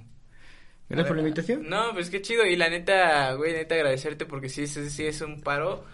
gracias 0.89 1.07
por 1.09 1.17
la 1.17 1.23
invitación. 1.23 1.69
No, 1.69 1.93
pues 1.93 2.11
qué 2.11 2.21
chido. 2.23 2.47
Y 2.47 2.57
la 2.57 2.69
neta, 2.71 3.33
güey, 3.35 3.53
neta 3.53 3.75
agradecerte 3.75 4.27
porque 4.27 4.49
sí, 4.49 4.67
sí, 4.67 4.89
sí 4.91 5.05
es 5.07 5.21
un 5.21 5.41
paro 5.41 5.85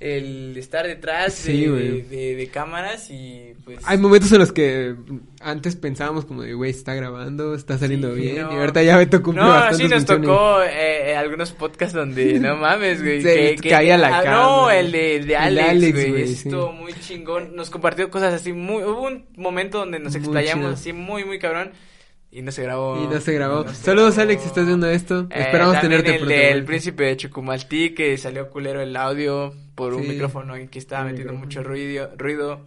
el 0.00 0.56
estar 0.56 0.86
detrás 0.86 1.34
Sí, 1.34 1.66
de, 1.66 2.34
de, 2.34 2.48
cámaras 2.48 3.10
y 3.10 3.52
pues... 3.64 3.78
Hay 3.84 3.98
momentos 3.98 4.32
en 4.32 4.38
los 4.38 4.50
que 4.50 4.96
antes 5.40 5.76
pensábamos 5.76 6.24
como 6.24 6.42
de, 6.42 6.54
güey, 6.54 6.70
está 6.70 6.94
grabando, 6.94 7.54
está 7.54 7.76
saliendo 7.76 8.14
Sí, 8.14 8.22
bien, 8.22 8.42
no. 8.42 8.52
y 8.54 8.56
ahorita 8.56 8.82
ya 8.82 8.96
Beto 8.96 9.22
cumple 9.22 9.42
No, 9.44 9.52
sí 9.74 9.82
nos 9.84 10.04
funciones. 10.04 10.06
tocó 10.06 10.62
eh, 10.62 11.10
eh, 11.10 11.16
algunos 11.16 11.52
podcasts 11.52 11.94
donde, 11.94 12.38
no 12.40 12.56
mames, 12.56 13.02
güey. 13.02 13.20
Se 13.20 13.56
caía 13.56 13.98
la 13.98 14.20
ah. 14.20 14.24
No, 14.24 14.70
el 14.70 14.90
de, 14.90 15.20
de 15.20 15.36
Alex, 15.36 15.92
güey. 15.92 16.22
Eso 16.22 16.72
sí. 16.72 16.78
muy 16.80 16.94
chingón. 16.94 17.54
Nos 17.54 17.68
compartió 17.68 18.10
cosas 18.10 18.32
así 18.32 18.54
muy... 18.54 18.82
Hubo 18.82 19.02
un 19.02 19.26
momento 19.36 19.78
donde 19.78 19.98
nos 19.98 20.14
explayamos 20.14 20.72
así 20.74 20.94
muy, 20.94 21.26
muy 21.26 21.38
cabrón. 21.38 21.72
Y 22.32 22.42
no 22.42 22.52
se 22.52 22.62
grabó. 22.62 23.02
Y 23.02 23.08
no 23.12 23.20
se 23.20 23.32
grabó. 23.32 23.64
No 23.64 23.74
se 23.74 23.82
Saludos 23.82 24.14
grabó. 24.14 24.28
Alex, 24.30 24.42
si 24.42 24.48
estás 24.48 24.66
viendo 24.66 24.88
esto. 24.88 25.26
Eh, 25.30 25.40
Esperamos 25.40 25.80
tenerte 25.80 26.10
el 26.12 26.18
pronto. 26.18 26.34
güey. 26.34 26.64
príncipe 26.64 27.04
de 27.04 27.16
Chucumaltí 27.16 27.90
que 27.94 28.16
salió 28.18 28.48
culero 28.50 28.80
el 28.80 28.94
audio 28.96 29.52
por 29.74 29.94
un 29.94 30.06
micrófono 30.06 30.54
en 30.56 30.68
que 30.68 30.78
estaba 30.78 31.04
metiendo 31.04 31.32
micrófono. 31.32 31.46
mucho 31.46 31.62
ruido, 31.64 32.10
ruido. 32.16 32.60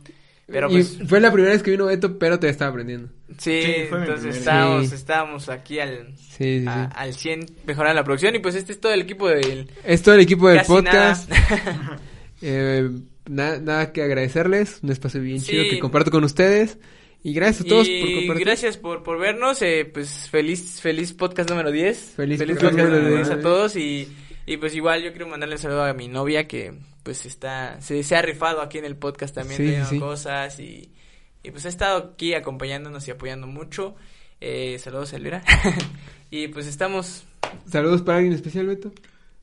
Pero 0.46 0.68
y 0.70 0.74
pues 0.74 1.00
fue 1.08 1.22
la 1.22 1.32
primera 1.32 1.54
vez 1.54 1.64
que 1.64 1.72
vino 1.72 1.86
Beto, 1.86 2.20
pero 2.20 2.38
te 2.38 2.50
estaba 2.50 2.72
aprendiendo. 2.72 3.08
sí, 3.38 3.62
entonces 3.90 4.36
estábamos, 4.36 4.90
Sí. 4.90 4.96
estábamos 4.96 5.48
aquí 5.50 5.80
al, 5.80 6.14
Sí, 6.18 6.60
sí, 6.60 6.66
a- 6.68 6.88
sí. 6.90 6.94
al 6.98 7.14
100 7.14 7.46
mejorando 7.66 7.96
la 7.96 8.04
producción 8.04 8.36
y 8.36 8.40
pues 8.40 8.56
este 8.56 8.74
es 8.74 8.82
todo 8.82 8.92
el 8.94 9.02
equipo 9.02 9.30
del 9.30 9.70
Es 9.86 10.02
todo 10.04 10.16
el 10.16 10.22
equipo 10.22 10.50
del 10.50 10.62
podcast. 10.66 11.30
nada. 11.30 12.00
Eh, 12.42 12.90
na- 13.30 13.58
nada 13.60 13.94
que 13.94 14.04
agradecerles. 14.04 14.80
Un 14.84 14.92
espacio 14.92 15.22
bien 15.22 15.40
Sí. 15.40 15.52
chido 15.52 15.64
que 15.70 15.80
comparto 15.80 16.12
con 16.12 16.26
ustedes. 16.26 16.78
Y 17.24 17.34
gracias 17.34 17.66
a 17.66 17.70
todos 17.70 17.88
y 17.88 18.02
por 18.02 18.14
compartir. 18.16 18.46
gracias 18.46 18.78
por, 18.78 19.04
por 19.04 19.18
vernos. 19.20 19.62
Eh, 19.62 19.90
pues 19.92 20.30
feliz 20.30 20.82
feliz 20.82 21.14
podcast 21.14 21.50
número 21.50 21.72
10. 21.72 22.14
Feliz 22.18 22.38
podcast, 22.40 22.62
podcast 22.62 22.78
número 22.78 22.98
número 22.98 23.16
10 23.16 23.30
a 23.30 23.34
10. 23.36 23.44
todos. 23.44 23.76
Y, 23.78 24.08
y 24.46 24.58
pues 24.58 24.76
igual 24.76 25.02
yo 25.04 25.12
quiero 25.12 25.28
mandarle 25.28 25.56
un 25.56 25.62
saludo 25.62 25.84
a 25.86 25.94
mi 25.94 26.08
novia 26.10 26.48
que 26.48 26.74
pues 27.04 27.26
está 27.26 27.80
se, 27.82 28.04
se 28.04 28.16
ha 28.16 28.22
rifado 28.22 28.62
aquí 28.62 28.78
en 28.78 28.86
el 28.86 28.96
podcast 28.98 29.34
también, 29.36 29.86
Sí, 29.86 30.00
cosas 30.00 30.60
y, 30.60 30.90
y 31.44 31.52
pues 31.52 31.66
ha 31.66 31.70
estado 31.70 32.12
aquí 32.14 32.34
acompañándonos 32.34 33.08
y 33.08 33.12
apoyando 33.12 33.48
mucho. 33.48 33.96
Eh, 34.42 34.78
saludos 34.80 35.14
a 35.14 35.16
Elvira. 35.16 35.42
y 36.30 36.50
pues 36.50 36.68
estamos... 36.68 37.24
Saludos 37.70 38.02
para 38.02 38.18
alguien 38.18 38.34
especial, 38.34 38.68
Beto. 38.68 38.92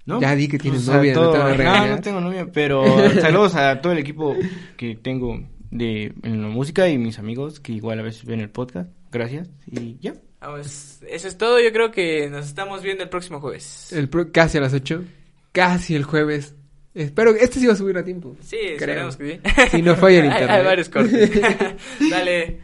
¿No? 0.05 0.21
Ya 0.21 0.35
di 0.35 0.49
que 0.49 0.59
tienes 0.59 0.85
Pues, 0.85 0.97
novia, 0.97 1.15
no 1.15 1.21
todo- 1.23 1.33
te 1.33 1.39
van 1.39 1.47
a 1.47 1.51
No, 1.53 1.57
regañar. 1.57 1.91
no 1.91 2.01
tengo 2.03 2.21
novia, 2.21 2.47
pero 2.53 2.85
saludos 3.21 3.55
a 3.55 3.81
todo 3.81 3.93
el 3.95 3.99
equipo 4.01 4.37
que 4.77 4.97
tengo 4.97 5.41
de 5.71 6.13
en 6.23 6.43
la 6.43 6.49
música 6.49 6.89
y 6.89 6.99
mis 6.99 7.19
amigos 7.19 7.61
que 7.61 7.73
igual 7.73 7.99
a 8.01 8.03
veces 8.03 8.25
ven 8.25 8.41
el 8.41 8.51
podcast. 8.51 8.91
Gracias 9.13 9.49
y 9.71 9.97
ya. 10.01 10.15
ah, 10.41 10.51
pues, 10.53 11.01
eso 11.09 11.29
es 11.29 11.37
todo. 11.39 11.61
Yo 11.61 11.73
creo 11.73 11.91
que 11.91 12.29
nos 12.31 12.47
estamos 12.47 12.83
viendo 12.83 13.03
el 13.03 13.09
próximo 13.11 13.41
jueves. 13.41 13.93
El 13.93 14.09
pro- 14.09 14.31
casi 14.33 14.59
a 14.59 14.61
las 14.61 14.73
8. 14.75 15.05
Casi 15.53 15.95
el 15.97 16.05
jueves. 16.05 16.55
Espero 16.95 17.33
que 17.35 17.45
este 17.45 17.61
sí 17.61 17.67
va 17.67 17.73
a 17.73 17.77
subir 17.77 17.97
a 17.99 18.05
tiempo. 18.05 18.37
Sí, 18.41 18.57
esperemos 18.61 19.17
que 19.17 19.41
sí. 19.45 19.51
Si 19.71 19.83
no 19.83 19.95
falla 19.97 20.19
el 20.19 20.25
Hay- 20.31 20.31
internet. 20.31 20.51
Hay, 20.59 20.65
varios 20.65 20.89
cortes. 20.89 21.31
Dale. 22.11 22.61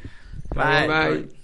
Bye, 0.54 0.86
Bye. 0.88 1.11
bye. 1.22 1.36